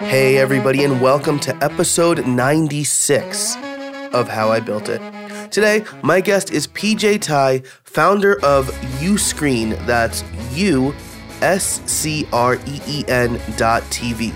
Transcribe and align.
Hey, 0.00 0.38
everybody, 0.38 0.82
and 0.82 0.98
welcome 0.98 1.38
to 1.40 1.54
episode 1.62 2.26
96 2.26 3.56
of 4.14 4.28
How 4.28 4.50
I 4.50 4.58
Built 4.58 4.88
It. 4.88 5.02
Today, 5.50 5.84
my 6.02 6.22
guest 6.22 6.50
is 6.50 6.66
PJ 6.66 7.18
Taei, 7.18 7.66
founder 7.84 8.42
of 8.42 8.68
Uscreen. 9.00 9.76
That's 9.84 10.24
U 10.52 10.94
S 11.42 11.82
C 11.84 12.26
R 12.32 12.54
E 12.54 12.80
E 12.86 13.04
N 13.08 13.38
dot 13.58 13.82
TV. 13.84 14.32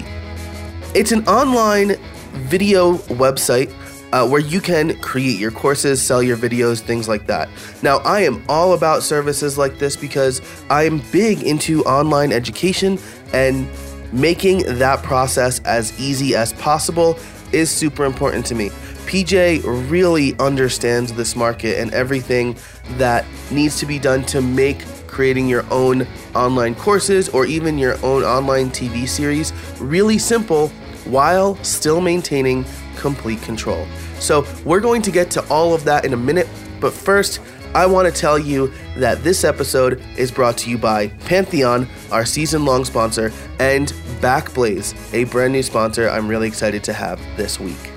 It's 0.95 1.13
an 1.13 1.27
online 1.27 1.97
video 2.33 2.99
website 2.99 3.73
uh, 4.13 4.29
where 4.29 4.43
you 4.43 4.61
can 4.61 5.01
create 5.01 5.41
your 5.41 5.51
courses, 5.51 6.01
sell 6.01 6.23
your 6.23 6.37
videos, 6.37 6.81
things 6.81 7.09
like 7.09 7.27
that. 7.27 7.49
Now, 7.83 7.99
I 7.99 8.21
am 8.21 8.45
all 8.51 8.75
about 8.75 9.03
services 9.03 9.57
like 9.57 9.79
this 9.79 9.97
because 9.97 10.43
I 10.69 10.85
am 10.85 11.03
big 11.11 11.43
into 11.43 11.83
online 11.85 12.33
education 12.33 12.99
and 13.33 13.67
making 14.15 14.59
that 14.79 15.03
process 15.03 15.59
as 15.65 15.99
easy 16.01 16.37
as 16.37 16.53
possible 16.55 17.19
is 17.53 17.71
super 17.71 18.05
important 18.05 18.47
to 18.47 18.55
me. 18.55 18.71
PJ 19.07 19.63
really 19.91 20.35
understands 20.39 21.13
this 21.13 21.37
market 21.37 21.79
and 21.79 21.93
everything 21.93 22.57
that 22.97 23.27
needs 23.51 23.79
to 23.81 23.87
be 23.87 23.99
done 23.99 24.23
to 24.25 24.41
make 24.41 24.85
creating 25.07 25.49
your 25.49 25.65
own 25.71 26.07
online 26.35 26.75
courses 26.75 27.29
or 27.29 27.45
even 27.45 27.77
your 27.77 27.97
own 28.05 28.23
online 28.23 28.71
TV 28.71 29.07
series 29.07 29.53
really 29.79 30.19
simple 30.19 30.69
while 31.05 31.57
still 31.63 32.01
maintaining 32.01 32.65
complete 32.97 33.41
control. 33.43 33.87
So, 34.19 34.47
we're 34.65 34.81
going 34.81 35.03
to 35.03 35.11
get 35.11 35.31
to 35.33 35.47
all 35.49 35.75
of 35.75 35.85
that 35.85 36.05
in 36.05 36.15
a 36.15 36.17
minute, 36.17 36.49
but 36.81 36.93
first, 36.93 37.41
I 37.75 37.87
want 37.87 38.07
to 38.07 38.21
tell 38.21 38.39
you 38.39 38.73
that 38.97 39.25
this 39.25 39.43
episode 39.43 40.01
is 40.17 40.31
brought 40.31 40.57
to 40.59 40.71
you 40.71 40.79
by 40.79 41.09
Pantheon, 41.09 41.89
our 42.13 42.25
season 42.25 42.65
long 42.65 42.85
sponsor, 42.85 43.33
and 43.59 43.89
Backblaze, 44.21 44.95
a 45.13 45.25
brand 45.25 45.53
new 45.53 45.63
sponsor 45.63 46.09
I'm 46.09 46.29
really 46.29 46.47
excited 46.47 46.85
to 46.85 46.93
have 46.93 47.19
this 47.37 47.59
week. 47.59 47.91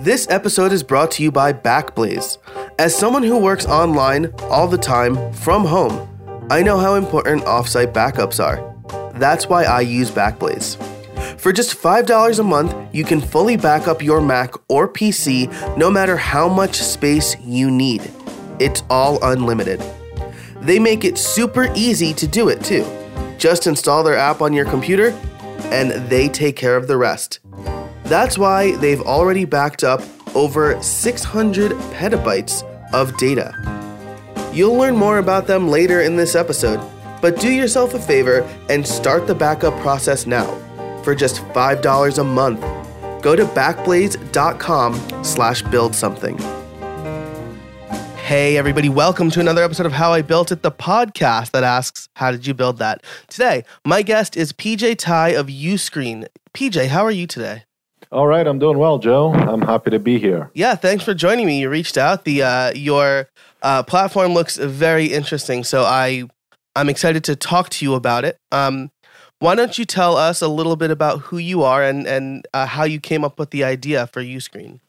This 0.00 0.26
episode 0.28 0.72
is 0.72 0.82
brought 0.82 1.12
to 1.12 1.22
you 1.22 1.30
by 1.30 1.52
Backblaze. 1.52 2.38
As 2.80 2.96
someone 2.96 3.22
who 3.22 3.38
works 3.38 3.66
online 3.66 4.32
all 4.44 4.66
the 4.66 4.78
time 4.78 5.32
from 5.32 5.64
home, 5.64 6.08
I 6.50 6.62
know 6.62 6.78
how 6.78 6.94
important 6.94 7.44
offsite 7.44 7.92
backups 7.92 8.42
are. 8.42 8.66
That's 9.20 9.48
why 9.48 9.64
I 9.64 9.82
use 9.82 10.10
Backblaze. 10.10 10.99
For 11.40 11.54
just 11.54 11.74
$5 11.74 12.38
a 12.38 12.42
month, 12.42 12.74
you 12.94 13.02
can 13.02 13.18
fully 13.18 13.56
back 13.56 13.88
up 13.88 14.02
your 14.02 14.20
Mac 14.20 14.52
or 14.68 14.86
PC 14.86 15.48
no 15.74 15.90
matter 15.90 16.14
how 16.14 16.50
much 16.50 16.76
space 16.76 17.34
you 17.40 17.70
need. 17.70 18.02
It's 18.58 18.82
all 18.90 19.18
unlimited. 19.24 19.82
They 20.60 20.78
make 20.78 21.02
it 21.02 21.16
super 21.16 21.72
easy 21.74 22.12
to 22.12 22.26
do 22.26 22.50
it 22.50 22.62
too. 22.62 22.84
Just 23.38 23.66
install 23.66 24.02
their 24.02 24.18
app 24.18 24.42
on 24.42 24.52
your 24.52 24.66
computer 24.66 25.18
and 25.72 25.92
they 26.10 26.28
take 26.28 26.56
care 26.56 26.76
of 26.76 26.88
the 26.88 26.98
rest. 26.98 27.38
That's 28.04 28.36
why 28.36 28.76
they've 28.76 29.00
already 29.00 29.46
backed 29.46 29.82
up 29.82 30.02
over 30.36 30.80
600 30.82 31.72
petabytes 31.94 32.64
of 32.92 33.16
data. 33.16 33.54
You'll 34.52 34.76
learn 34.76 34.94
more 34.94 35.16
about 35.16 35.46
them 35.46 35.68
later 35.68 36.02
in 36.02 36.16
this 36.16 36.34
episode, 36.34 36.86
but 37.22 37.40
do 37.40 37.50
yourself 37.50 37.94
a 37.94 37.98
favor 37.98 38.40
and 38.68 38.86
start 38.86 39.26
the 39.26 39.34
backup 39.34 39.80
process 39.80 40.26
now 40.26 40.60
for 41.04 41.14
just 41.14 41.42
$5 41.42 42.18
a 42.18 42.24
month. 42.24 42.60
Go 43.22 43.36
to 43.36 43.44
backblaze.com 43.44 45.24
slash 45.24 45.62
build 45.62 45.94
something. 45.94 46.38
Hey, 48.16 48.56
everybody, 48.56 48.88
welcome 48.88 49.28
to 49.30 49.40
another 49.40 49.62
episode 49.64 49.86
of 49.86 49.92
How 49.92 50.12
I 50.12 50.22
Built 50.22 50.52
It, 50.52 50.62
the 50.62 50.70
podcast 50.70 51.50
that 51.50 51.64
asks, 51.64 52.08
How 52.14 52.30
did 52.30 52.46
you 52.46 52.54
build 52.54 52.78
that? 52.78 53.02
Today, 53.28 53.64
my 53.84 54.02
guest 54.02 54.36
is 54.36 54.52
PJ 54.52 54.96
Taei 54.96 55.36
of 55.36 55.48
Uscreen. 55.48 56.26
PJ, 56.54 56.86
how 56.86 57.04
are 57.04 57.10
you 57.10 57.26
today? 57.26 57.64
All 58.12 58.26
right, 58.28 58.46
I'm 58.46 58.58
doing 58.58 58.78
well, 58.78 58.98
Joe. 58.98 59.32
I'm 59.32 59.62
happy 59.62 59.90
to 59.90 59.98
be 59.98 60.18
here. 60.18 60.50
Yeah, 60.54 60.74
thanks 60.76 61.04
for 61.04 61.12
joining 61.12 61.46
me. 61.46 61.60
You 61.60 61.70
reached 61.70 61.98
out. 61.98 62.24
The 62.24 62.42
uh, 62.42 62.72
your 62.74 63.28
uh, 63.62 63.82
platform 63.82 64.32
looks 64.32 64.56
very 64.56 65.06
interesting, 65.06 65.64
so 65.64 65.82
I 65.82 66.24
I'm 66.76 66.88
excited 66.88 67.24
to 67.24 67.36
talk 67.36 67.68
to 67.70 67.84
you 67.84 67.94
about 67.94 68.24
it. 68.24 68.36
Um, 68.52 68.90
why 69.40 69.54
don't 69.54 69.78
you 69.78 69.84
tell 69.84 70.16
us 70.16 70.40
a 70.42 70.48
little 70.48 70.76
bit 70.76 70.90
about 70.90 71.20
who 71.20 71.38
you 71.38 71.62
are 71.62 71.82
and 71.82 72.06
and 72.06 72.46
uh, 72.54 72.66
how 72.66 72.84
you 72.84 73.00
came 73.00 73.24
up 73.24 73.38
with 73.38 73.50
the 73.50 73.64
idea 73.64 74.06
for 74.06 74.22
Uscreen? 74.22 74.80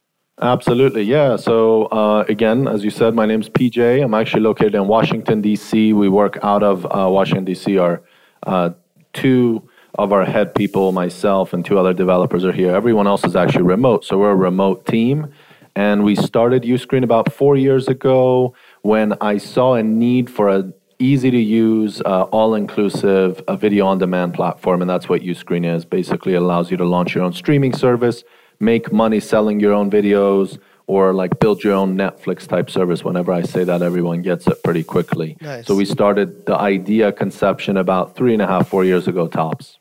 Absolutely, 0.41 1.03
yeah. 1.03 1.35
So 1.35 1.85
uh, 1.85 2.25
again, 2.27 2.67
as 2.67 2.83
you 2.83 2.89
said, 2.89 3.13
my 3.15 3.25
name's 3.25 3.49
PJ. 3.49 4.03
I'm 4.03 4.13
actually 4.13 4.41
located 4.41 4.75
in 4.75 4.87
Washington 4.87 5.41
D.C. 5.41 5.93
We 5.93 6.09
work 6.09 6.37
out 6.43 6.63
of 6.63 6.85
uh, 6.85 7.09
Washington 7.09 7.45
D.C. 7.45 7.77
Our 7.77 8.01
uh, 8.43 8.71
two 9.13 9.67
of 9.95 10.11
our 10.11 10.25
head 10.25 10.53
people, 10.55 10.91
myself 10.91 11.53
and 11.53 11.65
two 11.65 11.77
other 11.77 11.93
developers 11.93 12.43
are 12.43 12.51
here. 12.51 12.75
Everyone 12.75 13.07
else 13.07 13.23
is 13.23 13.35
actually 13.35 13.63
remote, 13.63 14.03
so 14.03 14.17
we're 14.17 14.31
a 14.31 14.35
remote 14.35 14.85
team. 14.85 15.33
And 15.75 16.03
we 16.03 16.15
started 16.15 16.63
Uscreen 16.63 17.03
about 17.03 17.31
four 17.31 17.55
years 17.55 17.87
ago 17.87 18.53
when 18.81 19.13
I 19.21 19.37
saw 19.37 19.75
a 19.75 19.83
need 19.83 20.29
for 20.29 20.49
a 20.49 20.73
easy 21.01 21.31
to 21.31 21.37
use, 21.37 22.01
uh, 22.01 22.23
all 22.31 22.55
inclusive 22.55 23.41
a 23.47 23.57
video 23.57 23.87
on 23.87 23.97
demand 23.97 24.33
platform. 24.33 24.81
And 24.81 24.89
that's 24.89 25.09
what 25.09 25.21
Uscreen 25.21 25.65
is. 25.65 25.83
Basically, 25.83 26.33
it 26.33 26.41
allows 26.41 26.71
you 26.71 26.77
to 26.77 26.85
launch 26.85 27.15
your 27.15 27.23
own 27.23 27.33
streaming 27.33 27.73
service, 27.73 28.23
make 28.59 28.93
money 28.93 29.19
selling 29.19 29.59
your 29.59 29.73
own 29.73 29.89
videos, 29.89 30.59
or 30.87 31.13
like 31.13 31.39
build 31.39 31.63
your 31.63 31.73
own 31.73 31.95
Netflix 31.95 32.47
type 32.47 32.69
service. 32.69 33.03
Whenever 33.03 33.31
I 33.31 33.43
say 33.43 33.63
that, 33.63 33.81
everyone 33.81 34.21
gets 34.21 34.45
it 34.47 34.61
pretty 34.63 34.83
quickly. 34.83 35.37
Nice. 35.41 35.65
So 35.65 35.75
we 35.75 35.85
started 35.85 36.45
the 36.45 36.55
idea 36.55 37.11
conception 37.11 37.77
about 37.77 38.15
three 38.15 38.33
and 38.33 38.41
a 38.41 38.47
half, 38.47 38.67
four 38.67 38.83
years 38.83 39.07
ago, 39.07 39.27
tops. 39.27 39.77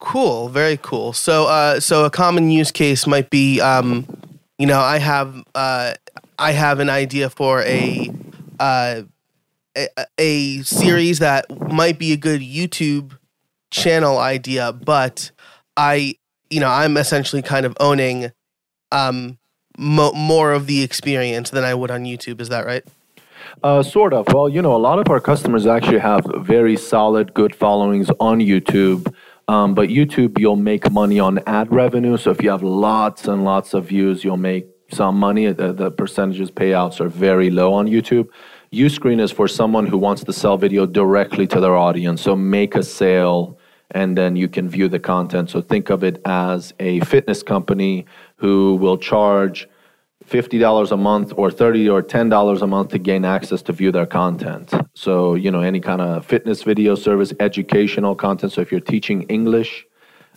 Cool, 0.00 0.48
very 0.50 0.78
cool. 0.82 1.14
So, 1.14 1.46
uh, 1.46 1.80
so 1.80 2.04
a 2.04 2.10
common 2.10 2.50
use 2.50 2.70
case 2.70 3.06
might 3.06 3.30
be, 3.30 3.60
um, 3.60 4.06
you 4.58 4.66
know, 4.66 4.80
I 4.80 4.98
have, 4.98 5.42
uh, 5.54 5.94
I 6.38 6.52
have 6.52 6.78
an 6.78 6.90
idea 6.90 7.30
for 7.30 7.62
a, 7.62 8.10
uh, 8.60 9.02
a, 9.76 9.88
a 10.18 10.62
series 10.62 11.18
that 11.18 11.46
might 11.72 11.98
be 11.98 12.12
a 12.12 12.16
good 12.16 12.40
YouTube 12.40 13.16
channel 13.70 14.18
idea, 14.18 14.72
but 14.72 15.30
I, 15.76 16.16
you 16.50 16.60
know, 16.60 16.68
I'm 16.68 16.96
essentially 16.96 17.42
kind 17.42 17.66
of 17.66 17.76
owning, 17.80 18.32
um, 18.92 19.38
mo- 19.76 20.12
more 20.12 20.52
of 20.52 20.66
the 20.66 20.82
experience 20.82 21.50
than 21.50 21.64
I 21.64 21.74
would 21.74 21.90
on 21.90 22.04
YouTube. 22.04 22.40
Is 22.40 22.48
that 22.50 22.66
right? 22.66 22.84
Uh, 23.62 23.82
sort 23.82 24.12
of. 24.12 24.26
Well, 24.32 24.48
you 24.48 24.62
know, 24.62 24.74
a 24.74 24.78
lot 24.78 24.98
of 24.98 25.08
our 25.10 25.20
customers 25.20 25.66
actually 25.66 25.98
have 25.98 26.24
very 26.38 26.76
solid, 26.76 27.34
good 27.34 27.54
followings 27.54 28.10
on 28.20 28.40
YouTube. 28.40 29.12
Um, 29.48 29.74
but 29.74 29.90
YouTube, 29.90 30.38
you'll 30.38 30.56
make 30.56 30.90
money 30.90 31.20
on 31.20 31.38
ad 31.46 31.70
revenue. 31.70 32.16
So 32.16 32.30
if 32.30 32.42
you 32.42 32.50
have 32.50 32.62
lots 32.62 33.28
and 33.28 33.44
lots 33.44 33.74
of 33.74 33.86
views, 33.86 34.24
you'll 34.24 34.38
make 34.38 34.66
some 34.90 35.18
money. 35.18 35.52
The, 35.52 35.72
the 35.72 35.90
percentages 35.90 36.50
payouts 36.50 37.00
are 37.00 37.08
very 37.08 37.50
low 37.50 37.74
on 37.74 37.86
YouTube. 37.86 38.28
Uscreen 38.74 39.20
is 39.20 39.30
for 39.30 39.46
someone 39.46 39.86
who 39.86 39.96
wants 39.96 40.24
to 40.24 40.32
sell 40.32 40.56
video 40.56 40.84
directly 40.84 41.46
to 41.46 41.60
their 41.60 41.76
audience. 41.76 42.22
So 42.22 42.34
make 42.34 42.74
a 42.74 42.82
sale 42.82 43.56
and 43.92 44.18
then 44.18 44.34
you 44.34 44.48
can 44.48 44.68
view 44.68 44.88
the 44.88 44.98
content. 44.98 45.50
So 45.50 45.60
think 45.60 45.90
of 45.90 46.02
it 46.02 46.20
as 46.24 46.74
a 46.80 47.00
fitness 47.00 47.42
company 47.42 48.06
who 48.36 48.74
will 48.76 48.98
charge 48.98 49.68
$50 50.28 50.90
a 50.90 50.96
month 50.96 51.32
or 51.36 51.50
30 51.50 51.88
or 51.88 52.02
$10 52.02 52.62
a 52.62 52.66
month 52.66 52.90
to 52.90 52.98
gain 52.98 53.24
access 53.24 53.62
to 53.62 53.72
view 53.72 53.92
their 53.92 54.06
content. 54.06 54.72
So, 54.94 55.34
you 55.34 55.50
know, 55.50 55.60
any 55.60 55.80
kind 55.80 56.00
of 56.00 56.26
fitness 56.26 56.62
video 56.62 56.94
service, 56.96 57.32
educational 57.38 58.16
content. 58.16 58.52
So 58.52 58.60
if 58.60 58.72
you're 58.72 58.80
teaching 58.80 59.22
English, 59.24 59.86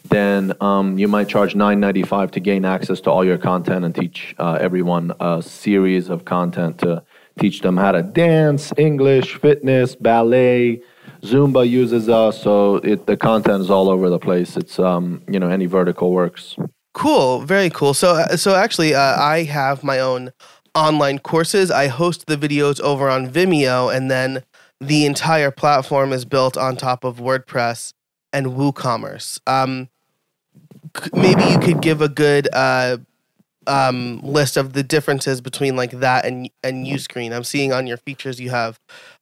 then 0.09 0.53
um, 0.61 0.97
you 0.97 1.07
might 1.07 1.27
charge 1.27 1.53
$9.95 1.53 2.31
to 2.31 2.39
gain 2.39 2.65
access 2.65 3.01
to 3.01 3.11
all 3.11 3.25
your 3.25 3.37
content 3.37 3.83
and 3.85 3.95
teach 3.95 4.35
uh, 4.37 4.57
everyone 4.59 5.11
a 5.19 5.41
series 5.41 6.09
of 6.09 6.25
content 6.25 6.79
to 6.79 7.03
teach 7.37 7.61
them 7.61 7.77
how 7.77 7.91
to 7.91 8.03
dance, 8.03 8.71
English, 8.77 9.35
fitness, 9.35 9.95
ballet. 9.95 10.81
Zumba 11.21 11.67
uses 11.67 12.09
us, 12.09 12.41
so 12.41 12.75
it, 12.77 13.07
the 13.07 13.17
content 13.17 13.61
is 13.61 13.69
all 13.69 13.89
over 13.89 14.09
the 14.09 14.19
place. 14.19 14.55
It's 14.55 14.79
um, 14.79 15.21
you 15.27 15.39
know 15.39 15.49
any 15.49 15.65
vertical 15.65 16.11
works. 16.11 16.55
Cool, 16.93 17.41
very 17.41 17.69
cool. 17.69 17.93
So, 17.93 18.15
uh, 18.15 18.37
so 18.37 18.55
actually, 18.55 18.95
uh, 18.95 19.21
I 19.21 19.43
have 19.43 19.83
my 19.83 19.99
own 19.99 20.31
online 20.73 21.19
courses. 21.19 21.69
I 21.69 21.87
host 21.87 22.27
the 22.27 22.37
videos 22.37 22.79
over 22.81 23.09
on 23.09 23.29
Vimeo, 23.29 23.95
and 23.95 24.09
then 24.09 24.43
the 24.79 25.05
entire 25.05 25.51
platform 25.51 26.13
is 26.13 26.25
built 26.25 26.57
on 26.57 26.75
top 26.75 27.03
of 27.03 27.17
WordPress 27.17 27.93
and 28.33 28.47
WooCommerce. 28.47 29.39
Um, 29.47 29.89
maybe 31.13 31.43
you 31.43 31.59
could 31.59 31.81
give 31.81 32.01
a 32.01 32.09
good 32.09 32.47
uh, 32.53 32.97
um, 33.67 34.19
list 34.23 34.57
of 34.57 34.73
the 34.73 34.83
differences 34.83 35.41
between 35.41 35.75
like 35.75 35.91
that 35.91 36.25
and 36.25 36.49
and 36.63 36.85
Uscreen. 36.85 37.33
I'm 37.33 37.43
seeing 37.43 37.73
on 37.73 37.87
your 37.87 37.97
features 37.97 38.39
you 38.39 38.49
have 38.49 38.79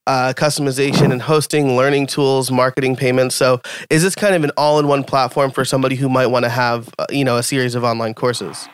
uh, 0.08 0.34
customization 0.36 1.12
and 1.12 1.22
hosting, 1.22 1.76
learning 1.76 2.08
tools, 2.08 2.52
marketing 2.52 2.96
payments. 2.96 3.36
So, 3.36 3.62
is 3.90 4.04
this 4.04 4.16
kind 4.16 4.36
of 4.36 4.44
an 4.44 4.52
all-in-one 4.56 5.04
platform 5.04 5.52
for 5.52 5.66
somebody 5.66 5.96
who 5.96 6.10
might 6.10 6.28
want 6.28 6.46
to 6.46 6.50
have 6.50 6.90
uh, 7.00 7.06
you 7.10 7.26
know 7.26 7.38
a 7.38 7.44
series 7.44 7.76
of 7.76 7.84
online 7.84 8.14
courses? 8.14 8.68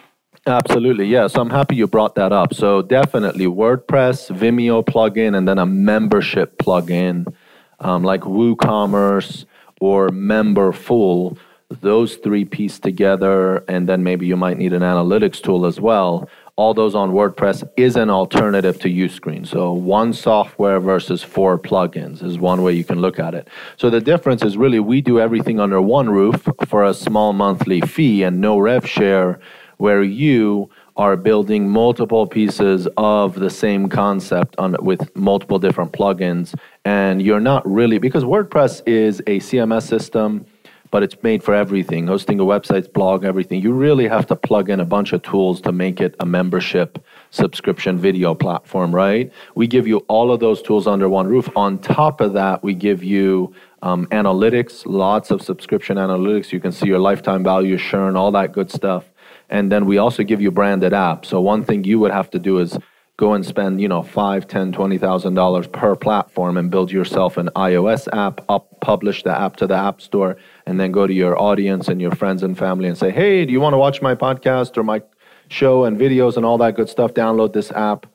Absolutely, 0.47 1.05
yeah. 1.05 1.27
So 1.27 1.39
I'm 1.39 1.51
happy 1.51 1.75
you 1.75 1.85
brought 1.85 2.15
that 2.15 2.33
up. 2.33 2.53
So 2.53 2.81
definitely 2.81 3.45
WordPress, 3.45 4.35
Vimeo 4.35 4.83
plugin, 4.83 5.37
and 5.37 5.47
then 5.47 5.59
a 5.59 5.67
membership 5.67 6.57
plugin 6.57 7.31
um, 7.79 8.03
like 8.03 8.21
WooCommerce 8.21 9.45
or 9.79 10.09
memberful 10.09 11.37
those 11.79 12.15
three 12.17 12.45
piece 12.45 12.79
together 12.79 13.63
and 13.67 13.87
then 13.87 14.03
maybe 14.03 14.25
you 14.25 14.35
might 14.35 14.57
need 14.57 14.73
an 14.73 14.81
analytics 14.81 15.41
tool 15.41 15.65
as 15.65 15.79
well. 15.79 16.29
All 16.57 16.73
those 16.73 16.93
on 16.93 17.11
wordpress 17.11 17.67
is 17.77 17.95
an 17.95 18.09
alternative 18.09 18.79
to 18.81 18.89
uscreen. 18.89 19.47
So 19.47 19.71
one 19.71 20.13
software 20.13 20.79
versus 20.79 21.23
four 21.23 21.57
plugins 21.57 22.21
is 22.21 22.37
one 22.37 22.61
way 22.61 22.73
you 22.73 22.83
can 22.83 22.99
look 22.99 23.19
at 23.19 23.33
it. 23.33 23.47
So 23.77 23.89
the 23.89 24.01
difference 24.01 24.43
is 24.43 24.57
really 24.57 24.79
we 24.79 25.01
do 25.01 25.19
everything 25.19 25.59
under 25.59 25.81
one 25.81 26.09
roof 26.09 26.47
for 26.67 26.83
a 26.83 26.93
small 26.93 27.33
monthly 27.33 27.81
fee 27.81 28.23
and 28.23 28.41
no 28.41 28.59
rev 28.59 28.87
share 28.87 29.39
where 29.77 30.03
you 30.03 30.69
are 30.97 31.15
building 31.15 31.69
multiple 31.69 32.27
pieces 32.27 32.87
of 32.97 33.35
the 33.35 33.49
same 33.49 33.89
concept 33.89 34.55
on 34.57 34.75
with 34.81 35.15
multiple 35.15 35.57
different 35.57 35.93
plugins. 35.93 36.53
And 36.85 37.21
you're 37.21 37.39
not 37.39 37.67
really 37.67 37.97
because 37.97 38.23
WordPress 38.23 38.83
is 38.85 39.19
a 39.21 39.39
CMS 39.39 39.87
system 39.87 40.45
but 40.91 41.01
it's 41.01 41.15
made 41.23 41.41
for 41.41 41.55
everything. 41.55 42.05
Hosting 42.05 42.39
a 42.39 42.43
website 42.43 42.91
blog 42.93 43.23
everything. 43.23 43.61
You 43.61 43.71
really 43.71 44.07
have 44.07 44.27
to 44.27 44.35
plug 44.35 44.69
in 44.69 44.79
a 44.79 44.85
bunch 44.85 45.13
of 45.13 45.23
tools 45.23 45.61
to 45.61 45.71
make 45.71 45.99
it 46.01 46.15
a 46.19 46.25
membership 46.25 47.03
subscription 47.31 47.97
video 47.97 48.35
platform 48.35 48.93
right? 48.93 49.31
We 49.55 49.67
give 49.67 49.87
you 49.87 49.99
all 50.09 50.31
of 50.31 50.41
those 50.41 50.61
tools 50.61 50.85
under 50.85 51.07
one 51.07 51.27
roof. 51.27 51.49
On 51.55 51.79
top 51.79 52.21
of 52.21 52.33
that 52.33 52.61
we 52.61 52.73
give 52.73 53.03
you 53.03 53.53
um, 53.81 54.05
analytics 54.07 54.83
lots 54.85 55.31
of 55.31 55.41
subscription 55.41 55.97
analytics. 55.97 56.51
You 56.51 56.59
can 56.59 56.71
see 56.71 56.87
your 56.87 56.99
lifetime 56.99 57.43
value 57.43 57.77
churn 57.77 58.15
all 58.15 58.31
that 58.33 58.51
good 58.51 58.69
stuff. 58.69 59.05
And 59.49 59.71
then 59.71 59.85
we 59.85 59.97
also 59.97 60.23
give 60.23 60.41
you 60.41 60.51
branded 60.51 60.93
apps. 60.93 61.25
So 61.25 61.41
one 61.41 61.63
thing 61.63 61.83
you 61.83 61.99
would 61.99 62.11
have 62.11 62.29
to 62.31 62.39
do 62.39 62.59
is 62.59 62.77
go 63.21 63.33
and 63.33 63.45
spend, 63.45 63.79
you 63.79 63.87
know, 63.87 64.01
five, 64.01 64.47
ten, 64.47 64.71
twenty 64.71 64.97
thousand 64.97 65.35
dollars 65.35 65.67
per 65.67 65.95
platform 65.95 66.57
and 66.57 66.71
build 66.71 66.91
yourself 66.91 67.37
an 67.37 67.51
iOS 67.55 68.07
app, 68.13 68.43
up 68.49 68.81
publish 68.81 69.21
the 69.21 69.39
app 69.39 69.55
to 69.57 69.67
the 69.67 69.75
app 69.75 70.01
store, 70.01 70.37
and 70.65 70.79
then 70.79 70.91
go 70.91 71.05
to 71.05 71.13
your 71.13 71.39
audience 71.39 71.87
and 71.87 72.01
your 72.01 72.09
friends 72.15 72.41
and 72.41 72.57
family 72.57 72.87
and 72.87 72.97
say, 72.97 73.11
Hey, 73.11 73.45
do 73.45 73.53
you 73.53 73.61
want 73.61 73.73
to 73.73 73.77
watch 73.77 74.01
my 74.01 74.15
podcast 74.15 74.75
or 74.75 74.81
my 74.81 75.03
show 75.49 75.83
and 75.83 75.99
videos 75.99 76.35
and 76.35 76.43
all 76.47 76.57
that 76.57 76.75
good 76.75 76.89
stuff? 76.89 77.13
Download 77.13 77.53
this 77.53 77.71
app. 77.73 78.07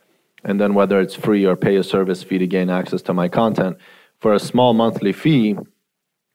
And 0.43 0.61
then 0.61 0.75
whether 0.75 1.00
it's 1.00 1.14
free 1.14 1.47
or 1.47 1.55
pay 1.55 1.76
a 1.76 1.85
service 1.85 2.25
fee 2.25 2.38
to 2.38 2.47
gain 2.49 2.69
access 2.69 3.00
to 3.02 3.14
my 3.14 3.29
content. 3.29 3.76
For 4.19 4.35
a 4.35 4.41
small 4.41 4.73
monthly 4.73 5.12
fee, 5.12 5.56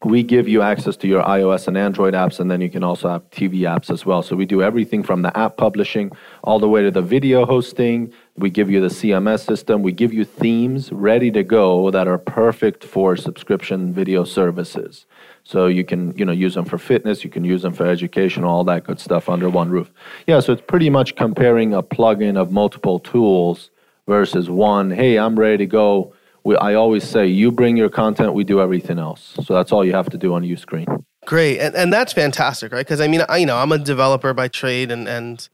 we 0.04 0.24
give 0.24 0.48
you 0.48 0.62
access 0.62 0.98
to 0.98 1.08
your 1.08 1.22
iOS 1.24 1.68
and 1.68 1.78
Android 1.78 2.16
apps, 2.16 2.40
and 2.40 2.50
then 2.50 2.60
you 2.60 2.70
can 2.70 2.84
also 2.84 3.08
have 3.08 3.30
TV 3.30 3.62
apps 3.62 3.92
as 3.92 4.06
well. 4.06 4.24
So 4.24 4.36
we 4.36 4.46
do 4.46 4.64
everything 4.64 5.04
from 5.04 5.22
the 5.22 5.36
app 5.38 5.58
publishing 5.58 6.12
all 6.44 6.60
the 6.60 6.68
way 6.68 6.82
to 6.82 6.90
the 6.90 7.04
video 7.04 7.46
hosting. 7.46 8.12
We 8.36 8.50
give 8.50 8.72
you 8.72 8.82
the 8.82 8.88
CMS 8.88 9.46
system. 9.46 9.84
We 9.84 9.92
give 9.92 10.12
you 10.12 10.26
themes 10.26 10.92
ready 10.92 11.30
to 11.32 11.44
go 11.44 11.92
that 11.92 12.08
are 12.08 12.18
perfect 12.18 12.84
for 12.84 13.16
subscription 13.16 13.94
video 13.94 14.24
services. 14.24 15.06
So 15.44 15.68
you 15.68 15.84
can 15.84 16.18
you 16.18 16.26
know 16.26 16.32
use 16.32 16.56
them 16.56 16.66
for 16.66 16.80
fitness, 16.80 17.24
you 17.24 17.30
can 17.30 17.44
use 17.44 17.62
them 17.62 17.74
for 17.74 17.86
education, 17.86 18.44
all 18.44 18.64
that 18.64 18.84
good 18.84 19.00
stuff 19.00 19.30
under 19.30 19.50
one 19.50 19.70
roof. 19.70 19.92
Yeah, 20.26 20.40
so 20.40 20.54
it's 20.54 20.64
pretty 20.66 20.90
much 20.90 21.16
comparing 21.16 21.74
a 21.74 21.84
plugin 21.84 22.38
of 22.38 22.52
multiple 22.52 23.00
tools 23.00 23.70
versus 24.08 24.50
one. 24.50 24.90
Hey, 24.90 25.20
I'm 25.20 25.38
ready 25.38 25.58
to 25.58 25.66
go 25.68 26.14
we, 26.44 26.56
I 26.58 26.74
always 26.74 27.04
say, 27.04 27.28
you 27.28 27.52
bring 27.52 27.78
your 27.78 27.90
content, 27.90 28.34
we 28.34 28.44
do 28.44 28.62
everything 28.62 29.00
else. 29.00 29.36
So 29.44 29.54
that's 29.54 29.72
all 29.72 29.86
you 29.86 29.94
have 29.94 30.10
to 30.10 30.18
do 30.18 30.34
on 30.34 30.44
Uscreen. 30.44 31.04
Great, 31.26 31.60
and 31.60 31.76
and 31.76 31.94
that's 31.94 32.14
fantastic, 32.14 32.72
right? 32.72 32.86
Because 32.86 33.00
I 33.00 33.08
mean, 33.08 33.22
I 33.30 33.38
you 33.38 33.46
know 33.46 33.58
I'm 33.58 33.72
a 33.72 33.78
developer 33.78 34.34
by 34.34 34.48
trade, 34.48 34.92
and 34.92 35.08
and 35.08 35.48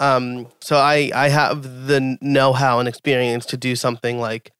um, 0.00 0.48
so 0.60 0.76
I 0.76 1.12
I 1.14 1.28
have 1.28 1.86
the 1.86 2.18
know-how 2.20 2.80
and 2.80 2.88
experience 2.88 3.46
to 3.46 3.56
do 3.56 3.76
something 3.76 4.18
like 4.18 4.50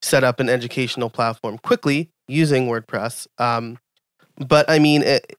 set 0.00 0.22
up 0.22 0.38
an 0.38 0.48
educational 0.48 1.10
platform 1.10 1.58
quickly 1.58 2.10
using 2.28 2.68
WordPress. 2.68 3.26
Um, 3.38 3.78
but 4.36 4.68
I 4.70 4.78
mean, 4.78 5.02
it, 5.02 5.36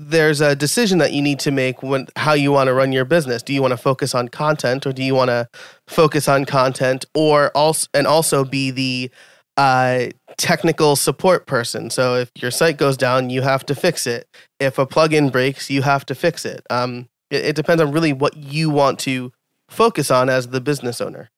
there's 0.00 0.40
a 0.40 0.54
decision 0.54 0.98
that 0.98 1.12
you 1.12 1.20
need 1.20 1.40
to 1.40 1.50
make 1.50 1.82
when 1.82 2.06
how 2.14 2.32
you 2.32 2.52
want 2.52 2.68
to 2.68 2.72
run 2.74 2.92
your 2.92 3.04
business. 3.04 3.42
Do 3.42 3.52
you 3.52 3.60
want 3.60 3.72
to 3.72 3.76
focus 3.76 4.14
on 4.14 4.28
content 4.28 4.86
or 4.86 4.92
do 4.92 5.02
you 5.02 5.12
want 5.12 5.30
to 5.30 5.48
focus 5.88 6.28
on 6.28 6.44
content 6.44 7.04
or 7.14 7.50
also 7.56 7.88
and 7.92 8.06
also 8.06 8.44
be 8.44 8.70
the 8.70 9.10
uh, 9.56 10.10
technical 10.36 10.94
support 10.94 11.48
person. 11.48 11.90
So 11.90 12.14
if 12.14 12.30
your 12.36 12.52
site 12.52 12.76
goes 12.76 12.96
down, 12.96 13.28
you 13.28 13.42
have 13.42 13.66
to 13.66 13.74
fix 13.74 14.06
it. 14.06 14.28
If 14.60 14.78
a 14.78 14.86
plugin 14.86 15.32
breaks, 15.32 15.68
you 15.68 15.82
have 15.82 16.06
to 16.06 16.14
fix 16.14 16.44
it. 16.44 16.64
Um, 16.70 17.08
it, 17.28 17.46
it 17.46 17.56
depends 17.56 17.82
on 17.82 17.90
really 17.90 18.12
what 18.12 18.36
you 18.36 18.70
want 18.70 19.00
to 19.00 19.32
focus 19.68 20.12
on 20.12 20.28
as 20.28 20.46
the 20.48 20.60
business 20.60 21.00
owner. 21.00 21.28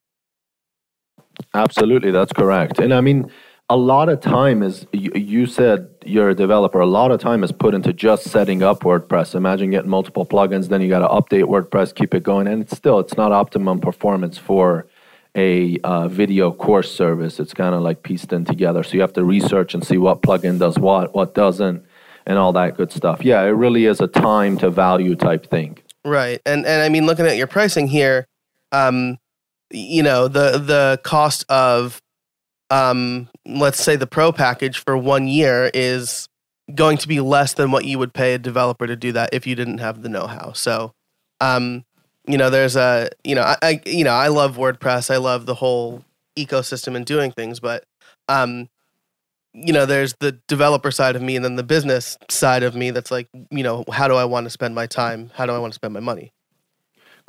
Absolutely, 1.54 2.10
that's 2.10 2.34
correct. 2.34 2.78
And 2.78 2.92
I 2.92 3.00
mean, 3.00 3.30
a 3.70 3.76
lot 3.76 4.08
of 4.08 4.20
time 4.20 4.64
is 4.64 4.84
you, 4.92 5.46
said 5.46 5.88
you're 6.04 6.30
a 6.30 6.34
developer 6.34 6.80
a 6.80 6.86
lot 6.86 7.12
of 7.12 7.20
time 7.20 7.44
is 7.44 7.52
put 7.52 7.72
into 7.72 7.92
just 7.92 8.24
setting 8.24 8.62
up 8.64 8.80
wordpress. 8.80 9.34
Imagine 9.34 9.70
getting 9.70 9.88
multiple 9.88 10.26
plugins 10.26 10.68
then 10.68 10.82
you 10.82 10.88
got 10.88 10.98
to 10.98 11.08
update 11.08 11.44
wordpress 11.44 11.94
keep 11.94 12.12
it 12.12 12.24
going 12.24 12.48
and 12.48 12.60
it's 12.60 12.76
still 12.76 12.98
it's 12.98 13.16
not 13.16 13.30
optimum 13.30 13.80
performance 13.80 14.36
for 14.36 14.86
a 15.36 15.78
uh, 15.84 16.08
video 16.08 16.50
course 16.50 16.92
service. 16.92 17.38
It's 17.38 17.54
kind 17.54 17.72
of 17.72 17.82
like 17.82 18.02
pieced 18.02 18.32
in 18.32 18.44
together. 18.44 18.82
So 18.82 18.94
you 18.94 19.00
have 19.02 19.12
to 19.12 19.22
research 19.22 19.74
and 19.74 19.86
see 19.86 19.96
what 19.96 20.22
plugin 20.22 20.58
does 20.58 20.76
what 20.76 21.14
what 21.14 21.34
doesn't 21.36 21.84
and 22.26 22.38
all 22.38 22.52
that 22.54 22.76
good 22.76 22.90
stuff. 22.90 23.24
Yeah 23.24 23.42
it 23.42 23.50
really 23.50 23.86
is 23.86 24.00
a 24.00 24.08
time 24.08 24.58
to 24.58 24.70
value 24.70 25.14
type 25.14 25.48
thing. 25.48 25.78
Right 26.04 26.40
and 26.44 26.66
and 26.66 26.82
i 26.82 26.88
mean 26.88 27.06
looking 27.06 27.26
at 27.26 27.36
your 27.36 27.46
pricing 27.46 27.86
here 27.86 28.26
um 28.72 29.18
you 29.70 30.02
know 30.02 30.26
the 30.26 30.58
the 30.58 31.00
cost 31.04 31.44
of 31.48 32.02
um, 32.70 33.28
let's 33.46 33.82
say 33.82 33.96
the 33.96 34.06
pro 34.06 34.32
package 34.32 34.78
for 34.78 34.96
one 34.96 35.28
year 35.28 35.70
is 35.74 36.28
going 36.74 36.96
to 36.98 37.08
be 37.08 37.20
less 37.20 37.54
than 37.54 37.70
what 37.70 37.84
you 37.84 37.98
would 37.98 38.14
pay 38.14 38.34
a 38.34 38.38
developer 38.38 38.86
to 38.86 38.96
do 38.96 39.12
that 39.12 39.30
if 39.32 39.46
you 39.46 39.54
didn't 39.54 39.78
have 39.78 40.02
the 40.02 40.08
know-how. 40.08 40.52
So, 40.52 40.92
um, 41.40 41.84
you 42.26 42.38
know, 42.38 42.50
there's 42.50 42.76
a, 42.76 43.10
you 43.24 43.34
know, 43.34 43.42
I, 43.42 43.56
I, 43.62 43.80
you 43.86 44.04
know, 44.04 44.12
I 44.12 44.28
love 44.28 44.56
WordPress. 44.56 45.10
I 45.10 45.16
love 45.16 45.46
the 45.46 45.54
whole 45.54 46.04
ecosystem 46.36 46.94
and 46.94 47.04
doing 47.04 47.32
things, 47.32 47.58
but, 47.58 47.84
um, 48.28 48.68
you 49.52 49.72
know, 49.72 49.84
there's 49.84 50.14
the 50.20 50.38
developer 50.46 50.92
side 50.92 51.16
of 51.16 51.22
me 51.22 51.34
and 51.34 51.44
then 51.44 51.56
the 51.56 51.64
business 51.64 52.16
side 52.28 52.62
of 52.62 52.76
me 52.76 52.92
that's 52.92 53.10
like, 53.10 53.28
you 53.50 53.64
know, 53.64 53.84
how 53.90 54.06
do 54.06 54.14
I 54.14 54.24
want 54.24 54.44
to 54.44 54.50
spend 54.50 54.76
my 54.76 54.86
time? 54.86 55.32
How 55.34 55.44
do 55.44 55.52
I 55.52 55.58
want 55.58 55.72
to 55.72 55.74
spend 55.74 55.92
my 55.92 56.00
money? 56.00 56.32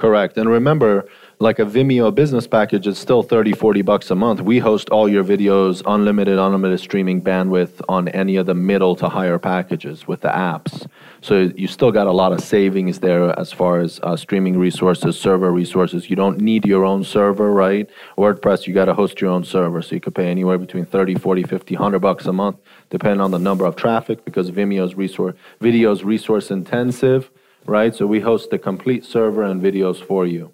Correct. 0.01 0.36
And 0.36 0.50
remember, 0.50 1.07
like 1.38 1.59
a 1.59 1.63
Vimeo 1.63 2.13
business 2.13 2.48
package 2.48 2.88
is 2.88 2.98
still 2.98 3.21
30, 3.21 3.51
40 3.51 3.83
bucks 3.83 4.09
a 4.09 4.15
month. 4.15 4.42
We 4.42 4.57
host 4.57 4.89
all 4.89 5.07
your 5.07 5.24
videos, 5.24 5.83
unlimited, 5.86 6.39
unlimited 6.39 6.80
streaming 6.80 7.21
bandwidth 7.21 7.81
on 7.88 8.07
any 8.07 8.36
of 8.38 8.48
the 8.48 8.56
middle 8.56 8.95
to 8.95 9.07
higher 9.07 9.38
packages 9.38 10.07
with 10.07 10.21
the 10.21 10.30
apps. 10.30 10.88
So 11.22 11.51
you 11.55 11.67
still 11.67 11.91
got 11.91 12.08
a 12.08 12.12
lot 12.12 12.34
of 12.34 12.41
savings 12.41 13.01
there 13.01 13.39
as 13.39 13.51
far 13.51 13.77
as 13.77 14.00
uh, 14.01 14.17
streaming 14.17 14.58
resources, 14.58 15.20
server 15.20 15.51
resources. 15.51 16.10
You 16.10 16.15
don't 16.15 16.41
need 16.41 16.65
your 16.65 16.84
own 16.84 17.03
server, 17.03 17.51
right? 17.51 17.88
WordPress, 18.17 18.65
you 18.65 18.74
got 18.74 18.86
to 18.86 18.96
host 18.96 19.22
your 19.22 19.29
own 19.29 19.43
server. 19.43 19.84
So 19.84 19.93
you 19.93 20.01
could 20.01 20.15
pay 20.15 20.31
anywhere 20.31 20.58
between 20.58 20.88
30, 20.88 21.13
40, 21.13 21.43
50, 21.43 21.75
100 21.75 22.00
bucks 22.00 22.25
a 22.25 22.34
month, 22.34 22.58
depending 22.89 23.22
on 23.22 23.29
the 23.29 23.38
number 23.38 23.65
of 23.65 23.75
traffic, 23.75 24.25
because 24.25 24.50
Vimeo's 24.50 24.96
resource, 24.96 25.36
video's 25.60 26.03
resource 26.03 26.50
intensive 26.50 27.29
right? 27.65 27.94
So 27.94 28.08
we 28.08 28.20
host 28.20 28.50
the 28.50 28.60
complete 28.60 29.06
server 29.06 29.44
and 29.44 29.62
videos 29.62 30.03
for 30.03 30.25
you. 30.25 30.51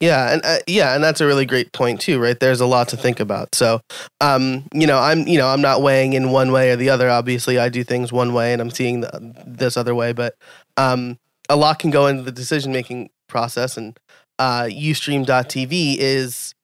Yeah, 0.00 0.32
and 0.34 0.42
uh, 0.44 0.58
yeah, 0.66 0.94
and 0.94 1.02
that's 1.02 1.20
a 1.20 1.26
really 1.26 1.46
great 1.46 1.72
point 1.72 2.00
too, 2.00 2.20
right? 2.20 2.38
There's 2.38 2.60
a 2.60 2.66
lot 2.66 2.88
to 2.88 2.96
think 2.96 3.20
about. 3.20 3.54
So, 3.54 3.80
um, 4.20 4.64
you 4.74 4.86
know, 4.86 4.98
I'm 4.98 5.26
you 5.26 5.38
know 5.38 5.48
I'm 5.48 5.62
not 5.62 5.82
weighing 5.82 6.12
in 6.12 6.30
one 6.30 6.52
way 6.52 6.70
or 6.72 6.76
the 6.76 6.90
other. 6.90 7.08
Obviously, 7.08 7.58
I 7.58 7.68
do 7.68 7.84
things 7.84 8.12
one 8.12 8.34
way, 8.34 8.52
and 8.52 8.60
I'm 8.60 8.70
seeing 8.70 9.00
the, 9.00 9.34
this 9.46 9.76
other 9.76 9.94
way. 9.94 10.12
But 10.12 10.36
um, 10.76 11.18
a 11.48 11.56
lot 11.56 11.78
can 11.78 11.90
go 11.90 12.06
into 12.06 12.22
the 12.22 12.32
decision 12.32 12.72
making 12.72 13.10
process, 13.28 13.76
and 13.76 13.98
uh, 14.38 14.64
UStream.tv 14.64 15.96
is 15.98 16.54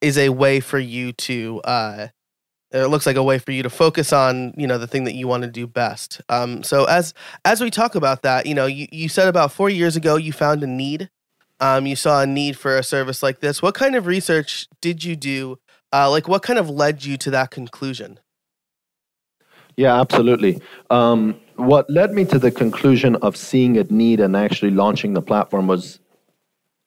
is 0.00 0.16
a 0.16 0.30
way 0.30 0.58
for 0.58 0.78
you 0.78 1.12
to 1.12 1.60
uh, 1.64 2.08
it 2.70 2.88
looks 2.88 3.06
like 3.06 3.16
a 3.16 3.22
way 3.22 3.38
for 3.38 3.52
you 3.52 3.62
to 3.62 3.70
focus 3.70 4.12
on 4.12 4.52
you 4.56 4.66
know 4.66 4.78
the 4.78 4.86
thing 4.86 5.04
that 5.04 5.14
you 5.14 5.26
want 5.26 5.42
to 5.42 5.50
do 5.50 5.66
best. 5.66 6.20
Um, 6.28 6.62
so 6.62 6.84
as 6.84 7.14
as 7.44 7.60
we 7.60 7.70
talk 7.70 7.94
about 7.94 8.22
that 8.22 8.46
you 8.46 8.54
know 8.54 8.66
you, 8.66 8.86
you 8.92 9.08
said 9.08 9.28
about 9.28 9.52
four 9.52 9.70
years 9.70 9.96
ago 9.96 10.16
you 10.16 10.32
found 10.32 10.62
a 10.62 10.66
need. 10.66 11.10
Um, 11.60 11.86
you 11.86 11.96
saw 11.96 12.22
a 12.22 12.26
need 12.26 12.56
for 12.56 12.76
a 12.76 12.84
service 12.84 13.22
like 13.22 13.40
this. 13.40 13.60
What 13.60 13.74
kind 13.74 13.96
of 13.96 14.06
research 14.06 14.68
did 14.80 15.02
you 15.02 15.16
do? 15.16 15.58
Uh, 15.92 16.08
like 16.10 16.28
what 16.28 16.42
kind 16.42 16.58
of 16.58 16.70
led 16.70 17.04
you 17.04 17.16
to 17.16 17.30
that 17.30 17.50
conclusion? 17.50 18.20
Yeah 19.76 19.98
absolutely. 20.00 20.60
Um, 20.90 21.40
what 21.56 21.88
led 21.90 22.12
me 22.12 22.24
to 22.26 22.38
the 22.38 22.50
conclusion 22.50 23.16
of 23.16 23.36
seeing 23.36 23.76
a 23.78 23.84
need 23.84 24.20
and 24.20 24.36
actually 24.36 24.70
launching 24.70 25.14
the 25.14 25.22
platform 25.22 25.66
was 25.66 25.98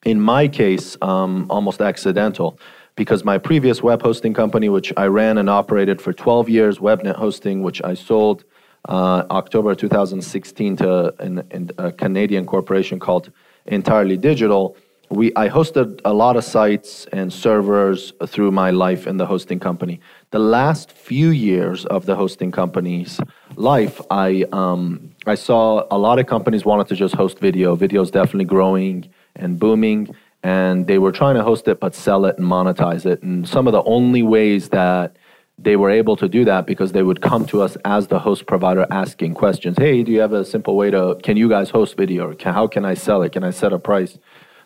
in 0.05 0.21
my 0.21 0.47
case 0.47 0.95
um, 1.01 1.47
almost 1.49 1.81
accidental 1.81 2.59
because 2.95 3.23
my 3.23 3.37
previous 3.37 3.81
web 3.81 4.01
hosting 4.01 4.33
company, 4.33 4.69
which 4.69 4.93
I 4.97 5.05
ran 5.05 5.37
and 5.37 5.49
operated 5.49 6.01
for 6.01 6.13
12 6.13 6.49
years, 6.49 6.79
WebNet 6.79 7.15
Hosting, 7.15 7.61
which 7.63 7.81
I 7.83 7.93
sold 7.93 8.43
uh, 8.89 9.23
October 9.29 9.75
2016 9.75 10.77
to 10.77 11.13
an, 11.21 11.43
an, 11.51 11.71
a 11.77 11.91
Canadian 11.91 12.45
corporation 12.45 12.99
called 12.99 13.31
Entirely 13.65 14.17
Digital, 14.17 14.75
we 15.11 15.31
I 15.35 15.49
hosted 15.49 15.99
a 16.05 16.13
lot 16.13 16.37
of 16.37 16.43
sites 16.43 17.05
and 17.11 17.31
servers 17.31 18.13
through 18.27 18.51
my 18.51 18.71
life 18.71 19.07
in 19.07 19.17
the 19.17 19.25
hosting 19.25 19.59
company. 19.59 19.99
The 20.31 20.39
last 20.39 20.91
few 20.91 21.29
years 21.29 21.85
of 21.85 22.05
the 22.05 22.15
hosting 22.15 22.51
company's 22.51 23.19
life, 23.55 23.99
I 24.09 24.45
um, 24.53 25.11
I 25.27 25.35
saw 25.35 25.85
a 25.91 25.97
lot 25.97 26.17
of 26.19 26.27
companies 26.27 26.63
wanted 26.65 26.87
to 26.87 26.95
just 26.95 27.15
host 27.15 27.39
video. 27.39 27.75
Video 27.75 28.01
is 28.01 28.09
definitely 28.09 28.45
growing 28.45 29.09
and 29.35 29.59
booming, 29.59 30.15
and 30.43 30.87
they 30.87 30.97
were 30.97 31.11
trying 31.11 31.35
to 31.35 31.43
host 31.43 31.67
it 31.67 31.79
but 31.79 31.93
sell 31.93 32.25
it 32.25 32.37
and 32.37 32.47
monetize 32.47 33.05
it. 33.05 33.21
And 33.21 33.47
some 33.47 33.67
of 33.67 33.73
the 33.73 33.83
only 33.83 34.23
ways 34.23 34.69
that 34.69 35.15
they 35.57 35.75
were 35.75 35.89
able 35.89 36.15
to 36.15 36.27
do 36.27 36.43
that 36.45 36.65
because 36.65 36.91
they 36.91 37.03
would 37.03 37.21
come 37.21 37.45
to 37.45 37.61
us 37.61 37.77
as 37.85 38.07
the 38.07 38.19
host 38.19 38.47
provider 38.47 38.87
asking 38.89 39.35
questions. 39.35 39.77
Hey, 39.77 40.03
do 40.03 40.11
you 40.11 40.19
have 40.19 40.33
a 40.33 40.43
simple 40.43 40.75
way 40.75 40.89
to? 40.89 41.17
Can 41.23 41.37
you 41.37 41.47
guys 41.47 41.69
host 41.69 41.95
video? 41.97 42.33
Can, 42.33 42.53
how 42.53 42.67
can 42.67 42.85
I 42.85 42.95
sell 42.95 43.21
it? 43.21 43.33
Can 43.33 43.43
I 43.43 43.51
set 43.51 43.71
a 43.71 43.79
price? 43.79 44.17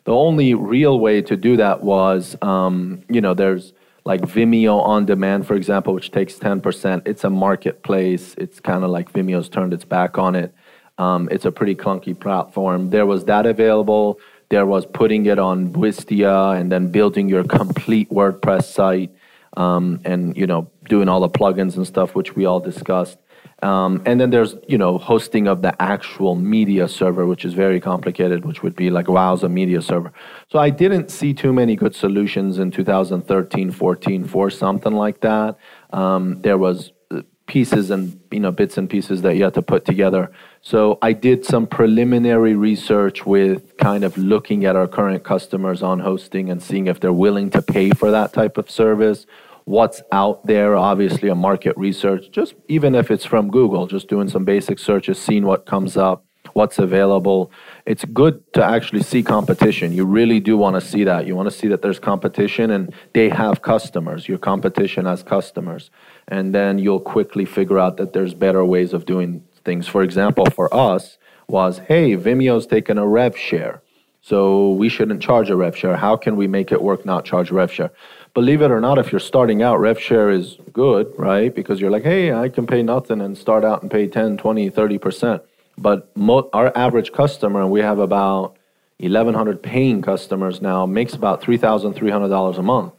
The 0.06 0.14
only 0.14 0.54
real 0.54 1.00
way 1.00 1.22
to 1.24 1.36
do 1.36 1.58
that 1.58 1.82
was, 1.82 2.38
um, 2.42 3.04
you 3.10 3.20
know, 3.20 3.34
there's 3.34 3.74
like 4.06 4.22
Vimeo 4.22 4.80
on 4.82 5.06
demand, 5.06 5.48
for 5.48 5.56
example, 5.56 5.94
which 5.94 6.12
takes 6.12 6.36
10%. 6.36 7.08
It's 7.08 7.24
a 7.24 7.30
marketplace. 7.30 8.36
It's 8.38 8.60
kind 8.60 8.84
of 8.84 8.92
like 8.92 9.12
Vimeo's 9.12 9.50
turned 9.50 9.74
its 9.74 9.84
back 9.84 10.18
on 10.20 10.36
it. 10.36 10.54
Um, 10.98 11.28
it's 11.32 11.44
a 11.44 11.52
pretty 11.52 11.76
clunky 11.76 12.18
platform. 12.18 12.92
There 12.92 13.06
was 13.06 13.26
that 13.26 13.46
available. 13.46 14.20
There 14.50 14.66
was 14.66 14.86
putting 14.86 15.26
it 15.26 15.40
on 15.40 15.74
Wistia 15.74 16.60
and 16.60 16.72
then 16.72 16.92
building 16.92 17.30
your 17.30 17.44
complete 17.44 18.10
WordPress 18.10 18.66
site 18.66 19.12
um, 19.58 20.02
and, 20.06 20.36
you 20.38 20.48
know, 20.48 20.70
doing 20.88 21.10
all 21.10 21.20
the 21.20 21.30
plugins 21.30 21.78
and 21.78 21.88
stuff, 21.88 22.16
which 22.16 22.36
we 22.36 22.46
all 22.46 22.60
discussed. 22.60 23.18
Um, 23.62 24.04
and 24.06 24.20
then 24.20 24.32
there's 24.32 24.56
you 24.68 24.78
know 24.78 24.98
hosting 24.98 25.48
of 25.48 25.62
the 25.62 25.80
actual 25.82 26.36
media 26.36 26.88
server, 26.88 27.26
which 27.26 27.46
is 27.46 27.54
very 27.54 27.80
complicated, 27.80 28.46
which 28.46 28.62
would 28.64 28.76
be 28.76 28.90
like 28.90 29.06
Wowza 29.06 29.50
media 29.50 29.82
server. 29.82 30.12
So 30.50 30.60
I 30.60 30.70
didn't 30.70 31.10
see 31.10 31.34
too 31.34 31.54
many 31.54 31.76
good 31.76 31.96
solutions 31.96 32.60
in 32.60 32.72
2013, 32.72 33.72
14 33.72 34.26
for 34.26 34.50
something 34.50 34.94
like 34.94 35.22
that. 35.22 35.58
Um, 35.92 36.42
there 36.42 36.58
was 36.58 36.92
uh, 37.12 37.22
pieces 37.48 37.92
and 37.92 38.20
you 38.30 38.42
know 38.42 38.52
bits 38.52 38.78
and 38.78 38.90
pieces 38.90 39.22
that 39.22 39.36
you 39.36 39.44
had 39.46 39.54
to 39.54 39.62
put 39.62 39.86
together. 39.86 40.32
So 40.66 40.98
I 41.04 41.14
did 41.14 41.46
some 41.46 41.68
preliminary 41.68 42.56
research 42.56 43.24
with 43.24 43.78
kind 43.78 44.04
of 44.04 44.18
looking 44.18 44.66
at 44.66 44.76
our 44.76 44.88
current 44.88 45.24
customers 45.24 45.84
on 45.84 46.00
hosting 46.00 46.50
and 46.50 46.60
seeing 46.60 46.88
if 46.88 47.00
they're 47.00 47.14
willing 47.14 47.52
to 47.52 47.62
pay 47.62 47.92
for 47.92 48.10
that 48.10 48.34
type 48.34 48.58
of 48.58 48.72
service 48.72 49.28
what's 49.66 50.02
out 50.12 50.46
there, 50.46 50.76
obviously 50.76 51.28
a 51.30 51.36
market 51.36 51.76
research, 51.78 52.32
just 52.32 52.54
even 52.68 52.96
if 52.96 53.12
it's 53.12 53.26
from 53.26 53.50
Google, 53.50 53.88
just 53.88 54.08
doing 54.08 54.30
some 54.30 54.46
basic 54.46 54.80
searches, 54.80 55.20
seeing 55.20 55.44
what 55.44 55.66
comes 55.66 55.98
up, 55.98 56.24
what's 56.54 56.78
available. 56.78 57.52
It's 57.86 58.06
good 58.06 58.42
to 58.54 58.64
actually 58.64 59.02
see 59.02 59.24
competition. 59.24 59.92
You 59.92 60.06
really 60.06 60.40
do 60.40 60.56
want 60.56 60.76
to 60.76 60.82
see 60.82 61.04
that. 61.04 61.26
You 61.26 61.36
want 61.36 61.50
to 61.50 61.56
see 61.56 61.68
that 61.68 61.82
there's 61.82 62.00
competition 62.00 62.72
and 62.72 62.94
they 63.14 63.30
have 63.30 63.64
customers. 63.64 64.28
Your 64.28 64.38
competition 64.38 65.06
has 65.06 65.24
customers. 65.24 65.90
And 66.28 66.54
then 66.54 66.78
you'll 66.78 67.00
quickly 67.00 67.46
figure 67.46 67.80
out 67.80 67.98
that 67.98 68.14
there's 68.14 68.36
better 68.36 68.64
ways 68.64 68.94
of 68.94 69.06
doing 69.06 69.44
things. 69.66 69.88
For 69.88 70.04
example, 70.04 70.46
for 70.46 70.74
us 70.74 71.18
was, 71.48 71.80
hey, 71.80 72.16
Vimeo's 72.16 72.66
taken 72.66 72.98
a 72.98 73.06
rev 73.06 73.38
share. 73.38 73.82
So 74.22 74.72
we 74.72 74.90
shouldn't 74.90 75.22
charge 75.22 75.50
a 75.50 75.56
rev 75.56 75.76
share. 75.76 75.98
How 75.98 76.16
can 76.16 76.36
we 76.36 76.48
make 76.48 76.72
it 76.72 76.82
work 76.82 77.06
not 77.06 77.26
charge 77.26 77.52
rev 77.52 77.72
share? 77.72 77.92
believe 78.36 78.62
it 78.62 78.70
or 78.70 78.82
not, 78.82 79.00
if 79.00 79.12
you're 79.12 79.20
starting 79.20 79.64
out, 79.64 79.80
rev 79.80 80.00
share 80.00 80.30
is 80.30 80.58
good, 80.72 81.12
right? 81.18 81.56
Because 81.56 81.82
you're 81.82 81.90
like, 81.90 82.04
hey, 82.04 82.34
I 82.34 82.50
can 82.50 82.68
pay 82.68 82.84
nothing 82.84 83.22
and 83.22 83.36
start 83.36 83.64
out 83.64 83.82
and 83.82 83.90
pay 83.90 84.08
10, 84.08 84.38
20, 84.38 84.70
30%. 84.70 85.42
But 85.78 86.16
mo- 86.16 86.50
our 86.54 86.72
average 86.78 87.14
customer, 87.14 87.62
and 87.62 87.72
we 87.72 87.80
have 87.80 87.98
about 87.98 88.58
1,100 89.00 89.64
paying 89.64 90.02
customers 90.02 90.62
now, 90.62 90.86
makes 90.86 91.14
about 91.14 91.42
$3,300 91.42 92.58
a 92.58 92.62
month. 92.62 92.94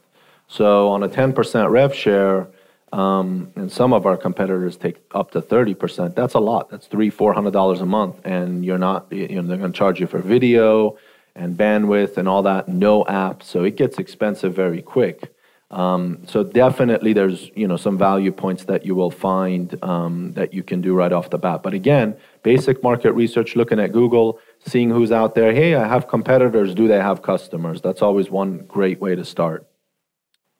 So 0.49 0.89
on 0.89 1.03
a 1.03 1.09
10% 1.09 1.71
rev 1.71 1.95
share, 1.95 2.49
um, 2.93 3.53
and 3.57 3.71
some 3.71 3.93
of 3.93 4.07
our 4.07 4.17
competitors 4.17 4.77
take 4.77 4.97
up 5.13 5.33
to 5.33 5.43
30%. 5.43 6.15
That's 6.15 6.35
a 6.35 6.39
lot. 6.39 6.71
That's 6.71 6.87
three, 6.87 7.11
$400 7.11 7.81
a 7.81 7.87
month. 7.87 8.21
And 8.25 8.65
you're 8.65 8.79
not, 8.79 9.13
you 9.13 9.43
know, 9.43 9.49
they're 9.49 9.59
going 9.59 9.73
to 9.73 9.77
charge 9.77 10.01
you 10.01 10.07
for 10.07 10.21
video 10.21 10.97
and 11.35 11.57
bandwidth 11.57 12.17
and 12.17 12.29
all 12.29 12.43
that, 12.43 12.69
no 12.69 13.05
app. 13.07 13.43
So 13.43 13.65
it 13.65 13.77
gets 13.77 13.99
expensive 13.99 14.55
very 14.55 14.83
quick. 14.83 15.33
Um, 15.71 16.23
so 16.27 16.45
definitely 16.45 17.13
there's 17.13 17.51
you 17.57 17.67
know 17.67 17.77
some 17.77 17.99
value 17.99 18.31
points 18.31 18.65
that 18.67 18.87
you 18.87 18.95
will 18.95 19.11
find 19.11 19.77
um, 19.83 20.33
that 20.35 20.55
you 20.55 20.63
can 20.63 20.81
do 20.81 20.95
right 20.95 21.13
off 21.13 21.31
the 21.31 21.39
bat. 21.39 21.65
But 21.65 21.75
again, 21.75 22.17
basic 22.45 22.85
market 22.85 23.13
research, 23.13 23.57
looking 23.57 23.81
at 23.81 23.93
Google, 23.93 24.39
seeing 24.65 24.91
who's 24.91 25.11
out 25.11 25.35
there. 25.35 25.53
Hey, 25.53 25.75
I 25.75 25.89
have 25.89 26.07
competitors. 26.07 26.73
Do 26.75 26.87
they 26.87 27.01
have 27.01 27.21
customers? 27.21 27.81
That's 27.83 28.01
always 28.01 28.31
one 28.31 28.59
great 28.69 29.01
way 29.01 29.17
to 29.17 29.25
start. 29.25 29.67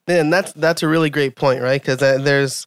And 0.07 0.33
that's 0.33 0.53
that's 0.53 0.83
a 0.83 0.89
really 0.89 1.11
great 1.11 1.37
point, 1.37 1.61
right? 1.61 1.81
Because 1.81 2.03
uh, 2.03 2.19
there's 2.19 2.67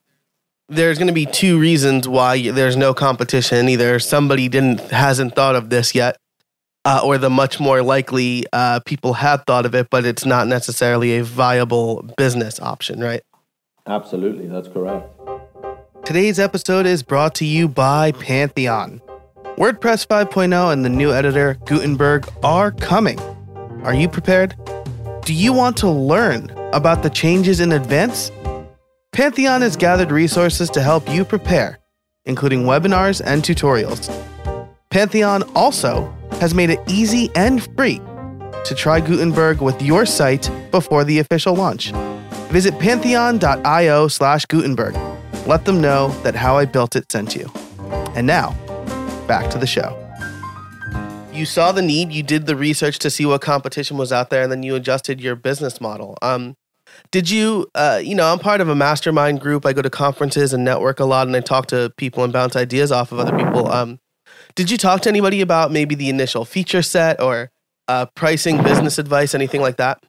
there's 0.67 0.97
going 0.97 1.07
to 1.07 1.13
be 1.13 1.25
two 1.25 1.59
reasons 1.59 2.07
why 2.07 2.51
there's 2.51 2.75
no 2.75 2.93
competition. 2.93 3.69
Either 3.69 3.99
somebody 3.99 4.47
didn't 4.49 4.79
hasn't 4.91 5.35
thought 5.35 5.55
of 5.55 5.69
this 5.69 5.95
yet, 5.95 6.17
uh, 6.85 7.01
or 7.03 7.17
the 7.17 7.29
much 7.29 7.59
more 7.59 7.81
likely 7.81 8.45
uh, 8.53 8.79
people 8.81 9.13
have 9.13 9.43
thought 9.45 9.65
of 9.65 9.73
it, 9.73 9.89
but 9.89 10.05
it's 10.05 10.25
not 10.25 10.47
necessarily 10.47 11.17
a 11.17 11.23
viable 11.23 12.03
business 12.17 12.59
option, 12.59 12.99
right? 12.99 13.21
Absolutely, 13.87 14.47
that's 14.47 14.67
correct. 14.67 15.07
Today's 16.05 16.39
episode 16.39 16.85
is 16.85 17.03
brought 17.03 17.35
to 17.35 17.45
you 17.45 17.67
by 17.67 18.11
Pantheon. 18.13 19.01
WordPress 19.57 20.07
5.0 20.07 20.71
and 20.71 20.85
the 20.85 20.89
new 20.89 21.11
editor, 21.11 21.55
Gutenberg, 21.65 22.27
are 22.43 22.71
coming. 22.71 23.19
Are 23.83 23.93
you 23.93 24.07
prepared? 24.07 24.55
Do 25.29 25.35
you 25.35 25.53
want 25.53 25.77
to 25.77 25.87
learn 25.87 26.49
about 26.73 27.03
the 27.03 27.09
changes 27.11 27.59
in 27.59 27.73
advance? 27.73 28.31
Pantheon 29.11 29.61
has 29.61 29.75
gathered 29.75 30.09
resources 30.09 30.71
to 30.71 30.81
help 30.81 31.07
you 31.07 31.23
prepare, 31.23 31.77
including 32.25 32.63
webinars 32.63 33.21
and 33.23 33.43
tutorials. 33.43 34.09
Pantheon 34.89 35.43
also 35.55 36.11
has 36.39 36.55
made 36.55 36.71
it 36.71 36.79
easy 36.87 37.29
and 37.35 37.61
free 37.75 38.01
to 38.65 38.73
try 38.73 38.99
Gutenberg 38.99 39.61
with 39.61 39.79
your 39.83 40.03
site 40.03 40.49
before 40.71 41.03
the 41.03 41.19
official 41.19 41.53
launch. 41.53 41.91
Visit 42.49 42.79
pantheon.io 42.79 44.07
slash 44.07 44.47
Gutenberg. 44.47 44.95
Let 45.45 45.63
them 45.63 45.79
know 45.79 46.07
that 46.23 46.33
How 46.33 46.57
I 46.57 46.65
Built 46.65 46.95
It 46.95 47.11
sent 47.11 47.35
you. 47.35 47.51
And 48.15 48.25
now, 48.25 48.53
back 49.27 49.51
to 49.51 49.59
the 49.59 49.67
show. 49.67 49.95
You 51.39 51.45
saw 51.45 51.71
the 51.71 51.81
need, 51.81 52.11
you 52.11 52.21
did 52.21 52.47
the 52.47 52.55
research 52.57 52.99
to 52.99 53.09
see 53.09 53.25
what 53.25 53.39
competition 53.39 53.95
was 53.95 54.11
out 54.11 54.29
there, 54.29 54.43
and 54.43 54.51
then 54.51 54.61
you 54.61 54.75
adjusted 54.75 55.21
your 55.21 55.37
business 55.37 55.79
model. 55.79 56.17
Um, 56.21 56.57
did 57.11 57.29
you, 57.29 57.71
uh, 57.75 58.01
you 58.03 58.13
know, 58.13 58.29
I'm 58.29 58.39
part 58.39 58.59
of 58.59 58.67
a 58.67 58.75
mastermind 58.75 59.39
group. 59.39 59.65
I 59.65 59.71
go 59.71 59.81
to 59.81 59.89
conferences 59.89 60.51
and 60.51 60.65
network 60.65 60.99
a 60.99 61.05
lot, 61.05 61.27
and 61.27 61.35
I 61.37 61.39
talk 61.39 61.67
to 61.67 61.93
people 61.95 62.25
and 62.25 62.33
bounce 62.33 62.57
ideas 62.57 62.91
off 62.91 63.13
of 63.13 63.19
other 63.19 63.37
people. 63.37 63.71
Um, 63.71 63.99
did 64.55 64.69
you 64.69 64.77
talk 64.77 64.99
to 65.03 65.09
anybody 65.09 65.39
about 65.39 65.71
maybe 65.71 65.95
the 65.95 66.09
initial 66.09 66.43
feature 66.43 66.81
set 66.81 67.21
or 67.21 67.51
uh, 67.87 68.07
pricing, 68.07 68.61
business 68.61 68.99
advice, 68.99 69.33
anything 69.33 69.61
like 69.61 69.77
that? 69.77 70.03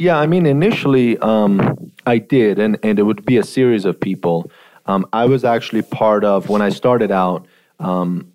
Yeah, 0.00 0.18
I 0.18 0.26
mean, 0.26 0.46
initially 0.46 1.16
um, 1.18 1.92
I 2.06 2.18
did, 2.18 2.58
and, 2.58 2.76
and 2.82 2.98
it 2.98 3.04
would 3.04 3.24
be 3.24 3.36
a 3.36 3.44
series 3.44 3.84
of 3.84 4.00
people. 4.00 4.50
Um, 4.86 5.06
I 5.12 5.26
was 5.26 5.44
actually 5.44 5.82
part 5.82 6.24
of, 6.24 6.48
when 6.48 6.60
I 6.60 6.70
started 6.70 7.12
out, 7.12 7.46
um, 7.78 8.32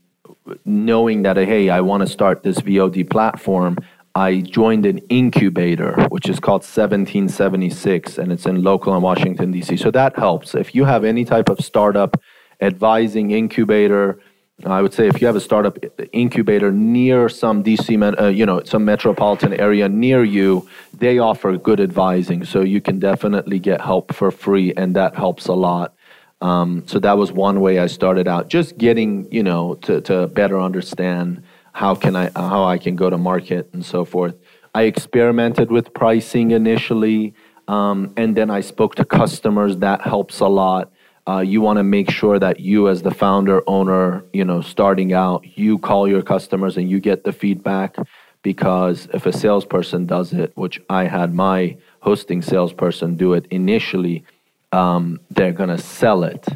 knowing 0.66 1.24
that, 1.24 1.38
hey, 1.38 1.70
I 1.70 1.82
want 1.82 2.02
to 2.02 2.08
start 2.08 2.44
this 2.44 2.60
VOD 2.60 3.10
platform, 3.10 3.78
I 4.16 4.42
joined 4.42 4.86
an 4.86 5.00
incubator, 5.10 6.08
which 6.10 6.28
is 6.30 6.40
called 6.40 6.62
1776, 6.62 8.18
and 8.18 8.32
it's 8.32 8.46
in 8.46 8.64
local 8.64 8.96
in 8.96 9.02
Washington, 9.02 9.52
D.C. 9.52 9.78
So 9.78 9.92
that 9.92 10.18
helps. 10.18 10.56
If 10.56 10.74
you 10.74 10.86
have 10.86 11.04
any 11.04 11.26
type 11.26 11.48
of 11.50 11.60
startup 11.60 12.20
advising 12.60 13.32
incubator, 13.32 14.20
I 14.66 14.82
would 14.82 14.94
say 14.94 15.08
if 15.08 15.22
you 15.22 15.28
have 15.28 15.38
a 15.38 15.42
startup 15.42 15.78
incubator 16.12 16.72
near 16.72 17.30
some 17.30 17.64
DC, 17.64 18.20
uh, 18.20 18.28
you 18.28 18.46
know, 18.46 18.62
some 18.64 18.84
metropolitan 18.84 19.54
area 19.54 19.88
near 19.88 20.24
you, 20.24 20.68
they 20.98 21.18
offer 21.18 21.56
good 21.58 21.80
advising. 21.80 22.44
So 22.44 22.62
you 22.62 22.82
can 22.82 23.00
definitely 23.00 23.60
get 23.60 23.80
help 23.80 24.14
for 24.14 24.32
free, 24.32 24.74
and 24.76 24.96
that 24.96 25.16
helps 25.16 25.48
a 25.48 25.54
lot. 25.54 25.94
Um, 26.42 26.84
so 26.88 27.00
that 27.00 27.18
was 27.18 27.32
one 27.32 27.60
way 27.60 27.80
I 27.80 27.88
started 27.88 28.28
out, 28.28 28.48
just 28.48 28.78
getting, 28.78 29.32
you 29.32 29.44
know, 29.44 29.76
to, 29.76 30.02
to 30.02 30.28
better 30.28 30.60
understand 30.60 31.44
how 31.74 31.96
can 31.96 32.16
I 32.16 32.32
how 32.36 32.64
I 32.64 32.78
can 32.78 32.96
go 32.96 33.10
to 33.10 33.18
market 33.18 33.70
and 33.74 33.86
so 33.86 34.06
forth. 34.06 34.36
I 34.74 34.84
experimented 34.84 35.72
with 35.72 35.94
pricing 35.94 36.52
initially, 36.52 37.34
um, 37.68 38.14
and 38.18 38.36
then 38.36 38.50
I 38.50 38.62
spoke 38.62 38.96
to 38.96 39.06
customers. 39.06 39.78
That 39.78 40.02
helps 40.02 40.40
a 40.40 40.48
lot 40.48 40.92
uh, 41.30 41.42
you 41.42 41.62
want 41.62 41.78
to 41.78 41.84
make 41.84 42.10
sure 42.10 42.40
that 42.40 42.60
you 42.60 42.90
as 42.90 43.04
the 43.04 43.12
founder 43.12 43.62
owner 43.68 44.24
you 44.34 44.44
know 44.44 44.62
starting 44.62 45.14
out 45.14 45.46
you 45.58 45.78
call 45.78 46.08
your 46.08 46.24
customers 46.24 46.78
and 46.78 46.90
you 46.90 47.00
get 47.00 47.24
the 47.24 47.32
feedback 47.32 47.96
because 48.42 49.08
if 49.14 49.26
a 49.26 49.32
salesperson 49.32 50.06
does 50.06 50.34
it 50.34 50.52
which 50.56 50.82
i 50.90 51.04
had 51.04 51.34
my 51.34 51.78
hosting 52.00 52.42
salesperson 52.42 53.16
do 53.16 53.34
it 53.34 53.46
initially 53.52 54.24
um, 54.72 55.20
they're 55.30 55.54
going 55.54 55.70
to 55.70 55.78
sell 55.78 56.24
it 56.24 56.48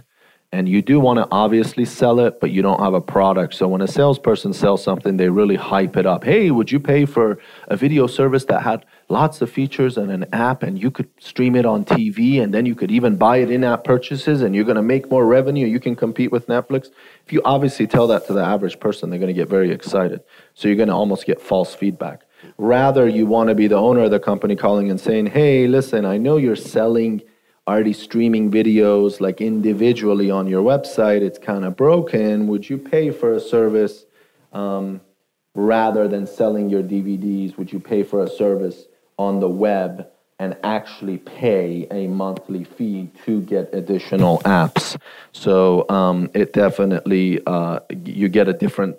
and 0.54 0.70
you 0.70 0.84
do 0.84 1.00
want 1.00 1.18
to 1.18 1.28
obviously 1.32 1.84
sell 1.84 2.20
it, 2.20 2.40
but 2.40 2.52
you 2.52 2.62
don't 2.62 2.80
have 2.80 2.94
a 2.94 3.02
product. 3.02 3.56
So 3.56 3.68
when 3.68 3.82
a 3.82 3.88
salesperson 3.88 4.54
sells 4.54 4.84
something, 4.84 5.18
they 5.18 5.28
really 5.28 5.56
hype 5.56 5.98
it 5.98 6.06
up. 6.06 6.24
Hey, 6.24 6.52
would 6.52 6.72
you 6.72 6.80
pay 6.80 7.06
for 7.06 7.40
a 7.70 7.76
video 7.76 8.06
service 8.06 8.46
that 8.46 8.62
had 8.62 8.86
lots 9.10 9.42
of 9.42 9.50
features 9.50 9.98
and 9.98 10.12
an 10.12 10.28
app, 10.32 10.62
and 10.62 10.80
you 10.80 10.92
could 10.92 11.10
stream 11.20 11.56
it 11.56 11.66
on 11.66 11.84
TV, 11.84 12.40
and 12.40 12.54
then 12.54 12.68
you 12.68 12.76
could 12.76 12.92
even 12.92 13.16
buy 13.16 13.38
it 13.38 13.50
in 13.50 13.64
app 13.64 13.84
purchases, 13.84 14.44
and 14.44 14.54
you're 14.54 14.64
going 14.64 14.76
to 14.76 14.84
make 14.84 15.10
more 15.10 15.26
revenue? 15.26 15.66
You 15.66 15.80
can 15.80 15.96
compete 15.96 16.32
with 16.32 16.46
Netflix. 16.46 16.90
If 17.26 17.34
you 17.34 17.42
obviously 17.44 17.88
tell 17.88 18.06
that 18.10 18.28
to 18.28 18.34
the 18.34 18.46
average 18.46 18.80
person, 18.80 19.10
they're 19.10 19.18
going 19.18 19.34
to 19.34 19.42
get 19.42 19.50
very 19.50 19.72
excited. 19.72 20.22
So 20.54 20.68
you're 20.68 20.78
going 20.78 20.90
to 20.90 20.94
almost 20.94 21.26
get 21.26 21.42
false 21.42 21.74
feedback. 21.74 22.28
Rather, 22.60 23.08
you 23.08 23.26
want 23.26 23.50
to 23.50 23.56
be 23.56 23.66
the 23.66 23.78
owner 23.78 24.02
of 24.02 24.12
the 24.12 24.20
company 24.20 24.56
calling 24.56 24.92
and 24.92 25.02
saying, 25.02 25.28
hey, 25.28 25.66
listen, 25.66 26.06
I 26.06 26.18
know 26.18 26.38
you're 26.38 26.56
selling 26.56 27.24
already 27.68 27.94
streaming 27.94 28.52
videos 28.52 29.22
like 29.22 29.40
individually 29.40 30.30
on 30.30 30.48
your 30.48 30.64
website, 30.64 31.22
it's 31.22 31.40
kind 31.40 31.64
of 31.64 31.76
broken. 31.76 32.48
Would 32.48 32.70
you 32.70 32.78
pay 32.78 33.12
for 33.12 33.34
a 33.34 33.40
service 33.40 34.06
um, 34.52 35.02
rather 35.56 36.08
than 36.08 36.28
selling 36.28 36.70
your 36.70 36.84
DVDs? 36.84 37.58
Would 37.58 37.72
you 37.72 37.80
pay 37.80 38.04
for 38.04 38.24
a 38.24 38.30
service 38.30 38.86
on 39.18 39.40
the 39.40 39.50
web 39.50 40.08
and 40.40 40.58
actually 40.64 41.20
pay 41.20 41.88
a 41.90 42.08
monthly 42.08 42.66
fee 42.66 43.10
to 43.26 43.42
get 43.42 43.74
additional 43.74 44.40
apps? 44.40 45.00
So 45.32 45.88
um, 45.90 46.30
it 46.34 46.52
definitely, 46.52 47.40
uh, 47.46 47.80
you 48.06 48.28
get 48.28 48.50
a 48.50 48.54
different 48.54 48.98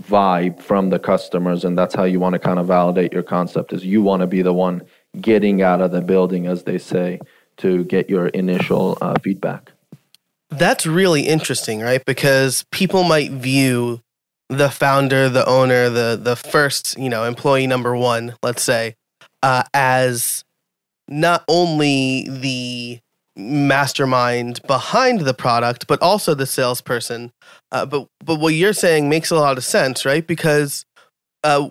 vibe 0.00 0.60
from 0.60 0.90
the 0.90 0.98
customers 0.98 1.64
and 1.64 1.76
that's 1.76 1.94
how 1.94 2.04
you 2.04 2.18
want 2.18 2.32
to 2.32 2.38
kind 2.38 2.58
of 2.58 2.66
validate 2.66 3.12
your 3.12 3.22
concept 3.22 3.74
is 3.74 3.84
you 3.84 4.00
want 4.00 4.20
to 4.20 4.26
be 4.26 4.40
the 4.40 4.52
one 4.52 4.82
getting 5.20 5.60
out 5.60 5.82
of 5.82 5.90
the 5.90 6.00
building 6.00 6.46
as 6.46 6.62
they 6.62 6.78
say 6.78 7.20
to 7.62 7.84
get 7.84 8.10
your 8.10 8.26
initial 8.28 8.98
uh, 9.00 9.14
feedback. 9.22 9.72
That's 10.50 10.86
really 10.86 11.22
interesting, 11.22 11.80
right? 11.80 12.04
Because 12.04 12.64
people 12.70 13.04
might 13.04 13.30
view 13.30 14.02
the 14.48 14.70
founder, 14.70 15.28
the 15.30 15.46
owner, 15.46 15.88
the 15.88 16.18
the 16.22 16.36
first, 16.36 16.98
you 16.98 17.08
know, 17.08 17.24
employee 17.24 17.66
number 17.66 17.96
one, 17.96 18.34
let's 18.42 18.62
say, 18.62 18.96
uh, 19.42 19.62
as 19.72 20.44
not 21.08 21.42
only 21.48 22.28
the 22.28 23.00
mastermind 23.34 24.60
behind 24.66 25.20
the 25.20 25.34
product, 25.34 25.86
but 25.86 26.02
also 26.02 26.34
the 26.34 26.46
salesperson. 26.46 27.32
Uh, 27.70 27.86
but 27.86 28.06
but 28.24 28.38
what 28.38 28.54
you're 28.54 28.74
saying 28.74 29.08
makes 29.08 29.30
a 29.30 29.36
lot 29.36 29.56
of 29.56 29.64
sense, 29.64 30.04
right? 30.04 30.26
Because 30.26 30.84
uh, 31.44 31.70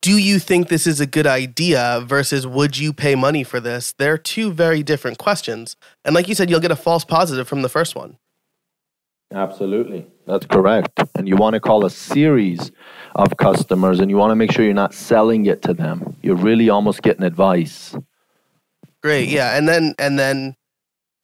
do 0.00 0.16
you 0.16 0.38
think 0.38 0.68
this 0.68 0.86
is 0.86 1.00
a 1.00 1.06
good 1.06 1.26
idea 1.26 2.02
versus 2.04 2.46
would 2.46 2.78
you 2.78 2.92
pay 2.92 3.14
money 3.14 3.42
for 3.42 3.58
this? 3.58 3.92
They're 3.98 4.18
two 4.18 4.52
very 4.52 4.82
different 4.82 5.18
questions. 5.18 5.76
And 6.04 6.14
like 6.14 6.28
you 6.28 6.34
said, 6.34 6.50
you'll 6.50 6.60
get 6.60 6.70
a 6.70 6.76
false 6.76 7.04
positive 7.04 7.48
from 7.48 7.62
the 7.62 7.68
first 7.68 7.96
one. 7.96 8.18
Absolutely. 9.32 10.06
That's 10.26 10.46
correct. 10.46 11.00
And 11.16 11.26
you 11.26 11.36
want 11.36 11.54
to 11.54 11.60
call 11.60 11.84
a 11.84 11.90
series 11.90 12.70
of 13.16 13.36
customers 13.38 13.98
and 13.98 14.10
you 14.10 14.16
want 14.16 14.30
to 14.30 14.36
make 14.36 14.52
sure 14.52 14.64
you're 14.64 14.74
not 14.74 14.94
selling 14.94 15.46
it 15.46 15.62
to 15.62 15.74
them. 15.74 16.16
You're 16.22 16.36
really 16.36 16.68
almost 16.68 17.02
getting 17.02 17.24
advice. 17.24 17.96
Great. 19.02 19.30
Yeah. 19.30 19.56
And 19.56 19.68
then, 19.68 19.94
and 19.98 20.18
then, 20.18 20.54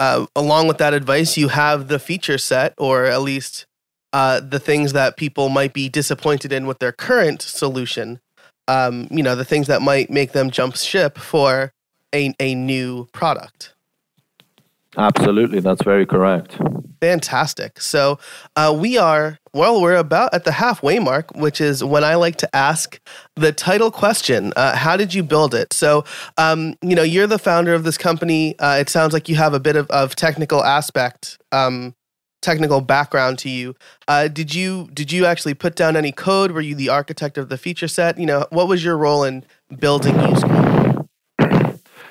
uh, 0.01 0.27
along 0.35 0.69
with 0.69 0.79
that 0.79 0.95
advice, 0.95 1.37
you 1.37 1.49
have 1.49 1.89
the 1.89 1.99
feature 1.99 2.39
set, 2.39 2.75
or 2.79 3.05
at 3.05 3.21
least 3.21 3.67
uh, 4.13 4.41
the 4.41 4.59
things 4.59 4.95
that 4.95 5.17
people 5.17 5.49
might 5.49 5.73
be 5.73 5.89
disappointed 5.89 6.53
in 6.53 6.67
with 6.67 6.79
their 6.79 6.93
current 6.93 7.43
solution 7.43 8.21
um, 8.69 9.09
you 9.11 9.23
know, 9.23 9.35
the 9.35 9.45
things 9.45 9.67
that 9.67 9.83
might 9.83 10.11
make 10.11 10.33
them 10.33 10.51
jump 10.51 10.77
ship 10.77 11.19
for 11.19 11.73
a, 12.15 12.35
a 12.39 12.55
new 12.55 13.07
product. 13.13 13.75
Absolutely, 14.97 15.61
that's 15.61 15.83
very 15.83 16.07
correct. 16.07 16.59
Fantastic. 17.01 17.81
So 17.81 18.19
uh, 18.57 18.77
we 18.77 18.99
are, 18.99 19.39
well, 19.53 19.81
we're 19.81 19.95
about 19.95 20.35
at 20.35 20.45
the 20.45 20.53
halfway 20.53 20.99
mark, 20.99 21.31
which 21.37 21.61
is 21.61 21.85
when 21.85 22.03
I 22.03 22.17
like 22.17 22.37
to 22.37 22.57
ask 22.57 22.99
the 23.37 23.53
title 23.53 23.93
question 23.93 24.53
uh, 24.57 24.75
How 24.75 24.97
did 24.97 25.15
you 25.15 25.23
build 25.23 25.55
it? 25.55 25.73
So, 25.73 26.05
um, 26.37 26.75
you 26.83 26.97
know, 26.97 27.05
you're 27.05 27.29
the 27.29 27.39
founder 27.39 27.75
of 27.75 27.85
this 27.85 27.97
company. 27.97 28.59
Uh, 28.59 28.79
it 28.81 28.89
sounds 28.89 29.13
like 29.13 29.29
you 29.29 29.37
have 29.37 29.55
a 29.55 29.61
bit 29.61 29.77
of, 29.77 29.89
of 29.91 30.17
technical 30.17 30.65
aspect 30.65 31.39
um, 31.53 31.95
technical 32.49 32.81
background 32.81 33.39
to 33.39 33.51
you. 33.51 33.75
Uh, 34.07 34.27
did 34.27 34.55
you 34.55 34.89
did 34.95 35.13
you 35.13 35.27
actually 35.27 35.53
put 35.53 35.77
down 35.77 35.97
any 35.97 36.13
code? 36.13 36.53
Were 36.53 36.63
you 36.63 36.75
the 36.75 36.89
architect 36.89 37.37
of 37.37 37.51
the 37.51 37.59
feature 37.59 37.89
set? 37.89 38.19
You 38.19 38.25
know, 38.25 38.47
what 38.49 38.69
was 38.69 38.83
your 38.83 38.97
role 38.97 39.23
in 39.23 39.45
building 39.79 40.15
Uscreen? 40.15 41.09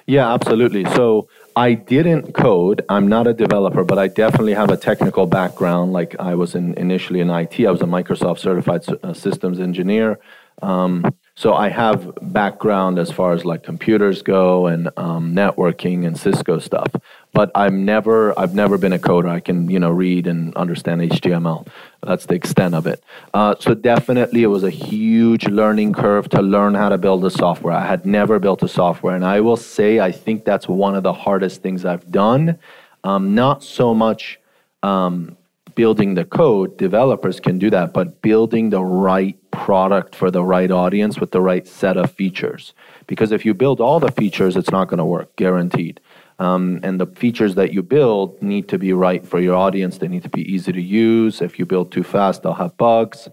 Yeah, 0.05 0.31
absolutely. 0.31 0.85
So 0.95 1.27
I 1.55 1.73
didn't 1.73 2.33
code. 2.33 2.85
I'm 2.88 3.07
not 3.07 3.25
a 3.25 3.33
developer, 3.33 3.83
but 3.83 3.97
I 3.97 4.07
definitely 4.07 4.53
have 4.53 4.69
a 4.69 4.77
technical 4.77 5.25
background. 5.25 5.91
Like 5.91 6.15
I 6.19 6.35
was 6.35 6.53
in, 6.53 6.75
initially 6.75 7.19
in 7.19 7.29
IT. 7.31 7.59
I 7.59 7.71
was 7.71 7.81
a 7.81 7.85
Microsoft 7.85 8.39
certified 8.39 8.85
uh, 9.03 9.13
systems 9.13 9.59
engineer. 9.59 10.19
Um, 10.62 11.13
so 11.35 11.53
I 11.53 11.69
have 11.69 12.17
background 12.21 12.99
as 12.99 13.12
far 13.12 13.33
as 13.33 13.43
like 13.43 13.63
computers 13.63 14.21
go 14.21 14.67
and 14.67 14.89
um, 14.97 15.35
networking 15.35 16.05
and 16.07 16.17
Cisco 16.17 16.59
stuff. 16.59 16.91
But 17.38 17.52
I've 17.54 17.71
never 17.71 18.34
I've 18.39 18.56
never 18.56 18.80
been 18.80 18.93
a 18.93 18.97
coder. 18.97 19.30
I 19.30 19.39
can 19.39 19.69
you 19.69 19.78
know 19.78 19.91
read 19.91 20.26
and 20.26 20.56
understand 20.56 21.02
HTML. 21.02 21.67
That's 22.02 22.26
the 22.26 22.34
extent 22.34 22.73
of 22.73 22.88
it. 22.88 23.04
Uh, 23.32 23.54
so 23.60 23.76
definitely 23.76 24.41
it 24.41 24.47
was 24.47 24.63
a 24.63 24.71
huge 24.71 25.45
learning 25.45 25.93
curve 25.93 26.30
to 26.30 26.41
learn 26.41 26.73
how 26.73 26.89
to 26.89 26.97
build 26.97 27.23
a 27.26 27.30
software. 27.30 27.76
I 27.76 27.86
had 27.86 28.08
never 28.08 28.39
built 28.39 28.63
a 28.63 28.67
software, 28.67 29.15
and 29.15 29.23
I 29.23 29.41
will 29.41 29.56
say 29.56 30.00
I 30.00 30.12
think 30.12 30.45
that's 30.45 30.67
one 30.67 30.95
of 30.95 31.04
the 31.04 31.13
hardest 31.13 31.62
things 31.62 31.86
I've 31.86 32.12
done. 32.12 32.58
Um, 33.04 33.36
not 33.36 33.63
so 33.63 33.93
much 33.93 34.39
um, 34.82 35.38
building 35.76 36.15
the 36.15 36.26
code, 36.26 36.76
developers 36.76 37.39
can 37.39 37.60
do 37.60 37.69
that, 37.69 37.93
but 37.93 38.19
building 38.23 38.71
the 38.71 38.84
right 38.84 39.38
product 39.52 40.15
for 40.15 40.32
the 40.32 40.43
right 40.43 40.71
audience 40.71 41.19
with 41.19 41.30
the 41.30 41.41
right 41.41 41.67
set 41.67 41.97
of 41.97 42.10
features. 42.10 42.73
Because 43.06 43.32
if 43.32 43.45
you 43.45 43.54
build 43.54 43.80
all 43.80 44.00
the 44.00 44.12
features, 44.12 44.58
it's 44.58 44.71
not 44.71 44.88
going 44.88 44.97
to 44.97 45.06
work, 45.06 45.36
guaranteed. 45.36 46.00
Um, 46.39 46.80
and 46.84 47.00
the 47.00 47.08
features 47.08 47.56
that 47.56 47.73
you 47.73 47.82
build 47.82 48.41
need 48.41 48.67
to 48.69 48.78
be 48.78 48.93
right 48.93 49.26
for 49.26 49.39
your 49.39 49.56
audience. 49.56 49.97
They 49.97 50.08
need 50.08 50.23
to 50.23 50.30
be 50.30 50.43
easy 50.54 50.71
to 50.71 50.82
use. 50.82 51.41
If 51.41 51.58
you 51.58 51.65
build 51.65 51.91
too 51.91 52.04
fast, 52.04 52.43
they'll 52.43 52.54
have 52.54 52.78
bugs. 52.78 53.28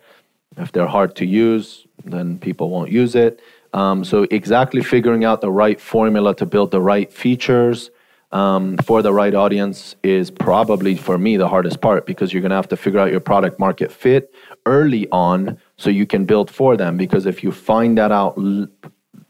If 0.56 0.72
they're 0.72 0.86
hard 0.86 1.14
to 1.16 1.26
use, 1.26 1.86
then 2.04 2.38
people 2.38 2.70
won't 2.70 2.90
use 2.90 3.14
it. 3.14 3.40
Um, 3.74 4.04
so, 4.04 4.26
exactly 4.30 4.82
figuring 4.82 5.24
out 5.24 5.40
the 5.40 5.50
right 5.50 5.80
formula 5.80 6.34
to 6.36 6.46
build 6.46 6.70
the 6.70 6.80
right 6.80 7.12
features 7.12 7.90
um, 8.34 8.76
for 8.78 9.00
the 9.00 9.12
right 9.12 9.34
audience 9.34 9.94
is 10.02 10.30
probably 10.30 10.96
for 10.96 11.16
me 11.16 11.36
the 11.36 11.48
hardest 11.48 11.80
part 11.80 12.04
because 12.04 12.32
you're 12.32 12.42
going 12.42 12.50
to 12.50 12.56
have 12.56 12.68
to 12.68 12.76
figure 12.76 12.98
out 12.98 13.12
your 13.12 13.20
product 13.20 13.60
market 13.60 13.92
fit 13.92 14.34
early 14.66 15.08
on 15.10 15.56
so 15.76 15.88
you 15.88 16.04
can 16.04 16.24
build 16.24 16.50
for 16.50 16.76
them 16.76 16.96
because 16.96 17.26
if 17.26 17.44
you 17.44 17.52
find 17.52 17.96
that 17.96 18.10
out 18.10 18.34
l- 18.36 18.66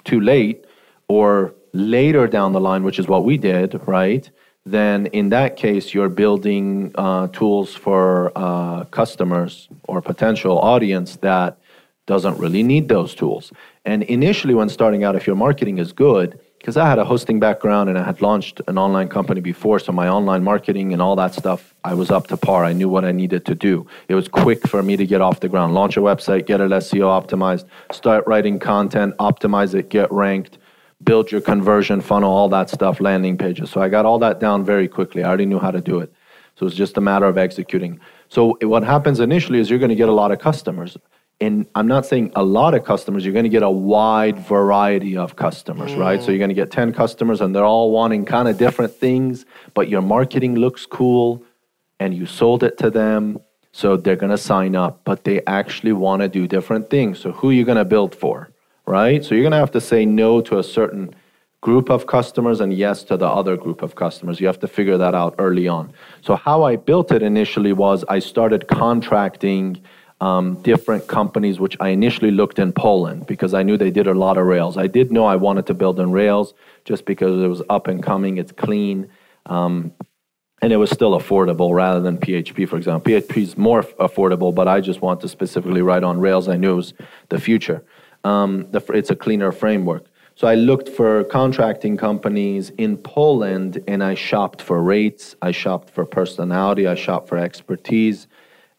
too 0.04 0.20
late 0.20 0.64
or 1.08 1.54
later 1.74 2.26
down 2.26 2.52
the 2.52 2.60
line 2.60 2.82
which 2.82 2.98
is 2.98 3.06
what 3.08 3.24
we 3.24 3.36
did 3.36 3.80
right 3.86 4.30
then 4.64 5.06
in 5.06 5.28
that 5.28 5.56
case 5.56 5.92
you're 5.92 6.08
building 6.08 6.90
uh, 6.94 7.26
tools 7.28 7.74
for 7.74 8.32
uh, 8.36 8.84
customers 8.84 9.68
or 9.88 10.00
potential 10.00 10.58
audience 10.58 11.16
that 11.16 11.58
doesn't 12.06 12.38
really 12.38 12.62
need 12.62 12.88
those 12.88 13.14
tools 13.14 13.52
and 13.84 14.04
initially 14.04 14.54
when 14.54 14.68
starting 14.68 15.04
out 15.04 15.16
if 15.16 15.26
your 15.26 15.36
marketing 15.36 15.78
is 15.78 15.92
good 15.92 16.38
because 16.64 16.78
I 16.78 16.88
had 16.88 16.98
a 16.98 17.04
hosting 17.04 17.38
background 17.40 17.90
and 17.90 17.98
I 17.98 18.02
had 18.02 18.22
launched 18.22 18.62
an 18.68 18.78
online 18.78 19.08
company 19.08 19.42
before, 19.42 19.78
so 19.78 19.92
my 19.92 20.08
online 20.08 20.42
marketing 20.42 20.94
and 20.94 21.02
all 21.02 21.14
that 21.16 21.34
stuff, 21.34 21.74
I 21.84 21.92
was 21.92 22.10
up 22.10 22.28
to 22.28 22.38
par. 22.38 22.64
I 22.64 22.72
knew 22.72 22.88
what 22.88 23.04
I 23.04 23.12
needed 23.12 23.44
to 23.44 23.54
do. 23.54 23.86
It 24.08 24.14
was 24.14 24.28
quick 24.28 24.66
for 24.66 24.82
me 24.82 24.96
to 24.96 25.04
get 25.04 25.20
off 25.20 25.40
the 25.40 25.48
ground, 25.50 25.74
launch 25.74 25.98
a 25.98 26.00
website, 26.00 26.46
get 26.46 26.62
it 26.62 26.70
SEO 26.70 27.02
optimized, 27.02 27.66
start 27.92 28.26
writing 28.26 28.58
content, 28.58 29.14
optimize 29.18 29.74
it, 29.74 29.90
get 29.90 30.10
ranked, 30.10 30.56
build 31.04 31.30
your 31.30 31.40
conversion 31.40 32.00
funnel, 32.00 32.32
all 32.32 32.48
that 32.48 32.70
stuff, 32.70 33.00
landing 33.00 33.36
pages. 33.36 33.70
So 33.70 33.80
I 33.80 33.88
got 33.88 34.06
all 34.06 34.18
that 34.20 34.40
down 34.40 34.64
very 34.64 34.88
quickly. 34.88 35.22
I 35.22 35.28
already 35.28 35.46
knew 35.46 35.58
how 35.58 35.70
to 35.70 35.80
do 35.80 36.00
it. 36.00 36.12
So 36.56 36.66
it's 36.66 36.76
just 36.76 36.96
a 36.96 37.00
matter 37.00 37.26
of 37.26 37.36
executing. 37.36 38.00
So 38.28 38.56
what 38.62 38.84
happens 38.84 39.20
initially 39.20 39.58
is 39.58 39.70
you're 39.70 39.78
going 39.78 39.90
to 39.90 39.96
get 39.96 40.08
a 40.08 40.12
lot 40.12 40.32
of 40.32 40.38
customers 40.38 40.96
and 41.40 41.66
I'm 41.74 41.86
not 41.86 42.06
saying 42.06 42.32
a 42.36 42.44
lot 42.44 42.74
of 42.74 42.84
customers, 42.84 43.24
you're 43.24 43.32
going 43.32 43.44
to 43.44 43.50
get 43.50 43.62
a 43.62 43.70
wide 43.70 44.38
variety 44.38 45.16
of 45.16 45.36
customers, 45.36 45.90
mm. 45.90 45.98
right? 45.98 46.22
So 46.22 46.30
you're 46.30 46.38
going 46.38 46.50
to 46.50 46.54
get 46.54 46.70
10 46.70 46.92
customers 46.92 47.40
and 47.40 47.54
they're 47.54 47.64
all 47.64 47.90
wanting 47.90 48.24
kind 48.24 48.48
of 48.48 48.56
different 48.56 48.94
things, 48.94 49.44
but 49.74 49.88
your 49.88 50.00
marketing 50.00 50.54
looks 50.54 50.86
cool 50.86 51.42
and 51.98 52.14
you 52.14 52.26
sold 52.26 52.62
it 52.62 52.78
to 52.78 52.90
them. 52.90 53.40
So 53.72 53.96
they're 53.96 54.16
going 54.16 54.30
to 54.30 54.38
sign 54.38 54.76
up, 54.76 55.00
but 55.04 55.24
they 55.24 55.42
actually 55.46 55.92
want 55.92 56.22
to 56.22 56.28
do 56.28 56.46
different 56.46 56.88
things. 56.88 57.18
So 57.18 57.32
who 57.32 57.50
are 57.50 57.52
you 57.52 57.64
going 57.64 57.78
to 57.78 57.84
build 57.84 58.14
for, 58.14 58.50
right? 58.86 59.24
So 59.24 59.34
you're 59.34 59.42
going 59.42 59.52
to 59.52 59.58
have 59.58 59.72
to 59.72 59.80
say 59.80 60.04
no 60.04 60.40
to 60.42 60.58
a 60.58 60.62
certain 60.62 61.14
group 61.60 61.88
of 61.88 62.06
customers 62.06 62.60
and 62.60 62.74
yes 62.74 63.02
to 63.04 63.16
the 63.16 63.26
other 63.26 63.56
group 63.56 63.80
of 63.80 63.94
customers. 63.94 64.38
You 64.38 64.46
have 64.46 64.60
to 64.60 64.68
figure 64.68 64.98
that 64.98 65.14
out 65.14 65.34
early 65.38 65.66
on. 65.66 65.92
So 66.20 66.36
how 66.36 66.62
I 66.62 66.76
built 66.76 67.10
it 67.10 67.22
initially 67.22 67.72
was 67.72 68.04
I 68.08 68.18
started 68.18 68.68
contracting 68.68 69.82
um, 70.20 70.60
different 70.62 71.06
companies, 71.06 71.58
which 71.58 71.76
I 71.80 71.88
initially 71.88 72.30
looked 72.30 72.58
in 72.58 72.72
Poland 72.72 73.26
because 73.26 73.54
I 73.54 73.62
knew 73.62 73.76
they 73.76 73.90
did 73.90 74.06
a 74.06 74.14
lot 74.14 74.36
of 74.36 74.44
Rails. 74.46 74.76
I 74.76 74.86
did 74.86 75.10
know 75.10 75.24
I 75.24 75.36
wanted 75.36 75.66
to 75.66 75.74
build 75.74 75.98
in 76.00 76.12
Rails 76.12 76.54
just 76.84 77.06
because 77.06 77.42
it 77.42 77.48
was 77.48 77.62
up 77.70 77.88
and 77.88 78.02
coming, 78.02 78.36
it's 78.36 78.52
clean. 78.52 79.08
Um, 79.46 79.92
and 80.62 80.72
it 80.72 80.76
was 80.76 80.90
still 80.90 81.18
affordable 81.18 81.74
rather 81.74 82.00
than 82.00 82.16
PHP, 82.18 82.68
for 82.68 82.76
example. 82.76 83.12
PHP 83.12 83.36
is 83.42 83.58
more 83.58 83.82
affordable, 83.82 84.54
but 84.54 84.68
I 84.68 84.80
just 84.80 85.02
want 85.02 85.20
to 85.20 85.28
specifically 85.28 85.82
write 85.82 86.04
on 86.04 86.20
Rails. 86.20 86.48
I 86.48 86.56
knew 86.56 86.72
it 86.72 86.76
was 86.76 86.94
the 87.28 87.40
future. 87.40 87.84
Um, 88.24 88.66
the, 88.70 88.80
it's 88.94 89.10
a 89.10 89.16
cleaner 89.16 89.52
framework. 89.52 90.06
So 90.36 90.48
I 90.48 90.56
looked 90.56 90.88
for 90.88 91.22
contracting 91.24 91.96
companies 91.96 92.70
in 92.70 92.96
Poland 92.96 93.82
and 93.86 94.02
I 94.02 94.14
shopped 94.14 94.60
for 94.60 94.82
rates, 94.82 95.36
I 95.40 95.52
shopped 95.52 95.90
for 95.90 96.04
personality, 96.04 96.88
I 96.88 96.96
shopped 96.96 97.28
for 97.28 97.38
expertise. 97.38 98.26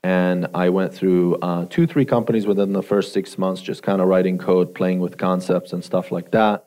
And 0.03 0.47
I 0.53 0.69
went 0.69 0.93
through 0.93 1.37
uh, 1.37 1.65
two, 1.67 1.87
three 1.87 2.05
companies 2.05 2.45
within 2.45 2.73
the 2.73 2.83
first 2.83 3.11
six 3.11 3.39
months, 3.39 3.61
just 3.61 3.81
kind 3.81 4.01
of 4.01 4.07
writing 4.07 4.37
code, 4.37 4.75
playing 4.75 4.99
with 4.99 5.17
concepts 5.17 5.73
and 5.73 5.83
stuff 5.83 6.11
like 6.11 6.29
that. 6.31 6.65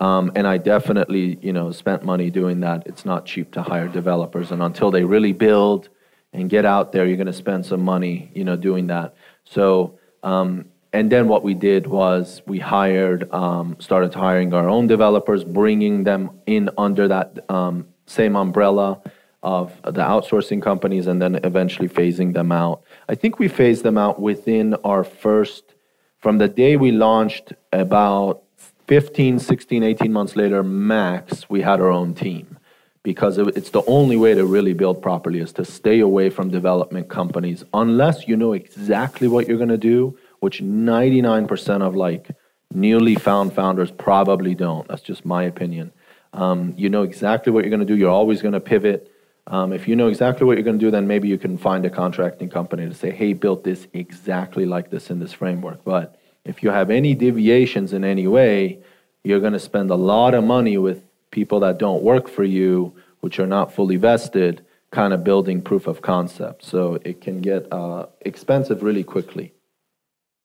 Um, 0.00 0.32
and 0.34 0.48
I 0.48 0.58
definitely, 0.58 1.38
you 1.42 1.52
know, 1.52 1.70
spent 1.70 2.02
money 2.02 2.28
doing 2.28 2.58
that. 2.60 2.84
It's 2.86 3.04
not 3.04 3.24
cheap 3.24 3.52
to 3.52 3.62
hire 3.62 3.86
developers, 3.86 4.50
and 4.50 4.60
until 4.60 4.90
they 4.90 5.04
really 5.04 5.32
build 5.32 5.90
and 6.32 6.50
get 6.50 6.64
out 6.64 6.90
there, 6.90 7.06
you're 7.06 7.16
going 7.16 7.28
to 7.28 7.32
spend 7.32 7.64
some 7.66 7.84
money, 7.84 8.32
you 8.34 8.42
know, 8.42 8.56
doing 8.56 8.88
that. 8.88 9.14
So, 9.44 10.00
um, 10.24 10.64
and 10.92 11.10
then 11.10 11.26
what 11.26 11.42
we 11.42 11.54
did 11.54 11.86
was 11.86 12.42
we 12.46 12.58
hired, 12.58 13.32
um, 13.32 13.76
started 13.78 14.12
hiring 14.12 14.52
our 14.52 14.68
own 14.68 14.86
developers, 14.86 15.42
bringing 15.42 16.04
them 16.04 16.30
in 16.46 16.68
under 16.76 17.08
that 17.08 17.38
um, 17.50 17.86
same 18.06 18.36
umbrella 18.36 19.00
of 19.42 19.72
the 19.82 20.02
outsourcing 20.02 20.62
companies, 20.62 21.06
and 21.06 21.20
then 21.20 21.40
eventually 21.44 21.88
phasing 21.88 22.34
them 22.34 22.52
out. 22.52 22.82
I 23.08 23.14
think 23.14 23.38
we 23.38 23.48
phased 23.48 23.82
them 23.82 23.96
out 23.96 24.20
within 24.20 24.74
our 24.84 25.02
first, 25.02 25.74
from 26.18 26.38
the 26.38 26.48
day 26.48 26.76
we 26.76 26.92
launched, 26.92 27.54
about 27.72 28.42
15, 28.86 29.38
16, 29.38 29.82
18 29.82 30.12
months 30.12 30.36
later, 30.36 30.62
max, 30.62 31.48
we 31.48 31.62
had 31.62 31.80
our 31.80 31.90
own 31.90 32.14
team 32.14 32.58
because 33.02 33.38
it's 33.38 33.70
the 33.70 33.82
only 33.86 34.16
way 34.16 34.34
to 34.34 34.44
really 34.44 34.74
build 34.74 35.02
properly 35.02 35.40
is 35.40 35.52
to 35.52 35.64
stay 35.64 35.98
away 36.00 36.30
from 36.30 36.50
development 36.50 37.08
companies 37.08 37.64
unless 37.74 38.28
you 38.28 38.36
know 38.36 38.52
exactly 38.52 39.26
what 39.26 39.48
you're 39.48 39.56
going 39.56 39.68
to 39.68 39.76
do 39.76 40.16
which 40.42 40.60
99% 40.60 41.82
of 41.82 41.94
like 41.94 42.28
newly 42.74 43.14
found 43.14 43.52
founders 43.52 43.92
probably 43.92 44.56
don't. 44.56 44.88
That's 44.88 45.00
just 45.00 45.24
my 45.24 45.44
opinion. 45.44 45.92
Um, 46.32 46.74
you 46.76 46.88
know 46.88 47.04
exactly 47.04 47.52
what 47.52 47.62
you're 47.62 47.70
going 47.70 47.86
to 47.86 47.86
do. 47.86 47.96
You're 47.96 48.10
always 48.10 48.42
going 48.42 48.54
to 48.54 48.60
pivot. 48.60 49.08
Um, 49.46 49.72
if 49.72 49.86
you 49.86 49.94
know 49.94 50.08
exactly 50.08 50.44
what 50.44 50.56
you're 50.56 50.64
going 50.64 50.80
to 50.80 50.84
do, 50.84 50.90
then 50.90 51.06
maybe 51.06 51.28
you 51.28 51.38
can 51.38 51.56
find 51.56 51.86
a 51.86 51.90
contracting 51.90 52.48
company 52.48 52.88
to 52.88 52.94
say, 52.94 53.12
hey, 53.12 53.34
build 53.34 53.62
this 53.62 53.86
exactly 53.92 54.66
like 54.66 54.90
this 54.90 55.10
in 55.10 55.20
this 55.20 55.32
framework. 55.32 55.84
But 55.84 56.18
if 56.44 56.60
you 56.60 56.70
have 56.70 56.90
any 56.90 57.14
deviations 57.14 57.92
in 57.92 58.02
any 58.02 58.26
way, 58.26 58.80
you're 59.22 59.38
going 59.38 59.52
to 59.52 59.60
spend 59.60 59.90
a 59.90 59.94
lot 59.94 60.34
of 60.34 60.42
money 60.42 60.76
with 60.76 61.04
people 61.30 61.60
that 61.60 61.78
don't 61.78 62.02
work 62.02 62.28
for 62.28 62.42
you, 62.42 62.92
which 63.20 63.38
are 63.38 63.46
not 63.46 63.72
fully 63.72 63.96
vested, 63.96 64.66
kind 64.90 65.12
of 65.12 65.22
building 65.22 65.62
proof 65.62 65.86
of 65.86 66.02
concept. 66.02 66.64
So 66.64 66.98
it 67.04 67.20
can 67.20 67.40
get 67.40 67.72
uh, 67.72 68.06
expensive 68.22 68.82
really 68.82 69.04
quickly. 69.04 69.52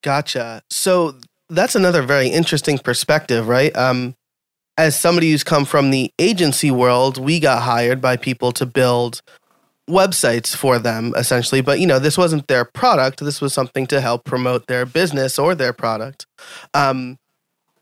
Gotcha. 0.03 0.61
So 0.69 1.15
that's 1.49 1.75
another 1.75 2.01
very 2.01 2.27
interesting 2.27 2.77
perspective, 2.77 3.47
right? 3.47 3.75
Um, 3.75 4.15
as 4.77 4.99
somebody 4.99 5.31
who's 5.31 5.43
come 5.43 5.65
from 5.65 5.89
the 5.89 6.11
agency 6.19 6.71
world, 6.71 7.17
we 7.17 7.39
got 7.39 7.63
hired 7.63 8.01
by 8.01 8.15
people 8.15 8.51
to 8.53 8.65
build 8.65 9.21
websites 9.89 10.53
for 10.53 10.79
them 10.79 11.13
essentially 11.15 11.61
but 11.61 11.79
you 11.79 11.87
know 11.87 11.97
this 11.97 12.17
wasn't 12.17 12.45
their 12.47 12.65
product 12.65 13.21
this 13.21 13.39
was 13.39 13.53
something 13.53 13.87
to 13.87 14.01
help 14.01 14.25
promote 14.25 14.67
their 14.67 14.85
business 14.85 15.39
or 15.39 15.55
their 15.55 15.71
product 15.71 16.25
um, 16.73 17.17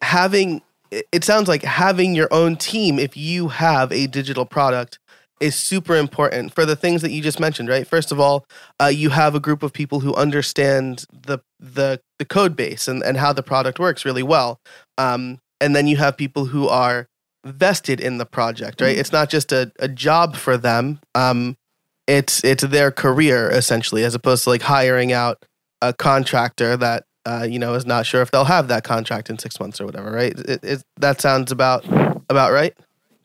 having 0.04 0.62
it 0.92 1.24
sounds 1.24 1.48
like 1.48 1.64
having 1.64 2.14
your 2.14 2.28
own 2.32 2.56
team 2.56 3.00
if 3.00 3.18
you 3.18 3.48
have 3.48 3.92
a 3.92 4.06
digital 4.06 4.46
product 4.46 5.00
is 5.40 5.56
super 5.56 5.96
important 5.96 6.54
for 6.54 6.66
the 6.66 6.76
things 6.76 7.02
that 7.02 7.12
you 7.12 7.22
just 7.22 7.40
mentioned, 7.40 7.70
right? 7.70 7.88
First 7.88 8.12
of 8.12 8.20
all, 8.20 8.46
uh, 8.82 8.86
you 8.86 9.10
have 9.10 9.36
a 9.36 9.40
group 9.40 9.64
of 9.64 9.74
people 9.74 10.00
who 10.00 10.14
understand 10.16 11.06
the 11.12 11.40
the 11.60 12.02
the 12.20 12.26
code 12.26 12.56
base 12.56 12.88
and, 12.88 13.04
and 13.04 13.18
how 13.18 13.34
the 13.34 13.44
product 13.44 13.80
works 13.80 14.06
really 14.06 14.24
well. 14.24 14.60
Um, 14.98 15.40
and 15.60 15.76
then 15.76 15.88
you 15.88 15.98
have 15.98 16.18
people 16.18 16.46
who 16.46 16.68
are 16.68 17.08
vested 17.46 18.00
in 18.00 18.18
the 18.18 18.26
project, 18.26 18.82
right? 18.82 18.92
Mm-hmm. 18.92 19.00
It's 19.00 19.12
not 19.12 19.30
just 19.30 19.52
a, 19.52 19.72
a 19.80 19.88
job 19.88 20.36
for 20.36 20.58
them. 20.58 21.00
Um, 21.14 21.58
it's 22.08 22.44
it's 22.44 22.64
their 22.64 22.92
career 22.92 23.50
essentially, 23.50 24.04
as 24.04 24.16
opposed 24.16 24.44
to 24.46 24.50
like 24.50 24.62
hiring 24.62 25.12
out 25.12 25.44
a 25.82 25.94
contractor 25.94 26.78
that 26.78 27.06
uh, 27.26 27.48
you 27.50 27.60
know 27.60 27.74
is 27.74 27.86
not 27.86 28.06
sure 28.06 28.22
if 28.22 28.32
they'll 28.32 28.46
have 28.46 28.68
that 28.68 28.84
contract 28.84 29.30
in 29.30 29.38
six 29.40 29.60
months 29.60 29.82
or 29.82 29.86
whatever, 29.86 30.12
right? 30.12 30.38
It, 30.38 30.64
it, 30.64 30.84
that 30.98 31.22
sounds 31.22 31.52
about 31.52 31.86
about 32.30 32.52
right. 32.52 32.76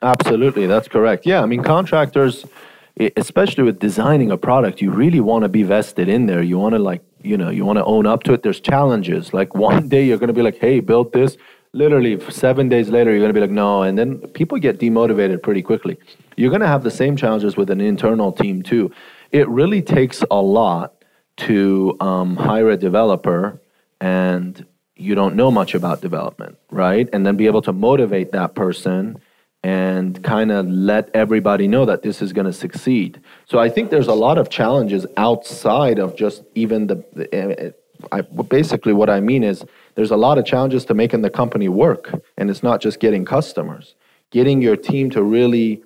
Absolutely, 0.02 0.66
that's 0.66 0.88
correct. 0.88 1.26
Yeah, 1.26 1.42
I 1.42 1.46
mean, 1.46 1.62
contractors, 1.62 2.46
especially 3.16 3.64
with 3.64 3.78
designing 3.78 4.30
a 4.30 4.36
product, 4.36 4.80
you 4.80 4.90
really 4.90 5.20
want 5.20 5.42
to 5.42 5.48
be 5.48 5.62
vested 5.62 6.08
in 6.08 6.26
there. 6.26 6.42
You 6.42 6.58
want 6.58 6.74
to 6.74 6.78
like, 6.78 7.02
you 7.22 7.36
know, 7.36 7.50
you 7.50 7.64
want 7.64 7.78
to 7.78 7.84
own 7.84 8.06
up 8.06 8.22
to 8.24 8.32
it. 8.32 8.42
There's 8.42 8.60
challenges. 8.60 9.34
Like 9.34 9.54
one 9.54 9.88
day 9.88 10.04
you're 10.06 10.18
going 10.18 10.28
to 10.28 10.34
be 10.34 10.42
like, 10.42 10.58
"Hey, 10.58 10.80
build 10.80 11.12
this." 11.12 11.36
Literally, 11.72 12.18
seven 12.30 12.68
days 12.68 12.88
later, 12.88 13.10
you're 13.10 13.20
going 13.20 13.28
to 13.28 13.34
be 13.34 13.40
like, 13.40 13.50
"No," 13.50 13.82
and 13.82 13.98
then 13.98 14.18
people 14.28 14.58
get 14.58 14.80
demotivated 14.80 15.42
pretty 15.42 15.62
quickly. 15.62 15.98
You're 16.36 16.50
going 16.50 16.62
to 16.62 16.66
have 16.66 16.82
the 16.82 16.90
same 16.90 17.16
challenges 17.16 17.56
with 17.56 17.70
an 17.70 17.80
internal 17.80 18.32
team 18.32 18.62
too. 18.62 18.90
It 19.32 19.48
really 19.48 19.82
takes 19.82 20.24
a 20.30 20.40
lot 20.40 20.94
to 21.38 21.96
um, 22.00 22.36
hire 22.36 22.70
a 22.70 22.76
developer 22.76 23.60
and 24.00 24.66
you 24.96 25.14
don't 25.14 25.34
know 25.34 25.50
much 25.50 25.74
about 25.74 26.00
development, 26.00 26.58
right? 26.70 27.08
And 27.12 27.24
then 27.24 27.36
be 27.36 27.46
able 27.46 27.62
to 27.62 27.72
motivate 27.72 28.32
that 28.32 28.54
person 28.54 29.20
and 29.62 30.22
kind 30.24 30.50
of 30.50 30.66
let 30.66 31.10
everybody 31.14 31.68
know 31.68 31.84
that 31.84 32.02
this 32.02 32.22
is 32.22 32.32
going 32.32 32.46
to 32.46 32.52
succeed. 32.52 33.20
So 33.46 33.58
I 33.58 33.68
think 33.68 33.90
there's 33.90 34.08
a 34.08 34.14
lot 34.14 34.38
of 34.38 34.48
challenges 34.48 35.06
outside 35.16 35.98
of 35.98 36.16
just 36.16 36.42
even 36.54 36.86
the. 36.86 36.96
the 37.12 37.74
I, 38.12 38.22
basically, 38.22 38.94
what 38.94 39.10
I 39.10 39.20
mean 39.20 39.44
is 39.44 39.62
there's 39.94 40.10
a 40.10 40.16
lot 40.16 40.38
of 40.38 40.46
challenges 40.46 40.86
to 40.86 40.94
making 40.94 41.20
the 41.20 41.28
company 41.28 41.68
work, 41.68 42.10
and 42.38 42.48
it's 42.48 42.62
not 42.62 42.80
just 42.80 42.98
getting 42.98 43.26
customers. 43.26 43.94
Getting 44.30 44.62
your 44.62 44.76
team 44.76 45.10
to 45.10 45.22
really 45.22 45.82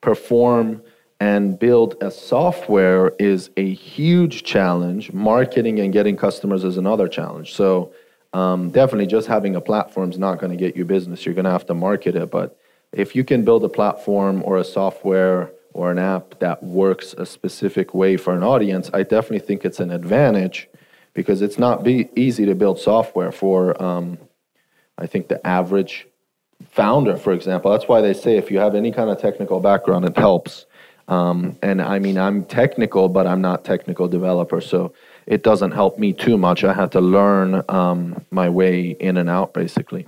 perform 0.00 0.80
and 1.18 1.58
build 1.58 1.96
a 2.00 2.10
software 2.10 3.14
is 3.18 3.50
a 3.56 3.72
huge 3.72 4.44
challenge. 4.44 5.12
Marketing 5.12 5.80
and 5.80 5.92
getting 5.92 6.16
customers 6.16 6.62
is 6.62 6.76
another 6.76 7.08
challenge. 7.08 7.54
So 7.54 7.92
um, 8.32 8.70
definitely, 8.70 9.06
just 9.06 9.26
having 9.26 9.56
a 9.56 9.60
platform 9.60 10.10
is 10.10 10.18
not 10.20 10.38
going 10.38 10.50
to 10.50 10.56
get 10.56 10.76
you 10.76 10.84
business. 10.84 11.26
You're 11.26 11.34
going 11.34 11.46
to 11.46 11.50
have 11.50 11.66
to 11.66 11.74
market 11.74 12.14
it, 12.14 12.30
but 12.30 12.58
if 12.92 13.14
you 13.14 13.24
can 13.24 13.44
build 13.44 13.64
a 13.64 13.68
platform 13.68 14.42
or 14.44 14.58
a 14.58 14.64
software 14.64 15.52
or 15.72 15.90
an 15.90 15.98
app 15.98 16.38
that 16.38 16.62
works 16.62 17.14
a 17.18 17.26
specific 17.26 17.94
way 17.94 18.16
for 18.16 18.34
an 18.34 18.42
audience, 18.42 18.90
I 18.94 19.02
definitely 19.02 19.46
think 19.46 19.64
it's 19.64 19.80
an 19.80 19.90
advantage 19.90 20.68
because 21.12 21.42
it's 21.42 21.58
not 21.58 21.82
be 21.82 22.08
easy 22.14 22.46
to 22.46 22.54
build 22.54 22.78
software 22.78 23.32
for, 23.32 23.80
um, 23.82 24.18
I 24.98 25.06
think, 25.06 25.28
the 25.28 25.44
average 25.46 26.06
founder, 26.70 27.16
for 27.16 27.32
example. 27.32 27.70
That's 27.70 27.88
why 27.88 28.00
they 28.00 28.14
say 28.14 28.36
if 28.36 28.50
you 28.50 28.58
have 28.58 28.74
any 28.74 28.92
kind 28.92 29.10
of 29.10 29.20
technical 29.20 29.60
background, 29.60 30.04
it 30.04 30.16
helps. 30.16 30.66
Um, 31.08 31.56
and 31.62 31.80
I 31.80 31.98
mean, 31.98 32.18
I'm 32.18 32.44
technical, 32.44 33.08
but 33.08 33.26
I'm 33.26 33.40
not 33.40 33.64
technical 33.64 34.08
developer, 34.08 34.60
so 34.60 34.92
it 35.26 35.42
doesn't 35.42 35.72
help 35.72 35.98
me 35.98 36.12
too 36.12 36.36
much. 36.36 36.64
I 36.64 36.72
had 36.72 36.92
to 36.92 37.00
learn 37.00 37.62
um, 37.68 38.24
my 38.30 38.48
way 38.48 38.96
in 38.98 39.16
and 39.16 39.28
out, 39.28 39.54
basically. 39.54 40.06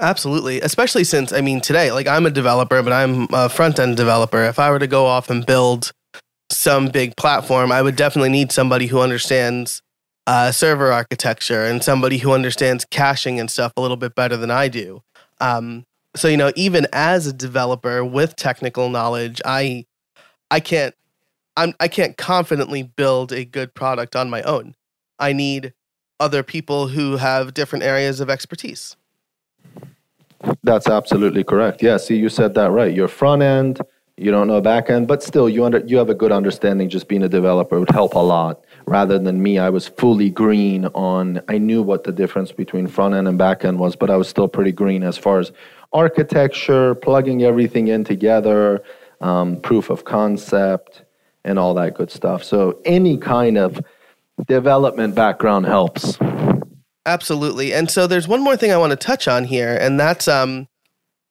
Absolutely, 0.00 0.62
especially 0.62 1.04
since 1.04 1.30
I 1.30 1.42
mean 1.42 1.60
today, 1.60 1.92
like 1.92 2.06
I'm 2.06 2.24
a 2.24 2.30
developer, 2.30 2.82
but 2.82 2.92
I'm 2.92 3.28
a 3.34 3.50
front 3.50 3.78
end 3.78 3.98
developer. 3.98 4.42
If 4.44 4.58
I 4.58 4.70
were 4.70 4.78
to 4.78 4.86
go 4.86 5.04
off 5.04 5.28
and 5.28 5.44
build 5.44 5.92
some 6.50 6.88
big 6.88 7.16
platform, 7.16 7.70
I 7.70 7.82
would 7.82 7.96
definitely 7.96 8.30
need 8.30 8.50
somebody 8.50 8.86
who 8.86 9.00
understands 9.00 9.82
uh, 10.26 10.52
server 10.52 10.90
architecture 10.90 11.64
and 11.66 11.84
somebody 11.84 12.16
who 12.16 12.32
understands 12.32 12.86
caching 12.86 13.38
and 13.38 13.50
stuff 13.50 13.72
a 13.76 13.82
little 13.82 13.98
bit 13.98 14.14
better 14.14 14.38
than 14.38 14.50
I 14.50 14.68
do. 14.68 15.02
Um, 15.38 15.84
so 16.16 16.28
you 16.28 16.38
know, 16.38 16.50
even 16.56 16.86
as 16.94 17.26
a 17.26 17.32
developer 17.32 18.02
with 18.02 18.36
technical 18.36 18.88
knowledge, 18.88 19.42
I 19.44 19.84
I 20.50 20.60
can't 20.60 20.94
I'm 21.58 21.74
I 21.78 21.88
can't 21.88 22.16
confidently 22.16 22.82
build 22.82 23.32
a 23.32 23.44
good 23.44 23.74
product 23.74 24.16
on 24.16 24.30
my 24.30 24.40
own. 24.44 24.76
I 25.18 25.34
need 25.34 25.74
other 26.18 26.42
people 26.42 26.88
who 26.88 27.18
have 27.18 27.52
different 27.52 27.84
areas 27.84 28.20
of 28.20 28.30
expertise. 28.30 28.96
That's 30.62 30.88
absolutely 30.88 31.44
correct. 31.44 31.82
Yeah, 31.82 31.96
see, 31.96 32.16
you 32.16 32.28
said 32.28 32.54
that 32.54 32.70
right. 32.70 32.94
Your 32.94 33.08
front 33.08 33.42
end, 33.42 33.80
you 34.16 34.30
don't 34.30 34.46
know 34.48 34.60
back 34.60 34.90
end, 34.90 35.08
but 35.08 35.22
still, 35.22 35.48
you 35.48 35.64
under 35.64 35.78
you 35.78 35.96
have 35.96 36.10
a 36.10 36.14
good 36.14 36.32
understanding. 36.32 36.88
Just 36.88 37.08
being 37.08 37.22
a 37.22 37.28
developer 37.28 37.78
would 37.78 37.90
help 37.90 38.14
a 38.14 38.18
lot. 38.18 38.62
Rather 38.86 39.18
than 39.18 39.42
me, 39.42 39.58
I 39.58 39.70
was 39.70 39.88
fully 39.88 40.30
green 40.30 40.86
on. 40.86 41.40
I 41.48 41.58
knew 41.58 41.82
what 41.82 42.04
the 42.04 42.12
difference 42.12 42.52
between 42.52 42.86
front 42.86 43.14
end 43.14 43.28
and 43.28 43.38
back 43.38 43.64
end 43.64 43.78
was, 43.78 43.96
but 43.96 44.10
I 44.10 44.16
was 44.16 44.28
still 44.28 44.48
pretty 44.48 44.72
green 44.72 45.02
as 45.02 45.16
far 45.16 45.38
as 45.38 45.52
architecture, 45.92 46.94
plugging 46.94 47.42
everything 47.42 47.88
in 47.88 48.04
together, 48.04 48.82
um, 49.20 49.56
proof 49.60 49.90
of 49.90 50.04
concept, 50.04 51.02
and 51.44 51.58
all 51.58 51.74
that 51.74 51.94
good 51.94 52.10
stuff. 52.10 52.44
So 52.44 52.80
any 52.84 53.16
kind 53.16 53.58
of 53.58 53.80
development 54.46 55.14
background 55.14 55.66
helps. 55.66 56.18
Absolutely. 57.06 57.72
And 57.72 57.90
so 57.90 58.06
there's 58.06 58.28
one 58.28 58.42
more 58.42 58.56
thing 58.56 58.72
I 58.72 58.76
want 58.76 58.90
to 58.90 58.96
touch 58.96 59.26
on 59.26 59.44
here, 59.44 59.76
and 59.80 59.98
that's 59.98 60.28
um, 60.28 60.68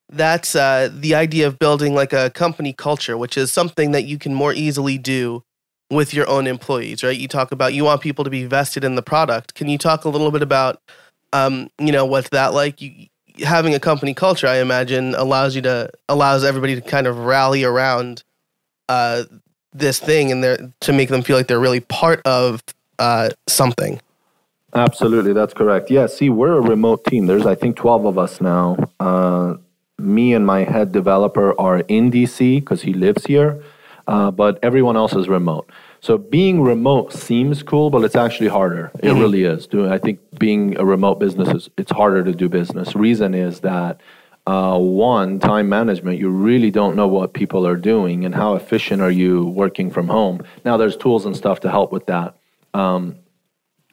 that's 0.10 0.56
uh, 0.56 0.90
the 0.92 1.14
idea 1.16 1.48
of 1.48 1.60
building 1.60 1.94
like 1.94 2.14
a 2.14 2.32
company 2.32 2.74
culture, 2.74 3.18
which 3.18 3.38
is 3.38 3.52
something 3.52 3.92
that 3.92 4.06
you 4.06 4.18
can 4.18 4.34
more 4.34 4.54
easily 4.54 4.98
do 4.98 5.44
with 5.92 6.14
your 6.14 6.28
own 6.28 6.48
employees, 6.48 7.04
right? 7.04 7.18
You 7.18 7.28
talk 7.28 7.52
about 7.52 7.74
you 7.74 7.84
want 7.84 8.02
people 8.02 8.24
to 8.24 8.30
be 8.30 8.46
vested 8.46 8.84
in 8.84 8.96
the 8.96 9.02
product. 9.02 9.56
Can 9.56 9.70
you 9.70 9.78
talk 9.78 10.06
a 10.06 10.10
little 10.10 10.32
bit 10.32 10.42
about, 10.42 10.82
um, 11.34 11.70
you 11.80 11.92
know, 11.92 12.06
what's 12.06 12.30
that 12.30 12.54
like? 12.54 12.82
You, 12.82 13.08
having 13.46 13.74
a 13.74 13.80
company 13.80 14.14
culture, 14.14 14.48
I 14.48 14.58
imagine, 14.58 15.16
allows 15.16 15.56
you 15.56 15.62
to 15.64 15.90
allows 16.08 16.44
everybody 16.44 16.76
to 16.76 16.82
kind 16.82 17.08
of 17.08 17.20
rally 17.20 17.64
around 17.64 18.24
uh, 18.88 19.24
this 19.72 20.00
thing 20.00 20.32
and 20.32 20.44
they 20.44 20.58
to 20.82 20.94
make 20.94 21.10
them 21.10 21.22
feel 21.22 21.38
like 21.38 21.48
they're 21.48 21.60
really 21.60 21.80
part 21.80 22.22
of 22.26 22.64
uh, 22.98 23.30
something. 23.48 24.02
Absolutely, 24.74 25.34
that's 25.34 25.54
correct. 25.54 25.90
Yeah, 25.90 26.08
see, 26.08 26.30
we're 26.30 26.58
a 26.58 26.62
remote 26.62 27.06
team. 27.06 27.26
There's, 27.26 27.46
I 27.46 27.56
think, 27.56 27.76
12 27.76 28.06
of 28.06 28.18
us 28.18 28.40
now. 28.40 28.78
Uh, 29.00 29.56
me 29.98 30.34
and 30.34 30.46
my 30.46 30.64
head 30.64 30.92
developer 30.92 31.60
are 31.60 31.80
in 31.80 32.12
DC 32.12 32.60
because 32.60 32.84
he 32.84 32.94
lives 32.94 33.26
here, 33.26 33.64
uh, 34.08 34.32
but 34.32 34.60
everyone 34.64 34.96
else 34.96 35.14
is 35.14 35.28
remote. 35.28 35.70
So 36.02 36.18
being 36.18 36.62
remote 36.62 37.12
seems 37.12 37.62
cool, 37.64 37.90
but 37.90 38.04
it's 38.04 38.16
actually 38.16 38.48
harder. 38.48 38.92
It 39.00 39.08
mm-hmm. 39.08 39.20
really 39.20 39.44
is. 39.44 39.68
I 39.74 39.98
think 39.98 40.20
being 40.40 40.78
a 40.78 40.86
remote 40.86 41.20
business 41.20 41.50
is 41.50 41.70
it's 41.78 41.92
harder 41.92 42.24
to 42.24 42.32
do 42.32 42.48
business. 42.48 42.96
Reason 42.96 43.34
is 43.34 43.60
that 43.62 44.00
uh, 44.48 44.80
one 44.80 45.40
time 45.40 45.70
management. 45.70 46.18
You 46.18 46.30
really 46.30 46.72
don't 46.72 46.96
know 46.96 47.08
what 47.08 47.34
people 47.34 47.68
are 47.68 47.76
doing 47.76 48.26
and 48.26 48.34
how 48.34 48.56
efficient 48.56 49.02
are 49.02 49.12
you 49.12 49.46
working 49.46 49.92
from 49.92 50.08
home. 50.08 50.42
Now 50.66 50.78
there's 50.78 50.98
tools 50.98 51.26
and 51.26 51.36
stuff 51.36 51.60
to 51.62 51.70
help 51.70 51.92
with 51.92 52.08
that. 52.08 52.36
Um, 52.74 53.18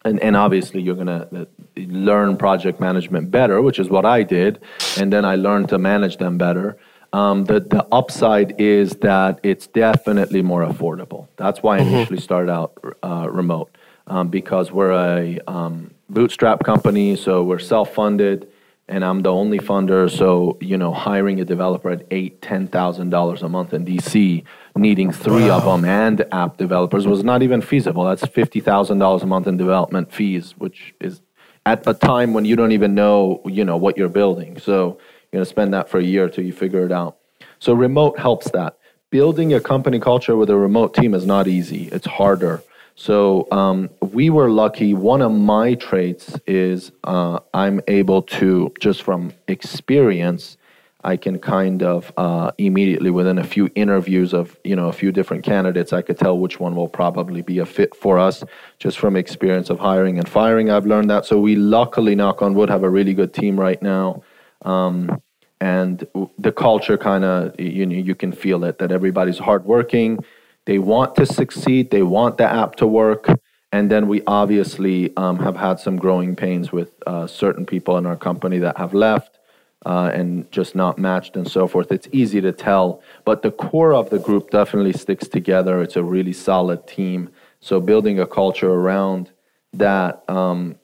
and, 0.07 0.21
and 0.21 0.37
obviously 0.37 0.81
you're 0.81 0.95
going 0.95 1.07
to 1.07 1.29
uh, 1.41 1.45
learn 1.77 2.37
project 2.37 2.81
management 2.81 3.31
better, 3.31 3.61
which 3.61 3.79
is 3.79 3.89
what 3.91 4.07
I 4.07 4.23
did. 4.23 4.61
And 4.99 5.13
then 5.13 5.25
I 5.25 5.35
learned 5.35 5.69
to 5.71 5.79
manage 5.79 6.19
them 6.19 6.39
better. 6.39 6.77
Um, 7.13 7.45
the, 7.45 7.61
the 7.61 7.87
upside 7.93 8.61
is 8.61 8.93
that 8.97 9.41
it's 9.43 9.67
definitely 9.67 10.43
more 10.43 10.65
affordable. 10.65 11.29
That's 11.37 11.63
why 11.63 11.77
I 11.77 11.81
mm-hmm. 11.81 11.95
initially 11.95 12.21
started 12.21 12.53
out 12.53 12.79
uh, 13.03 13.29
remote 13.31 13.77
um, 14.07 14.29
because 14.29 14.71
we're 14.71 14.93
a 14.93 15.39
um, 15.47 15.91
bootstrap 16.09 16.63
company, 16.65 17.17
so 17.17 17.43
we're 17.43 17.59
self 17.59 17.95
funded 17.95 18.49
and 18.89 19.05
I'm 19.05 19.23
the 19.23 19.33
only 19.33 19.59
funder. 19.59 20.11
So 20.11 20.59
you 20.61 20.77
know, 20.77 20.93
hiring 20.93 21.41
a 21.41 21.45
developer 21.45 21.91
at 21.91 22.07
eight, 22.11 22.41
ten 22.43 22.69
thousand 22.69 23.11
dollars 23.11 23.43
a 23.43 23.49
month 23.49 23.75
in 23.75 23.85
DC, 23.85 24.45
needing 24.77 25.13
three 25.13 25.49
wow. 25.49 25.57
of 25.57 25.65
them 25.65 25.85
and 25.85 26.25
app 26.33 26.57
developers 26.57 27.07
was 27.07 27.25
not 27.25 27.43
even 27.43 27.61
feasible. 27.61 28.05
That's 28.05 28.27
fifty 28.27 28.61
thousand 28.61 28.99
dollars 28.99 29.23
a 29.23 29.27
month 29.27 29.47
in 29.47 29.57
development 29.57 30.13
fees, 30.13 30.55
which 30.59 30.95
is 31.01 31.21
at 31.65 31.87
a 31.87 31.95
time 31.95 32.33
when 32.33 32.45
you 32.45 32.55
don't 32.57 32.73
even 32.73 32.95
know 32.95 33.43
you 33.45 33.65
know 33.65 33.77
what 33.77 33.97
you're 33.97 34.09
building. 34.09 34.59
So 34.59 34.99
you're 35.33 35.41
gonna 35.41 35.45
spend 35.47 35.75
that 35.75 35.89
for 35.89 35.99
a 35.99 36.05
year 36.05 36.29
till 36.29 36.45
you 36.45 36.53
figure 36.53 36.85
it 36.85 36.93
out. 36.93 37.17
So 37.59 37.73
remote 37.73 38.19
helps 38.19 38.51
that. 38.53 38.79
Building 39.11 39.55
a 39.55 39.61
company 39.61 39.99
culture 39.99 40.37
with 40.37 40.51
a 40.51 40.57
remote 40.57 40.95
team 40.95 41.15
is 41.15 41.27
not 41.27 41.49
easy. 41.49 41.89
It's 41.93 42.07
harder. 42.07 42.63
So 42.97 43.47
um, 43.53 43.91
we 44.01 44.31
were 44.31 44.51
lucky. 44.51 44.95
One 44.95 45.21
of 45.21 45.31
my 45.31 45.75
traits 45.75 46.41
is 46.47 46.93
uh, 47.05 47.41
I'm 47.53 47.83
able 47.89 48.23
to, 48.23 48.73
just 48.81 49.03
from 49.03 49.35
experience, 49.49 50.57
I 51.05 51.17
can 51.17 51.39
kind 51.39 51.83
of 51.83 52.11
uh, 52.17 52.51
immediately 52.59 53.11
within 53.11 53.39
a 53.39 53.45
few 53.45 53.71
interviews 53.77 54.33
of 54.33 54.59
you 54.65 54.75
know 54.75 54.89
a 54.89 54.93
few 54.93 55.13
different 55.13 55.45
candidates, 55.45 55.93
I 55.93 56.03
could 56.03 56.19
tell 56.19 56.37
which 56.37 56.59
one 56.59 56.75
will 56.75 56.89
probably 56.89 57.43
be 57.43 57.61
a 57.61 57.67
fit 57.67 57.95
for 57.95 58.19
us. 58.19 58.43
Just 58.81 58.99
from 58.99 59.15
experience 59.15 59.71
of 59.71 59.79
hiring 59.79 60.19
and 60.19 60.29
firing, 60.29 60.69
I've 60.69 60.87
learned 60.87 61.09
that. 61.11 61.25
So 61.25 61.39
we 61.39 61.55
luckily, 61.55 62.17
knock 62.17 62.43
on 62.43 62.55
wood, 62.55 62.71
have 62.71 62.83
a 62.83 62.91
really 62.91 63.15
good 63.15 63.33
team 63.33 63.61
right 63.61 63.81
now. 63.81 64.23
Um, 64.63 65.23
and 65.61 66.07
the 66.39 66.51
culture 66.51 66.99
kind 66.99 67.25
of 67.25 67.59
you 67.61 67.87
know 67.87 67.95
you 67.95 68.15
can 68.15 68.33
feel 68.33 68.65
it 68.65 68.79
that 68.79 68.91
everybody's 68.91 69.39
hardworking 69.39 70.25
they 70.67 70.79
want 70.79 71.17
to 71.17 71.27
succeed, 71.27 71.91
they 71.91 72.03
want 72.03 72.37
the 72.37 72.45
app 72.45 72.77
to 72.77 72.87
work. 72.87 73.29
And 73.73 73.91
then 73.91 74.09
we 74.09 74.23
obviously 74.27 75.17
um, 75.17 75.39
have 75.39 75.57
had 75.57 75.81
some 75.81 75.97
growing 75.97 76.37
pains 76.37 76.71
with 76.71 76.95
uh, 77.07 77.27
certain 77.27 77.67
people 77.67 77.97
in 77.97 78.07
our 78.07 78.17
company 78.17 78.59
that 78.59 78.77
have 78.77 78.95
left 78.95 79.39
uh, 79.85 80.11
and 80.13 80.51
just 80.51 80.75
not 80.75 80.99
matched 80.99 81.37
and 81.37 81.49
so 81.51 81.67
forth. 81.67 81.93
It's 81.93 82.09
easy 82.13 82.41
to 82.41 82.53
tell, 82.53 83.03
but 83.25 83.43
the 83.43 83.51
core 83.51 83.95
of 83.95 84.11
the 84.11 84.19
group 84.19 84.51
definitely 84.51 84.93
sticks 84.93 85.29
together. 85.29 85.83
It's 85.83 85.97
a 85.97 86.03
really 86.03 86.33
solid 86.33 86.87
team. 86.87 87.31
So 87.61 87.81
building 87.81 88.19
a 88.19 88.27
culture 88.27 88.71
around 88.71 89.31
that, 89.73 90.25
um, 90.29 90.77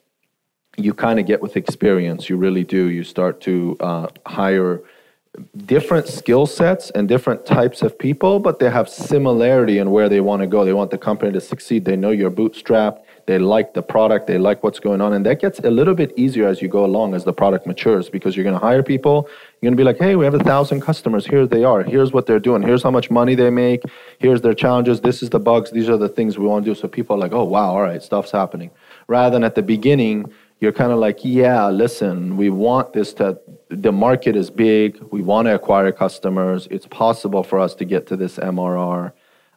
you 0.77 0.93
kind 0.93 1.19
of 1.19 1.25
get 1.25 1.41
with 1.41 1.55
experience. 1.57 2.29
You 2.29 2.37
really 2.37 2.63
do. 2.63 2.89
You 2.89 3.03
start 3.03 3.41
to 3.41 3.77
uh, 3.79 4.07
hire 4.25 4.81
different 5.65 6.07
skill 6.07 6.45
sets 6.45 6.91
and 6.91 7.07
different 7.07 7.45
types 7.45 7.81
of 7.81 7.97
people, 7.97 8.39
but 8.39 8.59
they 8.59 8.69
have 8.69 8.87
similarity 8.87 9.79
in 9.79 9.91
where 9.91 10.07
they 10.07 10.21
want 10.21 10.41
to 10.41 10.47
go. 10.47 10.63
They 10.63 10.73
want 10.73 10.91
the 10.91 10.97
company 10.97 11.31
to 11.31 11.41
succeed. 11.41 11.85
They 11.85 11.95
know 11.95 12.11
you're 12.11 12.31
bootstrapped. 12.31 13.01
They 13.25 13.39
like 13.39 13.73
the 13.73 13.81
product. 13.81 14.27
They 14.27 14.37
like 14.37 14.63
what's 14.63 14.79
going 14.79 14.99
on. 14.99 15.13
And 15.13 15.25
that 15.25 15.39
gets 15.39 15.59
a 15.59 15.71
little 15.71 15.95
bit 15.95 16.11
easier 16.17 16.47
as 16.47 16.61
you 16.61 16.67
go 16.67 16.83
along 16.83 17.15
as 17.15 17.23
the 17.23 17.31
product 17.31 17.65
matures 17.65 18.09
because 18.09 18.35
you're 18.35 18.43
going 18.43 18.59
to 18.59 18.59
hire 18.59 18.83
people. 18.83 19.29
You're 19.61 19.69
going 19.69 19.77
to 19.77 19.81
be 19.81 19.85
like, 19.85 19.97
hey, 19.97 20.15
we 20.17 20.25
have 20.25 20.33
a 20.33 20.43
thousand 20.43 20.81
customers. 20.81 21.25
Here 21.25 21.47
they 21.47 21.63
are. 21.63 21.83
Here's 21.83 22.11
what 22.11 22.25
they're 22.25 22.39
doing. 22.39 22.61
Here's 22.61 22.83
how 22.83 22.91
much 22.91 23.09
money 23.09 23.33
they 23.33 23.49
make. 23.49 23.81
Here's 24.19 24.41
their 24.41 24.53
challenges. 24.53 25.01
This 25.01 25.23
is 25.23 25.29
the 25.29 25.39
bugs. 25.39 25.71
These 25.71 25.87
are 25.87 25.97
the 25.97 26.09
things 26.09 26.37
we 26.37 26.45
want 26.45 26.65
to 26.65 26.71
do. 26.71 26.75
So 26.79 26.87
people 26.89 27.15
are 27.15 27.19
like, 27.19 27.31
oh, 27.31 27.45
wow, 27.45 27.69
all 27.69 27.81
right, 27.81 28.03
stuff's 28.03 28.31
happening. 28.31 28.71
Rather 29.07 29.33
than 29.33 29.43
at 29.45 29.55
the 29.55 29.63
beginning, 29.63 30.31
you're 30.63 30.71
kind 30.71 30.93
of 30.93 30.97
like, 30.97 31.19
yeah, 31.23 31.67
listen, 31.67 32.37
we 32.37 32.49
want 32.49 32.93
this 32.93 33.13
to, 33.15 33.37
the 33.67 33.91
market 33.91 34.33
is 34.37 34.49
big. 34.49 34.97
We 35.11 35.21
want 35.21 35.47
to 35.47 35.55
acquire 35.55 35.91
customers. 35.91 36.69
It's 36.71 36.87
possible 36.87 37.43
for 37.43 37.59
us 37.59 37.75
to 37.75 37.83
get 37.83 38.07
to 38.07 38.15
this 38.15 38.37
MRR. 38.37 39.11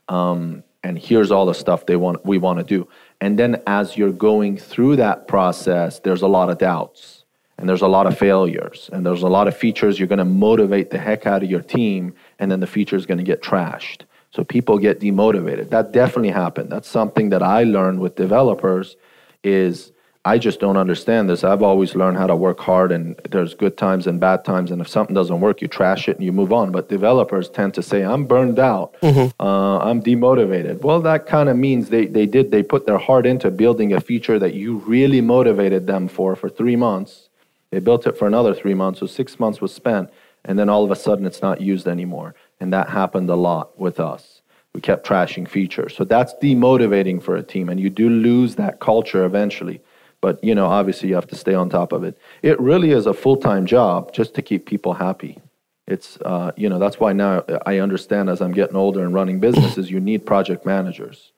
Um, 0.09 0.64
and 0.83 0.99
here's 0.99 1.31
all 1.31 1.47
the 1.47 1.55
stuff 1.55 1.87
they 1.87 1.95
want, 1.95 2.27
we 2.27 2.38
want 2.38 2.59
to 2.59 2.64
do. 2.64 2.88
And 3.21 3.38
then 3.38 3.62
as 3.69 3.97
you're 3.97 4.11
going 4.11 4.59
through 4.59 4.97
that 4.97 5.29
process, 5.29 6.01
there's 6.01 6.23
a 6.23 6.27
lot 6.27 6.51
of 6.51 6.59
doubts 6.59 7.25
and 7.57 7.69
there's 7.69 7.83
a 7.83 7.88
lot 7.88 8.09
of 8.09 8.19
failures 8.19 8.90
and 8.92 9.07
there's 9.07 9.23
a 9.23 9.29
lot 9.29 9.47
of 9.47 9.57
features 9.57 10.01
you're 10.01 10.09
going 10.09 10.19
to 10.19 10.25
motivate 10.25 10.90
the 10.90 10.99
heck 10.99 11.25
out 11.25 11.45
of 11.45 11.49
your 11.49 11.62
team 11.62 12.14
and 12.40 12.51
then 12.51 12.59
the 12.59 12.66
feature 12.66 12.97
is 12.97 13.07
going 13.07 13.19
to 13.19 13.25
get 13.25 13.40
trashed. 13.40 14.01
So 14.33 14.42
people 14.42 14.77
get 14.77 14.99
demotivated. 14.99 15.71
That 15.71 15.92
definitely 15.92 16.31
happened. 16.31 16.73
That's 16.73 16.88
something 16.88 17.29
that 17.29 17.45
I 17.45 17.62
learned 17.62 18.01
with 18.01 18.16
developers 18.16 18.97
is 19.45 19.92
I 20.27 20.39
just 20.39 20.59
don't 20.59 20.77
understand 20.77 21.31
this. 21.31 21.45
I've 21.45 21.62
always 21.62 21.95
learned 21.95 22.17
how 22.17 22.27
to 22.27 22.35
work 22.35 22.59
hard, 22.59 22.91
and 22.91 23.15
there's 23.31 23.55
good 23.55 23.77
times 23.77 24.09
and 24.09 24.19
bad 24.19 24.45
times. 24.45 24.73
And 24.73 24.81
if 24.81 24.89
something 24.89 25.15
doesn't 25.15 25.39
work, 25.39 25.62
you 25.62 25.69
trash 25.69 26.09
it 26.09 26.17
and 26.17 26.25
you 26.25 26.33
move 26.33 26.53
on. 26.53 26.73
But 26.73 26.89
developers 26.89 27.49
tend 27.49 27.75
to 27.75 27.83
say, 27.83 28.03
"I'm 28.03 28.25
burned 28.25 28.59
out. 28.59 28.97
Mm-hmm. 29.03 29.41
Uh, 29.41 29.79
I'm 29.79 30.03
demotivated." 30.03 30.83
Well, 30.83 31.01
that 31.03 31.27
kind 31.27 31.49
of 31.49 31.57
means 31.57 31.91
they 31.91 32.07
they 32.07 32.27
did 32.27 32.51
they 32.51 32.65
put 32.65 32.87
their 32.87 32.99
heart 32.99 33.25
into 33.25 33.53
building 33.53 33.93
a 33.93 34.01
feature 34.01 34.37
that 34.41 34.55
you 34.55 34.79
really 34.79 35.21
motivated 35.21 35.87
them 35.87 36.09
for 36.09 36.35
for 36.35 36.49
three 36.49 36.77
months. 36.77 37.29
They 37.71 37.79
built 37.79 38.05
it 38.05 38.19
for 38.19 38.27
another 38.27 38.53
three 38.53 38.75
months, 38.75 38.99
so 38.99 39.07
six 39.07 39.39
months 39.39 39.61
was 39.61 39.73
spent, 39.73 40.11
and 40.45 40.59
then 40.59 40.69
all 40.69 40.83
of 40.83 40.91
a 40.91 40.97
sudden 40.97 41.25
it's 41.25 41.43
not 41.43 41.61
used 41.61 41.87
anymore. 41.87 42.35
And 42.59 42.73
that 42.73 42.89
happened 42.89 43.31
a 43.31 43.37
lot 43.37 43.79
with 43.79 44.01
us. 44.01 44.43
We 44.75 44.81
kept 44.81 45.07
trashing 45.07 45.47
features, 45.47 45.95
so 45.95 46.03
that's 46.03 46.35
demotivating 46.43 47.23
for 47.23 47.37
a 47.37 47.45
team, 47.45 47.69
and 47.69 47.79
you 47.79 47.91
do 47.91 48.09
lose 48.11 48.57
that 48.57 48.81
culture 48.81 49.25
eventually 49.25 49.81
but 50.27 50.43
you 50.43 50.57
know 50.57 50.67
obviously 50.67 51.09
you 51.09 51.15
have 51.15 51.29
to 51.29 51.37
stay 51.37 51.55
on 51.55 51.69
top 51.71 51.93
of 51.93 52.03
it 52.03 52.19
it 52.43 52.59
really 52.59 52.91
is 52.91 53.07
a 53.07 53.15
full-time 53.15 53.65
job 53.65 54.12
just 54.12 54.35
to 54.35 54.43
keep 54.43 54.67
people 54.67 54.93
happy 54.93 55.39
it's 55.87 56.19
uh, 56.23 56.51
you 56.57 56.69
know 56.69 56.81
that's 56.81 56.99
why 56.99 57.12
now 57.12 57.45
i 57.65 57.79
understand 57.79 58.29
as 58.29 58.41
i'm 58.41 58.51
getting 58.51 58.75
older 58.75 59.05
and 59.05 59.15
running 59.15 59.39
businesses 59.39 59.89
you 59.89 60.01
need 60.01 60.27
project 60.27 60.67
managers 60.67 61.31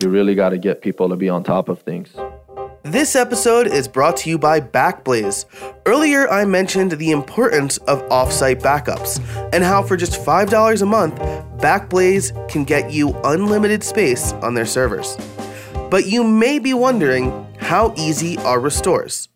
you 0.00 0.08
really 0.08 0.36
got 0.36 0.50
to 0.50 0.58
get 0.58 0.80
people 0.80 1.08
to 1.08 1.16
be 1.16 1.28
on 1.28 1.42
top 1.42 1.68
of 1.68 1.80
things 1.80 2.14
this 2.84 3.16
episode 3.16 3.66
is 3.66 3.88
brought 3.88 4.16
to 4.18 4.30
you 4.30 4.38
by 4.38 4.60
Backblaze. 4.60 5.44
Earlier, 5.86 6.28
I 6.28 6.44
mentioned 6.44 6.92
the 6.92 7.10
importance 7.10 7.78
of 7.78 8.00
offsite 8.10 8.60
backups 8.60 9.18
and 9.52 9.64
how 9.64 9.82
for 9.82 9.96
just 9.96 10.20
$5 10.24 10.82
a 10.82 10.86
month, 10.86 11.16
Backblaze 11.58 12.30
can 12.48 12.62
get 12.62 12.92
you 12.92 13.12
unlimited 13.24 13.82
space 13.82 14.32
on 14.34 14.54
their 14.54 14.66
servers. 14.66 15.16
But 15.90 16.06
you 16.06 16.22
may 16.22 16.60
be 16.60 16.74
wondering 16.74 17.45
how 17.66 17.92
easy 17.96 18.38
are 18.38 18.60
restores? 18.60 19.28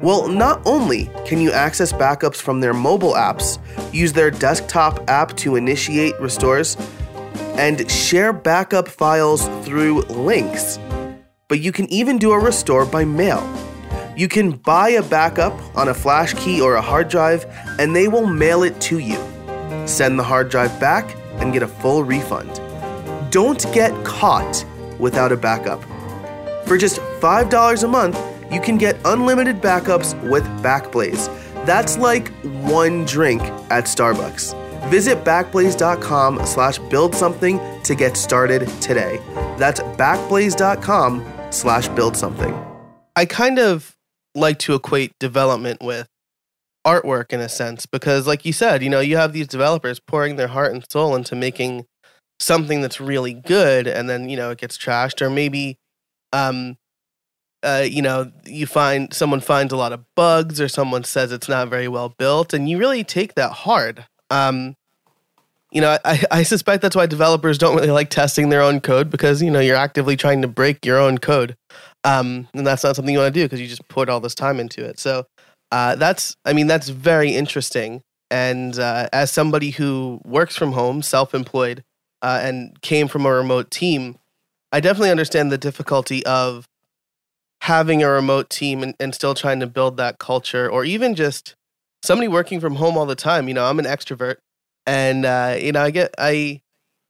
Well, 0.00 0.28
not 0.28 0.62
only 0.64 1.10
can 1.26 1.40
you 1.40 1.50
access 1.50 1.92
backups 1.92 2.36
from 2.36 2.60
their 2.60 2.72
mobile 2.72 3.14
apps, 3.14 3.58
use 3.92 4.12
their 4.12 4.30
desktop 4.30 5.10
app 5.10 5.36
to 5.38 5.56
initiate 5.56 6.18
restores, 6.20 6.76
and 7.56 7.90
share 7.90 8.32
backup 8.32 8.86
files 8.86 9.48
through 9.66 10.02
links, 10.02 10.78
but 11.48 11.58
you 11.58 11.72
can 11.72 11.92
even 11.92 12.18
do 12.18 12.30
a 12.30 12.38
restore 12.38 12.86
by 12.86 13.04
mail. 13.04 13.42
You 14.16 14.28
can 14.28 14.52
buy 14.52 14.90
a 14.90 15.02
backup 15.02 15.52
on 15.76 15.88
a 15.88 15.94
flash 15.94 16.34
key 16.34 16.60
or 16.60 16.76
a 16.76 16.80
hard 16.80 17.08
drive, 17.08 17.44
and 17.80 17.96
they 17.96 18.06
will 18.06 18.28
mail 18.28 18.62
it 18.62 18.80
to 18.82 19.00
you. 19.00 19.18
Send 19.88 20.20
the 20.20 20.22
hard 20.22 20.50
drive 20.50 20.78
back 20.78 21.16
and 21.40 21.52
get 21.52 21.64
a 21.64 21.68
full 21.68 22.04
refund. 22.04 22.60
Don't 23.32 23.64
get 23.74 23.92
caught 24.04 24.64
without 25.00 25.32
a 25.32 25.36
backup. 25.36 25.82
For 26.66 26.78
just 26.78 26.98
$5 27.20 27.84
a 27.84 27.88
month, 27.88 28.18
you 28.52 28.60
can 28.60 28.78
get 28.78 28.96
unlimited 29.04 29.60
backups 29.60 30.20
with 30.28 30.44
Backblaze. 30.62 31.26
That's 31.64 31.96
like 31.96 32.28
one 32.44 33.04
drink 33.04 33.42
at 33.70 33.84
Starbucks. 33.84 34.58
Visit 34.90 35.24
backblaze.com 35.24 36.44
slash 36.44 36.78
build 36.78 37.14
something 37.14 37.60
to 37.84 37.94
get 37.94 38.16
started 38.16 38.68
today. 38.80 39.20
That's 39.58 39.80
backblaze.com 39.80 41.24
slash 41.50 41.88
build 41.88 42.16
something. 42.16 42.54
I 43.14 43.26
kind 43.26 43.58
of 43.58 43.96
like 44.34 44.58
to 44.60 44.74
equate 44.74 45.12
development 45.18 45.82
with 45.82 46.08
artwork 46.86 47.32
in 47.32 47.40
a 47.40 47.48
sense 47.48 47.86
because 47.86 48.26
like 48.26 48.44
you 48.44 48.52
said, 48.52 48.82
you 48.82 48.90
know, 48.90 49.00
you 49.00 49.16
have 49.16 49.32
these 49.32 49.46
developers 49.46 50.00
pouring 50.00 50.36
their 50.36 50.48
heart 50.48 50.72
and 50.72 50.84
soul 50.90 51.14
into 51.14 51.36
making 51.36 51.86
something 52.40 52.80
that's 52.80 53.00
really 53.00 53.34
good 53.34 53.86
and 53.86 54.10
then, 54.10 54.28
you 54.28 54.36
know, 54.36 54.50
it 54.50 54.58
gets 54.58 54.76
trashed 54.76 55.22
or 55.22 55.30
maybe 55.30 55.78
um 56.32 56.76
uh, 57.64 57.86
you 57.88 58.02
know, 58.02 58.32
you 58.44 58.66
find 58.66 59.14
someone 59.14 59.40
finds 59.40 59.72
a 59.72 59.76
lot 59.76 59.92
of 59.92 60.04
bugs 60.16 60.60
or 60.60 60.68
someone 60.68 61.04
says 61.04 61.30
it's 61.30 61.48
not 61.48 61.68
very 61.68 61.86
well 61.86 62.08
built, 62.18 62.52
and 62.52 62.68
you 62.68 62.76
really 62.76 63.04
take 63.04 63.34
that 63.36 63.52
hard. 63.52 64.04
Um, 64.30 64.74
you 65.72 65.80
know, 65.80 65.96
I, 66.04 66.22
I 66.30 66.42
suspect 66.42 66.82
that's 66.82 66.94
why 66.94 67.06
developers 67.06 67.58
don't 67.58 67.74
really 67.74 67.90
like 67.90 68.10
testing 68.10 68.50
their 68.50 68.60
own 68.60 68.80
code 68.80 69.10
because, 69.10 69.42
you 69.42 69.50
know, 69.50 69.60
you're 69.60 69.76
actively 69.76 70.16
trying 70.16 70.42
to 70.42 70.48
break 70.48 70.84
your 70.84 70.98
own 70.98 71.18
code. 71.18 71.56
Um, 72.04 72.48
and 72.52 72.66
that's 72.66 72.84
not 72.84 72.94
something 72.94 73.12
you 73.12 73.20
want 73.20 73.32
to 73.32 73.40
do 73.40 73.46
because 73.46 73.60
you 73.60 73.68
just 73.68 73.88
put 73.88 74.08
all 74.08 74.20
this 74.20 74.34
time 74.34 74.60
into 74.60 74.84
it. 74.84 74.98
So 74.98 75.24
uh, 75.70 75.96
that's, 75.96 76.36
I 76.44 76.52
mean, 76.52 76.66
that's 76.66 76.90
very 76.90 77.34
interesting. 77.34 78.02
And 78.30 78.78
uh, 78.78 79.08
as 79.12 79.30
somebody 79.30 79.70
who 79.70 80.20
works 80.24 80.56
from 80.56 80.72
home, 80.72 81.00
self 81.00 81.34
employed, 81.34 81.84
uh, 82.20 82.40
and 82.42 82.80
came 82.82 83.08
from 83.08 83.24
a 83.26 83.32
remote 83.32 83.70
team, 83.70 84.16
I 84.72 84.80
definitely 84.80 85.10
understand 85.10 85.52
the 85.52 85.58
difficulty 85.58 86.24
of 86.24 86.66
having 87.62 88.02
a 88.02 88.10
remote 88.10 88.50
team 88.50 88.82
and, 88.82 88.94
and 88.98 89.14
still 89.14 89.34
trying 89.34 89.60
to 89.60 89.66
build 89.66 89.96
that 89.98 90.18
culture 90.18 90.68
or 90.68 90.84
even 90.84 91.14
just 91.14 91.54
somebody 92.02 92.26
working 92.26 92.58
from 92.60 92.76
home 92.76 92.96
all 92.96 93.06
the 93.06 93.14
time. 93.14 93.48
You 93.48 93.54
know, 93.54 93.66
I'm 93.66 93.78
an 93.78 93.84
extrovert 93.84 94.36
and 94.86 95.24
uh, 95.24 95.56
you 95.60 95.72
know, 95.72 95.82
I 95.82 95.90
get 95.90 96.14
I, 96.18 96.62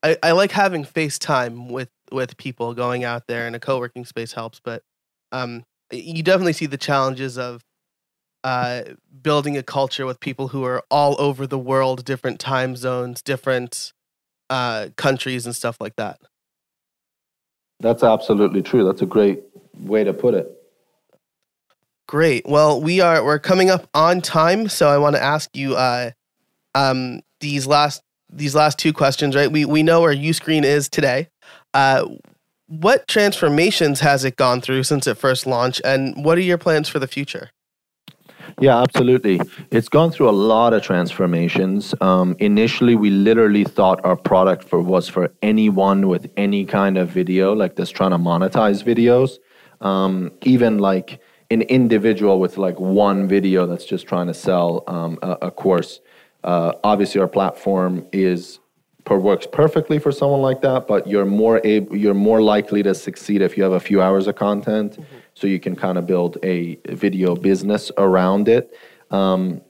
I 0.03 0.17
I 0.21 0.31
like 0.31 0.51
having 0.51 0.83
FaceTime 0.85 1.71
with 1.71 1.89
with 2.11 2.37
people 2.37 2.73
going 2.73 3.03
out 3.03 3.27
there 3.27 3.47
and 3.47 3.55
a 3.55 3.59
co-working 3.59 4.05
space 4.05 4.33
helps, 4.33 4.59
but 4.59 4.83
um 5.31 5.63
you 5.91 6.23
definitely 6.23 6.53
see 6.53 6.65
the 6.65 6.77
challenges 6.77 7.37
of 7.37 7.63
uh, 8.43 8.83
building 9.21 9.57
a 9.57 9.63
culture 9.63 10.05
with 10.05 10.19
people 10.19 10.49
who 10.49 10.63
are 10.63 10.83
all 10.91 11.15
over 11.19 11.47
the 11.47 11.57
world, 11.57 12.03
different 12.03 12.39
time 12.39 12.75
zones, 12.75 13.21
different 13.21 13.93
uh, 14.49 14.89
countries, 14.97 15.45
and 15.45 15.55
stuff 15.55 15.77
like 15.79 15.95
that. 15.95 16.19
That's 17.83 18.01
absolutely 18.01 18.61
true. 18.61 18.85
That's 18.85 19.01
a 19.01 19.05
great 19.05 19.43
way 19.77 20.05
to 20.05 20.13
put 20.13 20.33
it. 20.33 20.49
Great. 22.07 22.47
Well, 22.47 22.81
we 22.81 23.01
are 23.01 23.23
we're 23.23 23.39
coming 23.39 23.69
up 23.69 23.89
on 23.93 24.21
time, 24.21 24.69
so 24.69 24.87
I 24.87 24.97
want 24.97 25.17
to 25.17 25.21
ask 25.21 25.49
you 25.55 25.75
uh, 25.75 26.11
um, 26.73 27.21
these 27.41 27.67
last 27.67 28.01
these 28.31 28.55
last 28.55 28.79
two 28.79 28.93
questions. 28.93 29.35
Right, 29.35 29.51
we 29.51 29.65
we 29.65 29.83
know 29.83 29.99
where 29.99 30.15
Uscreen 30.15 30.63
is 30.63 30.87
today. 30.87 31.27
Uh, 31.73 32.07
what 32.67 33.07
transformations 33.09 33.99
has 33.99 34.23
it 34.23 34.37
gone 34.37 34.61
through 34.61 34.83
since 34.83 35.05
it 35.05 35.17
first 35.17 35.45
launched, 35.45 35.81
and 35.83 36.23
what 36.23 36.37
are 36.37 36.41
your 36.41 36.57
plans 36.57 36.87
for 36.87 36.99
the 36.99 37.07
future? 37.07 37.51
Yeah, 38.59 38.81
absolutely. 38.81 39.41
It's 39.71 39.89
gone 39.89 40.11
through 40.11 40.29
a 40.29 40.31
lot 40.31 40.73
of 40.73 40.83
transformations. 40.83 41.93
Um, 42.01 42.35
initially, 42.39 42.95
we 42.95 43.09
literally 43.09 43.63
thought 43.63 43.99
our 44.05 44.15
product 44.15 44.63
for 44.63 44.79
was 44.79 45.09
for 45.09 45.33
anyone 45.41 46.07
with 46.07 46.31
any 46.37 46.65
kind 46.65 46.97
of 46.97 47.09
video, 47.09 47.53
like 47.53 47.75
this 47.75 47.89
trying 47.89 48.11
to 48.11 48.17
monetize 48.17 48.83
videos. 48.83 49.39
Um, 49.81 50.31
even 50.43 50.77
like 50.77 51.19
an 51.51 51.61
individual 51.63 52.39
with 52.39 52.57
like 52.57 52.79
one 52.79 53.27
video 53.27 53.65
that's 53.65 53.85
just 53.85 54.07
trying 54.07 54.27
to 54.27 54.33
sell 54.33 54.83
um, 54.87 55.19
a, 55.21 55.31
a, 55.43 55.51
course. 55.51 55.99
Uh, 56.43 56.73
obviously, 56.83 57.19
our 57.19 57.27
platform 57.27 58.07
is 58.13 58.59
works 59.09 59.47
perfectly 59.51 59.99
for 59.99 60.11
someone 60.11 60.41
like 60.41 60.61
that, 60.61 60.87
but 60.87 61.07
you're 61.07 61.25
more 61.25 61.61
able, 61.63 61.95
you're 61.95 62.13
more 62.13 62.41
likely 62.41 62.81
to 62.83 62.95
succeed 62.95 63.41
if 63.41 63.57
you 63.57 63.63
have 63.63 63.73
a 63.73 63.79
few 63.79 64.01
hours 64.01 64.27
of 64.27 64.35
content, 64.35 64.93
mm-hmm. 64.93 65.15
so 65.33 65.47
you 65.47 65.59
can 65.59 65.75
kind 65.75 65.97
of 65.97 66.05
build 66.05 66.37
a 66.43 66.79
video 66.89 67.35
business 67.35 67.91
around 67.97 68.47
it. 68.47 68.75
Um, 69.11 69.61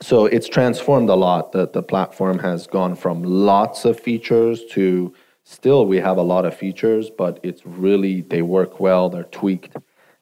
so 0.00 0.26
it's 0.26 0.48
transformed 0.48 1.08
a 1.08 1.14
lot. 1.14 1.52
The 1.52 1.68
the 1.68 1.82
platform 1.82 2.38
has 2.40 2.66
gone 2.66 2.94
from 2.96 3.22
lots 3.22 3.84
of 3.84 3.98
features 3.98 4.64
to 4.72 5.14
still 5.44 5.86
we 5.86 5.98
have 5.98 6.18
a 6.18 6.22
lot 6.22 6.44
of 6.44 6.54
features, 6.54 7.08
but 7.08 7.40
it's 7.42 7.64
really 7.64 8.20
they 8.22 8.42
work 8.42 8.80
well. 8.80 9.08
They're 9.08 9.24
tweaked 9.24 9.76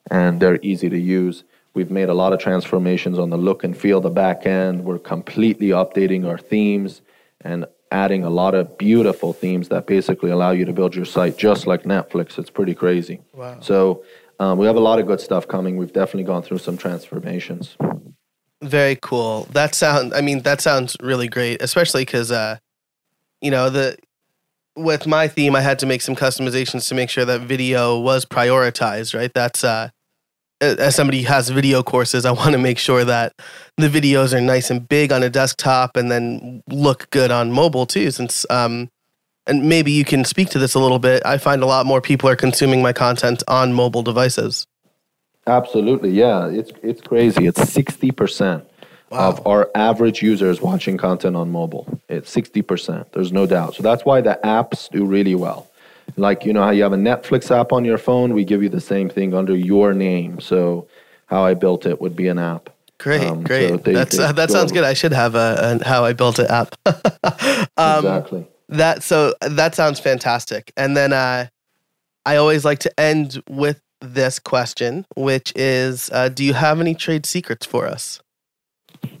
and 0.09 0.39
they're 0.39 0.59
easy 0.61 0.89
to 0.89 0.99
use. 0.99 1.43
We've 1.73 1.91
made 1.91 2.07
a 2.07 2.13
lot 2.13 2.31
of 2.31 2.39
transformations 2.39 3.19
on 3.19 3.31
the 3.31 3.37
look 3.37 3.65
and 3.65 3.75
feel, 3.75 3.99
the 3.99 4.09
back 4.09 4.45
end. 4.45 4.85
We're 4.85 4.99
completely 4.99 5.69
updating 5.69 6.25
our 6.25 6.37
themes 6.37 7.01
and 7.41 7.65
adding 7.91 8.23
a 8.23 8.29
lot 8.29 8.55
of 8.55 8.77
beautiful 8.77 9.33
themes 9.33 9.69
that 9.69 9.85
basically 9.87 10.31
allow 10.31 10.51
you 10.51 10.65
to 10.65 10.73
build 10.73 10.95
your 10.95 11.05
site 11.05 11.37
just 11.37 11.67
like 11.67 11.83
Netflix. 11.83 12.37
It's 12.37 12.49
pretty 12.49 12.73
crazy. 12.73 13.21
Wow. 13.33 13.59
So 13.61 14.03
um, 14.39 14.57
we 14.57 14.65
have 14.65 14.75
a 14.75 14.81
lot 14.81 14.99
of 14.99 15.07
good 15.07 15.21
stuff 15.21 15.47
coming. 15.47 15.77
We've 15.77 15.93
definitely 15.93 16.23
gone 16.23 16.41
through 16.41 16.57
some 16.57 16.77
transformations. 16.77 17.77
Very 18.61 18.97
cool. 19.01 19.47
That 19.51 19.75
sounds. 19.75 20.13
I 20.13 20.21
mean, 20.21 20.41
that 20.41 20.61
sounds 20.61 20.97
really 20.99 21.27
great, 21.27 21.61
especially 21.61 22.03
because, 22.03 22.31
uh, 22.31 22.57
you 23.41 23.51
know, 23.51 23.69
the 23.69 23.97
with 24.75 25.07
my 25.07 25.27
theme, 25.27 25.55
I 25.55 25.61
had 25.61 25.79
to 25.79 25.85
make 25.85 26.01
some 26.01 26.15
customizations 26.15 26.87
to 26.89 26.95
make 26.95 27.09
sure 27.09 27.25
that 27.25 27.41
video 27.41 27.99
was 27.99 28.25
prioritized. 28.25 29.17
Right. 29.17 29.31
That's 29.33 29.63
uh, 29.63 29.89
as 30.61 30.95
somebody 30.95 31.21
who 31.21 31.27
has 31.27 31.49
video 31.49 31.83
courses, 31.83 32.25
I 32.25 32.31
want 32.31 32.53
to 32.53 32.57
make 32.57 32.77
sure 32.77 33.03
that 33.05 33.33
the 33.77 33.87
videos 33.87 34.33
are 34.33 34.41
nice 34.41 34.69
and 34.69 34.87
big 34.87 35.11
on 35.11 35.23
a 35.23 35.29
desktop 35.29 35.97
and 35.97 36.09
then 36.09 36.63
look 36.69 37.09
good 37.09 37.31
on 37.31 37.51
mobile 37.51 37.85
too. 37.85 38.11
Since, 38.11 38.45
um, 38.49 38.89
and 39.47 39.67
maybe 39.67 39.91
you 39.91 40.05
can 40.05 40.25
speak 40.25 40.49
to 40.51 40.59
this 40.59 40.73
a 40.73 40.79
little 40.79 40.99
bit. 40.99 41.23
I 41.25 41.37
find 41.37 41.61
a 41.61 41.65
lot 41.65 41.85
more 41.85 42.01
people 42.01 42.29
are 42.29 42.35
consuming 42.35 42.81
my 42.81 42.93
content 42.93 43.43
on 43.47 43.73
mobile 43.73 44.01
devices. 44.01 44.65
Absolutely, 45.47 46.09
yeah, 46.09 46.47
it's 46.47 46.71
it's 46.81 47.01
crazy. 47.01 47.45
It's 47.45 47.61
sixty 47.69 48.09
percent 48.09 48.67
wow. 49.11 49.29
of 49.29 49.45
our 49.45 49.69
average 49.75 50.23
users 50.23 50.59
watching 50.59 50.97
content 50.97 51.35
on 51.35 51.51
mobile. 51.51 52.01
It's 52.09 52.31
sixty 52.31 52.63
percent. 52.63 53.11
There's 53.11 53.31
no 53.31 53.45
doubt. 53.45 53.75
So 53.75 53.83
that's 53.83 54.03
why 54.05 54.21
the 54.21 54.39
apps 54.43 54.89
do 54.89 55.05
really 55.05 55.35
well 55.35 55.67
like 56.17 56.45
you 56.45 56.53
know 56.53 56.63
how 56.63 56.71
you 56.71 56.83
have 56.83 56.93
a 56.93 56.97
Netflix 56.97 57.51
app 57.51 57.71
on 57.71 57.85
your 57.85 57.97
phone, 57.97 58.33
we 58.33 58.43
give 58.43 58.63
you 58.63 58.69
the 58.69 58.81
same 58.81 59.09
thing 59.09 59.33
under 59.33 59.55
your 59.55 59.93
name. 59.93 60.39
So 60.39 60.87
how 61.27 61.43
I 61.43 61.53
built 61.53 61.85
it 61.85 61.99
would 62.01 62.15
be 62.15 62.27
an 62.27 62.39
app. 62.39 62.69
Great, 62.97 63.27
um, 63.27 63.43
great. 63.43 63.69
So 63.69 63.77
they, 63.77 63.93
That's 63.93 64.17
they 64.17 64.23
uh, 64.23 64.31
that 64.33 64.51
sounds 64.51 64.71
good. 64.71 64.83
I 64.83 64.93
should 64.93 65.11
have 65.11 65.35
a, 65.35 65.79
a, 65.81 65.87
how 65.87 66.05
I 66.05 66.13
built 66.13 66.39
it 66.39 66.49
app. 66.49 66.75
um, 67.77 67.97
exactly. 67.97 68.47
That 68.69 69.03
so 69.03 69.33
that 69.41 69.75
sounds 69.75 69.99
fantastic. 69.99 70.71
And 70.77 70.95
then 70.95 71.11
uh, 71.11 71.47
I 72.25 72.37
always 72.37 72.65
like 72.65 72.79
to 72.79 72.99
end 72.99 73.43
with 73.49 73.81
this 74.01 74.39
question, 74.39 75.05
which 75.15 75.53
is, 75.55 76.09
uh, 76.11 76.29
do 76.29 76.43
you 76.43 76.53
have 76.53 76.79
any 76.79 76.95
trade 76.95 77.25
secrets 77.25 77.65
for 77.65 77.85
us? 77.87 78.21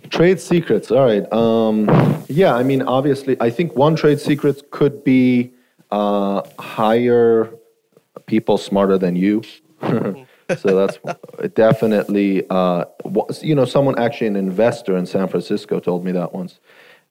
Trade 0.09 0.39
secrets. 0.39 0.91
All 0.91 1.05
right. 1.05 1.31
Um, 1.33 2.23
yeah. 2.27 2.55
I 2.55 2.63
mean, 2.63 2.81
obviously, 2.81 3.37
I 3.39 3.49
think 3.49 3.75
one 3.75 3.95
trade 3.95 4.19
secret 4.19 4.71
could 4.71 5.03
be 5.03 5.51
uh, 5.95 6.41
hire 6.59 7.49
people 8.25 8.57
smarter 8.57 8.97
than 8.97 9.15
you. 9.15 9.41
so 9.81 10.25
that's 10.79 10.97
definitely, 11.53 12.45
uh, 12.49 12.85
you 13.41 13.55
know, 13.55 13.65
someone 13.65 13.97
actually, 13.97 14.27
an 14.27 14.35
investor 14.35 14.97
in 14.97 15.05
San 15.05 15.27
Francisco 15.29 15.79
told 15.79 16.03
me 16.03 16.11
that 16.11 16.33
once. 16.33 16.59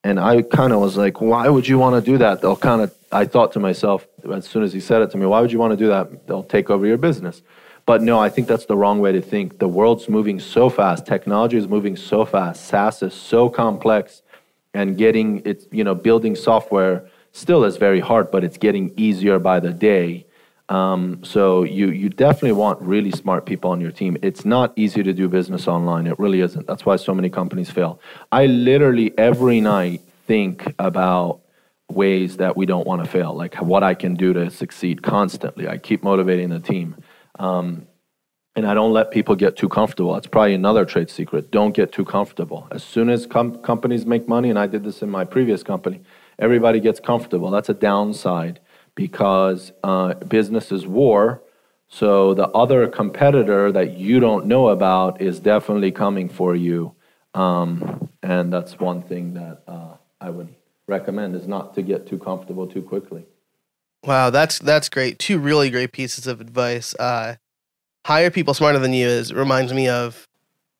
And 0.03 0.21
I 0.21 0.43
kind 0.43 0.75
of 0.75 0.81
was 0.81 0.99
like, 0.99 1.23
why 1.23 1.49
would 1.49 1.67
you 1.67 1.79
want 1.79 1.95
to 1.97 2.11
do 2.13 2.19
that? 2.19 2.43
They'll 2.43 2.57
kind 2.57 2.83
of, 2.83 2.95
I 3.11 3.25
thought 3.25 3.53
to 3.53 3.61
myself, 3.61 4.07
as 4.31 4.47
soon 4.47 4.63
as 4.63 4.75
he 4.75 4.81
said 4.81 5.01
it 5.01 5.11
to 5.13 5.17
me, 5.17 5.25
why 5.25 5.41
would 5.41 5.51
you 5.51 5.59
want 5.59 5.71
to 5.71 5.79
do 5.79 5.89
that? 5.89 6.27
They'll 6.27 6.45
take 6.45 6.69
over 6.69 6.87
your 6.87 6.99
business. 6.99 7.41
But 7.87 8.03
no, 8.03 8.19
I 8.19 8.29
think 8.29 8.49
that's 8.49 8.67
the 8.67 8.77
wrong 8.77 9.01
way 9.01 9.13
to 9.13 9.23
think. 9.23 9.61
The 9.61 9.69
world's 9.69 10.11
moving 10.11 10.39
so 10.41 10.69
fast. 10.69 11.07
Technology 11.07 11.57
is 11.57 11.69
moving 11.69 11.97
so 11.97 12.27
fast. 12.27 12.67
SaaS 12.67 13.03
is 13.03 13.15
so 13.15 13.49
complex, 13.49 14.23
and 14.75 14.99
getting 14.99 15.41
it, 15.45 15.69
you 15.71 15.85
know, 15.85 15.95
building 15.95 16.35
software 16.35 17.09
still 17.35 17.65
is 17.65 17.77
very 17.77 18.01
hard, 18.01 18.31
but 18.31 18.45
it's 18.45 18.57
getting 18.57 18.93
easier 18.97 19.39
by 19.39 19.61
the 19.61 19.73
day. 19.73 20.25
Um, 20.71 21.23
so 21.23 21.63
you 21.65 21.91
you 21.91 22.09
definitely 22.09 22.53
want 22.53 22.81
really 22.81 23.11
smart 23.11 23.45
people 23.45 23.71
on 23.71 23.83
your 23.83 23.91
team. 23.91 24.17
It's 24.23 24.47
not 24.47 24.73
easy 24.77 25.03
to 25.03 25.13
do 25.13 25.29
business 25.29 25.69
online. 25.69 26.07
It 26.07 26.19
really 26.19 26.41
isn't. 26.41 26.67
That's 26.67 26.87
why 26.87 26.97
so 26.97 27.15
many 27.15 27.29
companies 27.29 27.71
fail. 27.71 28.01
I 28.33 28.47
literally 28.47 29.13
every 29.19 29.61
night 29.61 30.01
think 30.27 30.73
about 30.79 31.41
ways 31.91 32.39
that 32.39 32.57
we 32.57 32.65
don't 32.65 32.87
want 32.87 33.05
to 33.05 33.11
fail, 33.11 33.35
like 33.35 33.57
what 33.57 33.83
I 33.83 33.93
can 33.93 34.15
do 34.15 34.33
to 34.33 34.51
succeed 34.51 35.03
constantly. 35.03 35.69
I 35.69 35.77
keep 35.77 36.03
motivating 36.03 36.49
the 36.49 36.61
team. 36.61 36.97
Um, 37.39 37.87
and 38.57 38.67
I 38.67 38.73
don't 38.75 38.93
let 38.93 39.11
people 39.11 39.35
get 39.35 39.57
too 39.57 39.69
comfortable. 39.69 40.15
That's 40.15 40.29
probably 40.29 40.55
another 40.55 40.85
trade 40.85 41.11
secret. 41.11 41.51
Don't 41.51 41.75
get 41.75 41.93
too 41.93 42.05
comfortable. 42.05 42.69
As 42.71 42.85
soon 42.85 43.11
as 43.11 43.27
com- 43.27 43.59
companies 43.59 44.07
make 44.07 44.29
money, 44.29 44.49
and 44.49 44.59
I 44.59 44.69
did 44.69 44.85
this 44.85 45.03
in 45.03 45.11
my 45.11 45.25
previous 45.25 45.65
company, 45.65 46.03
everybody 46.39 46.81
gets 46.81 47.01
comfortable. 47.01 47.51
That's 47.51 47.69
a 47.69 47.75
downside 47.75 48.61
because 48.95 49.73
uh, 49.83 50.15
business 50.15 50.71
is 50.73 50.87
war. 50.87 51.43
So 51.89 52.35
the 52.35 52.49
other 52.49 52.89
competitor 52.89 53.71
that 53.73 53.97
you 53.97 54.21
don't 54.21 54.47
know 54.47 54.69
about 54.69 55.21
is 55.21 55.41
definitely 55.41 55.93
coming 55.93 56.29
for 56.29 56.55
you. 56.55 56.95
Um, 57.35 58.09
and 58.23 58.53
that's 58.53 58.79
one 58.79 59.03
thing 59.03 59.35
that 59.35 59.63
uh, 59.67 59.97
I 60.21 60.31
would 60.31 60.55
recommend 60.87 61.35
is 61.35 61.47
not 61.47 61.75
to 61.75 61.83
get 61.83 62.07
too 62.07 62.19
comfortable 62.19 62.67
too 62.67 62.83
quickly. 62.83 63.27
Wow, 64.05 64.31
that's 64.31 64.59
that's 64.59 64.89
great. 64.89 65.19
Two 65.19 65.39
really 65.39 65.71
great 65.71 65.93
pieces 65.93 66.27
of 66.27 66.41
advice. 66.41 66.95
Uh, 66.95 67.37
hire 68.05 68.31
people 68.31 68.55
smarter 68.55 68.79
than 68.79 68.93
you 68.93 69.07
is 69.07 69.33
reminds 69.33 69.73
me 69.73 69.89
of 69.89 70.29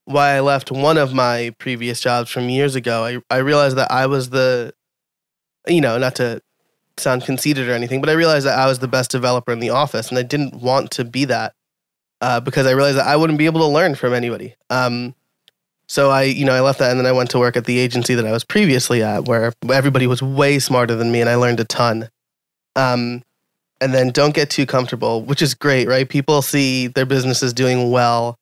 why 0.05 0.33
I 0.33 0.41
left 0.41 0.71
one 0.71 0.99
of 0.99 1.15
my 1.15 1.55
previous 1.59 2.01
jobs 2.01 2.31
from 2.31 2.49
years 2.49 2.75
ago. 2.75 3.05
I 3.05 3.35
I 3.35 3.39
realized 3.39 3.77
that 3.77 3.91
I 3.91 4.07
was 4.07 4.31
the, 4.31 4.75
you 5.67 5.81
know, 5.81 5.99
not 5.99 6.17
to 6.17 6.41
sound 6.97 7.25
conceited 7.25 7.69
or 7.69 7.73
anything, 7.73 8.01
but 8.01 8.11
I 8.11 8.13
realized 8.13 8.47
that 8.47 8.59
I 8.59 8.67
was 8.67 8.79
the 8.79 8.89
best 8.89 9.11
developer 9.11 9.53
in 9.53 9.61
the 9.61 9.71
office, 9.71 10.09
and 10.09 10.19
I 10.19 10.23
didn't 10.23 10.55
want 10.55 10.91
to 10.93 11.05
be 11.05 11.25
that 11.27 11.55
uh, 12.21 12.41
because 12.41 12.67
I 12.67 12.73
realized 12.73 12.99
that 12.99 13.07
I 13.07 13.17
wouldn't 13.17 13.39
be 13.39 13.47
able 13.47 13.61
to 13.61 13.67
learn 13.67 13.95
from 13.95 14.13
anybody. 14.13 14.55
Um, 14.71 15.15
so 15.87 16.11
I, 16.11 16.23
you 16.23 16.45
know, 16.45 16.55
I 16.55 16.61
left 16.61 16.79
that, 16.79 16.91
and 16.91 16.99
then 16.99 17.07
I 17.07 17.13
went 17.13 17.31
to 17.31 17.39
work 17.39 17.57
at 17.57 17.67
the 17.67 17.79
agency 17.79 18.15
that 18.15 18.27
I 18.27 18.33
was 18.33 18.45
previously 18.45 19.03
at, 19.03 19.27
where 19.27 19.53
everybody 19.71 20.07
was 20.07 20.23
way 20.23 20.59
smarter 20.59 20.95
than 20.95 21.13
me, 21.13 21.21
and 21.21 21.29
I 21.29 21.35
learned 21.35 21.61
a 21.61 21.65
ton. 21.65 22.09
Um, 22.77 23.23
and 23.81 23.93
then 23.93 24.11
don't 24.11 24.35
get 24.35 24.49
too 24.51 24.67
comfortable, 24.67 25.23
which 25.23 25.43
is 25.43 25.53
great, 25.53 25.87
right? 25.89 26.09
People 26.09 26.41
see 26.41 26.87
their 26.87 27.05
businesses 27.05 27.53
doing 27.53 27.91
well, 27.91 28.39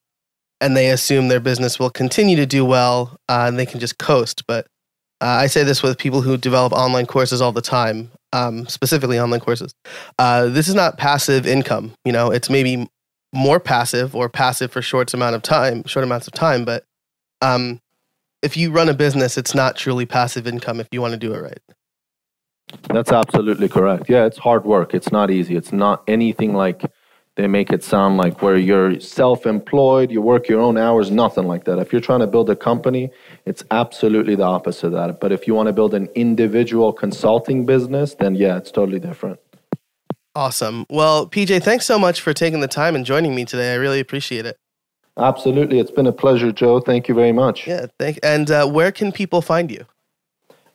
and 0.61 0.77
they 0.77 0.89
assume 0.89 1.27
their 1.27 1.41
business 1.41 1.79
will 1.79 1.89
continue 1.89 2.37
to 2.37 2.45
do 2.45 2.63
well, 2.63 3.17
uh, 3.27 3.45
and 3.47 3.59
they 3.59 3.65
can 3.65 3.79
just 3.81 3.97
coast. 3.97 4.47
But 4.47 4.67
I 5.25 5.47
say 5.47 5.63
this 5.63 5.81
with 5.81 5.97
people 5.97 6.21
who 6.21 6.37
develop 6.37 6.73
online 6.73 7.05
courses 7.05 7.41
all 7.41 7.51
the 7.51 7.61
time, 7.61 8.11
um, 8.33 8.67
specifically 8.67 9.19
online 9.19 9.39
courses. 9.39 9.73
Uh, 10.19 10.47
this 10.47 10.67
is 10.67 10.75
not 10.75 10.97
passive 10.97 11.47
income. 11.47 11.93
You 12.03 12.11
know, 12.11 12.31
it's 12.31 12.49
maybe 12.49 12.89
more 13.33 13.59
passive 13.59 14.15
or 14.15 14.29
passive 14.29 14.71
for 14.71 14.81
short 14.81 15.13
amount 15.13 15.35
of 15.35 15.41
time, 15.41 15.83
short 15.85 16.03
amounts 16.03 16.27
of 16.27 16.33
time. 16.33 16.65
But 16.65 16.83
um, 17.41 17.79
if 18.41 18.57
you 18.57 18.71
run 18.71 18.89
a 18.89 18.93
business, 18.93 19.37
it's 19.37 19.55
not 19.55 19.75
truly 19.75 20.05
passive 20.05 20.45
income 20.45 20.79
if 20.79 20.87
you 20.91 21.01
want 21.01 21.13
to 21.13 21.19
do 21.19 21.33
it 21.33 21.39
right. 21.39 21.59
That's 22.89 23.11
absolutely 23.11 23.69
correct. 23.69 24.09
Yeah, 24.09 24.25
it's 24.25 24.37
hard 24.37 24.65
work. 24.65 24.93
It's 24.93 25.11
not 25.11 25.31
easy. 25.31 25.55
It's 25.55 25.71
not 25.71 26.03
anything 26.07 26.53
like 26.53 26.85
they 27.35 27.47
make 27.47 27.71
it 27.71 27.83
sound 27.83 28.17
like 28.17 28.41
where 28.41 28.57
you're 28.57 28.99
self-employed, 28.99 30.11
you 30.11 30.21
work 30.21 30.47
your 30.47 30.61
own 30.61 30.77
hours, 30.77 31.09
nothing 31.09 31.45
like 31.45 31.63
that. 31.65 31.79
If 31.79 31.91
you're 31.91 32.01
trying 32.01 32.19
to 32.19 32.27
build 32.27 32.49
a 32.49 32.55
company, 32.55 33.11
it's 33.45 33.63
absolutely 33.71 34.35
the 34.35 34.43
opposite 34.43 34.87
of 34.87 34.93
that. 34.93 35.19
But 35.19 35.31
if 35.31 35.47
you 35.47 35.55
want 35.55 35.67
to 35.67 35.73
build 35.73 35.93
an 35.95 36.09
individual 36.13 36.93
consulting 36.93 37.65
business, 37.65 38.13
then 38.15 38.35
yeah, 38.35 38.57
it's 38.57 38.71
totally 38.71 38.99
different. 38.99 39.39
Awesome. 40.35 40.85
Well, 40.89 41.27
PJ, 41.27 41.63
thanks 41.63 41.85
so 41.85 41.97
much 41.97 42.21
for 42.21 42.33
taking 42.33 42.59
the 42.59 42.67
time 42.67 42.95
and 42.95 43.05
joining 43.05 43.35
me 43.35 43.45
today. 43.45 43.73
I 43.73 43.75
really 43.75 43.99
appreciate 43.99 44.45
it. 44.45 44.57
Absolutely. 45.17 45.79
It's 45.79 45.91
been 45.91 46.07
a 46.07 46.11
pleasure, 46.11 46.51
Joe. 46.51 46.79
Thank 46.79 47.07
you 47.07 47.13
very 47.13 47.31
much. 47.31 47.67
Yeah, 47.67 47.85
thank 47.99 48.19
and 48.23 48.49
uh, 48.49 48.67
where 48.67 48.91
can 48.91 49.11
people 49.11 49.41
find 49.41 49.69
you? 49.69 49.85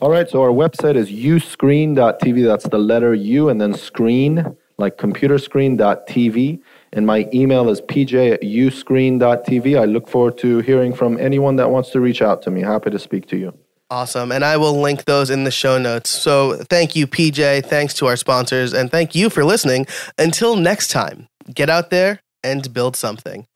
All 0.01 0.11
right, 0.11 0.31
so 0.31 0.41
our 0.43 0.51
website 0.51 0.95
is 0.95 1.11
uscreen.tv. 1.11 2.47
That's 2.47 2.69
the 2.69 2.79
letter 2.79 3.15
U 3.15 3.49
and 3.49 3.61
then 3.61 3.75
screen, 3.75 4.57
like 4.79 4.97
computer 4.97 5.39
screen.tv. 5.39 6.61
And 6.93 7.07
my 7.07 7.29
email 7.35 7.69
is 7.69 7.81
pj 7.83 8.33
at 8.33 8.43
uscreen.tv. 8.43 9.79
I 9.79 9.85
look 9.85 10.09
forward 10.09 10.39
to 10.39 10.61
hearing 10.61 10.95
from 10.95 11.19
anyone 11.19 11.57
that 11.57 11.71
wants 11.71 11.91
to 11.91 12.01
reach 12.01 12.23
out 12.23 12.41
to 12.43 12.51
me. 12.51 12.63
Happy 12.63 12.91
to 12.91 12.99
speak 12.99 13.27
to 13.29 13.37
you. 13.37 13.53
Awesome. 13.91 14.33
And 14.33 14.45
I 14.45 14.57
will 14.57 14.81
link 14.81 15.05
those 15.05 15.31
in 15.31 15.45
the 15.45 15.51
show 15.51 15.79
notes. 15.79 16.11
So 16.11 16.57
thank 16.57 16.95
you, 16.95 17.07
PJ. 17.07 17.65
Thanks 17.67 17.95
to 17.95 18.07
our 18.07 18.17
sponsors. 18.17 18.75
And 18.75 18.91
thank 18.91 19.15
you 19.15 19.31
for 19.31 19.45
listening. 19.45 19.87
Until 20.19 20.57
next 20.57 20.89
time, 20.89 21.29
get 21.53 21.71
out 21.71 21.91
there 21.91 22.21
and 22.45 22.73
build 22.73 22.97
something. 22.97 23.47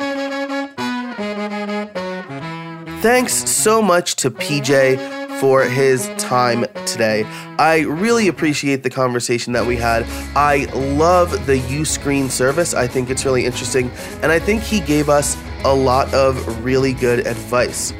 Thanks 3.02 3.50
so 3.50 3.82
much 3.82 4.16
to 4.16 4.30
PJ 4.30 5.21
for 5.42 5.64
his 5.64 6.08
time 6.18 6.64
today. 6.86 7.24
I 7.58 7.80
really 7.80 8.28
appreciate 8.28 8.84
the 8.84 8.90
conversation 8.90 9.52
that 9.54 9.66
we 9.66 9.74
had. 9.74 10.04
I 10.36 10.66
love 10.72 11.32
the 11.46 11.58
Uscreen 11.58 12.30
service. 12.30 12.74
I 12.74 12.86
think 12.86 13.10
it's 13.10 13.24
really 13.24 13.44
interesting. 13.44 13.90
And 14.22 14.30
I 14.30 14.38
think 14.38 14.62
he 14.62 14.78
gave 14.78 15.08
us 15.08 15.36
a 15.64 15.74
lot 15.74 16.14
of 16.14 16.64
really 16.64 16.92
good 16.92 17.26
advice. 17.26 17.92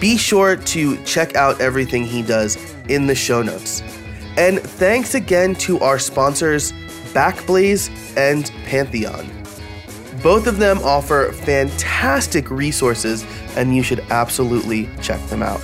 Be 0.00 0.16
sure 0.16 0.56
to 0.56 0.96
check 1.04 1.36
out 1.36 1.60
everything 1.60 2.02
he 2.02 2.22
does 2.22 2.56
in 2.88 3.06
the 3.06 3.14
show 3.14 3.42
notes. 3.42 3.82
And 4.38 4.58
thanks 4.58 5.14
again 5.14 5.56
to 5.56 5.80
our 5.80 5.98
sponsors, 5.98 6.72
Backblaze 7.12 7.90
and 8.16 8.50
Pantheon. 8.64 9.30
Both 10.22 10.46
of 10.46 10.56
them 10.56 10.78
offer 10.78 11.30
fantastic 11.30 12.50
resources, 12.50 13.26
and 13.54 13.76
you 13.76 13.82
should 13.82 14.00
absolutely 14.08 14.88
check 15.02 15.20
them 15.26 15.42
out. 15.42 15.60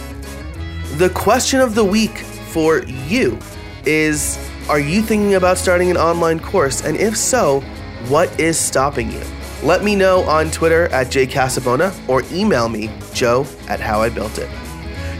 The 0.96 1.10
question 1.10 1.60
of 1.60 1.74
the 1.74 1.84
week 1.84 2.16
for 2.20 2.82
you 2.84 3.38
is 3.84 4.38
Are 4.70 4.80
you 4.80 5.02
thinking 5.02 5.34
about 5.34 5.58
starting 5.58 5.90
an 5.90 5.98
online 5.98 6.40
course? 6.40 6.86
And 6.86 6.96
if 6.96 7.18
so, 7.18 7.60
what 8.08 8.40
is 8.40 8.58
stopping 8.58 9.12
you? 9.12 9.20
Let 9.62 9.84
me 9.84 9.94
know 9.94 10.22
on 10.22 10.50
Twitter 10.50 10.86
at 10.88 11.08
jcasabona 11.08 11.92
or 12.08 12.22
email 12.32 12.70
me, 12.70 12.90
joe 13.12 13.46
at 13.68 13.78
howibuiltit. 13.78 14.48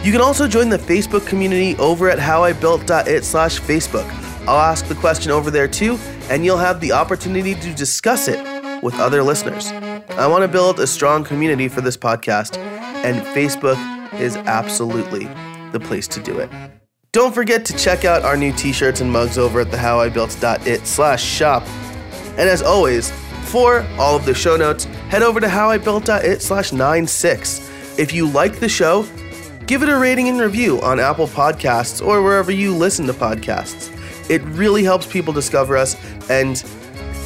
You 0.03 0.13
can 0.13 0.23
also 0.23 0.49
join 0.49 0.71
the 0.71 0.79
Facebook 0.79 1.27
community 1.27 1.77
over 1.77 2.09
at 2.09 2.19
howibuilt.it 2.19 3.23
slash 3.23 3.61
Facebook. 3.61 4.09
I'll 4.49 4.59
ask 4.59 4.87
the 4.87 4.95
question 4.95 5.31
over 5.31 5.51
there 5.51 5.69
too, 5.69 5.99
and 6.31 6.43
you'll 6.43 6.57
have 6.57 6.81
the 6.81 6.93
opportunity 6.93 7.55
to 7.55 7.75
discuss 7.75 8.29
it 8.29 8.43
with 8.83 8.95
other 8.95 9.23
listeners. 9.23 9.71
I 10.13 10.27
want 10.27 10.41
to 10.41 10.49
build 10.49 10.81
a 10.81 10.87
strong 10.87 11.23
community 11.23 11.69
for 11.69 11.83
this 11.83 11.99
podcast, 11.99 12.57
and 12.57 13.21
Facebook 13.37 13.77
is 14.19 14.37
absolutely 14.37 15.29
the 15.73 15.81
place 15.81 16.09
to 16.09 16.21
do 16.21 16.39
it. 16.39 16.51
Don't 17.13 17.35
forget 17.35 17.65
to 17.67 17.77
check 17.79 18.05
out 18.05 18.23
our 18.23 18.37
new 18.37 18.53
t-shirts 18.53 19.01
and 19.01 19.11
mugs 19.11 19.39
over 19.39 19.61
at 19.61 19.71
the 19.71 19.77
howibuilt.it 19.77 20.87
slash 20.87 21.23
shop. 21.25 21.63
And 22.37 22.49
as 22.49 22.61
always, 22.63 23.11
for 23.45 23.87
all 23.99 24.17
of 24.17 24.27
the 24.27 24.35
show 24.35 24.57
notes, 24.57 24.85
head 25.09 25.23
over 25.23 25.41
to 25.41 25.47
howibuilt.it 25.47 26.43
slash 26.43 26.73
96. 26.73 27.99
If 27.99 28.13
you 28.13 28.29
like 28.29 28.61
the 28.61 28.69
show, 28.69 29.07
give 29.67 29.83
it 29.83 29.89
a 29.89 29.97
rating 29.97 30.29
and 30.29 30.39
review 30.39 30.81
on 30.83 31.01
Apple 31.01 31.27
Podcasts 31.27 32.05
or 32.05 32.23
wherever 32.23 32.53
you 32.53 32.75
listen 32.75 33.07
to 33.07 33.15
podcasts. 33.15 33.91
It 34.29 34.43
really 34.43 34.83
helps 34.85 35.07
people 35.07 35.33
discover 35.33 35.77
us, 35.77 35.97
and 36.29 36.63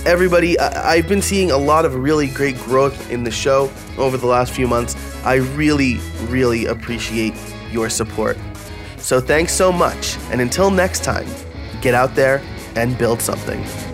everybody, 0.07 0.59
I- 0.59 0.93
I've 0.93 1.09
been 1.09 1.23
seeing 1.23 1.51
a 1.51 1.57
lot 1.57 1.85
of 1.85 1.95
really 1.97 2.29
great 2.29 2.57
growth 2.61 3.11
in 3.11 3.25
the 3.25 3.31
show 3.31 3.71
over 3.99 4.17
the 4.17 4.27
last 4.27 4.53
few 4.53 4.69
months. 4.69 4.95
I 5.25 5.37
really, 5.37 5.99
really 6.29 6.67
appreciate 6.67 7.35
your 7.73 7.89
support. 7.89 8.37
So 8.97 9.21
thanks 9.21 9.53
so 9.53 9.73
much, 9.73 10.17
and 10.31 10.41
until 10.41 10.71
next 10.71 11.05
time, 11.05 11.27
get 11.81 11.95
out 11.95 12.15
there 12.15 12.43
and 12.77 12.97
build 12.99 13.21
something. 13.21 13.90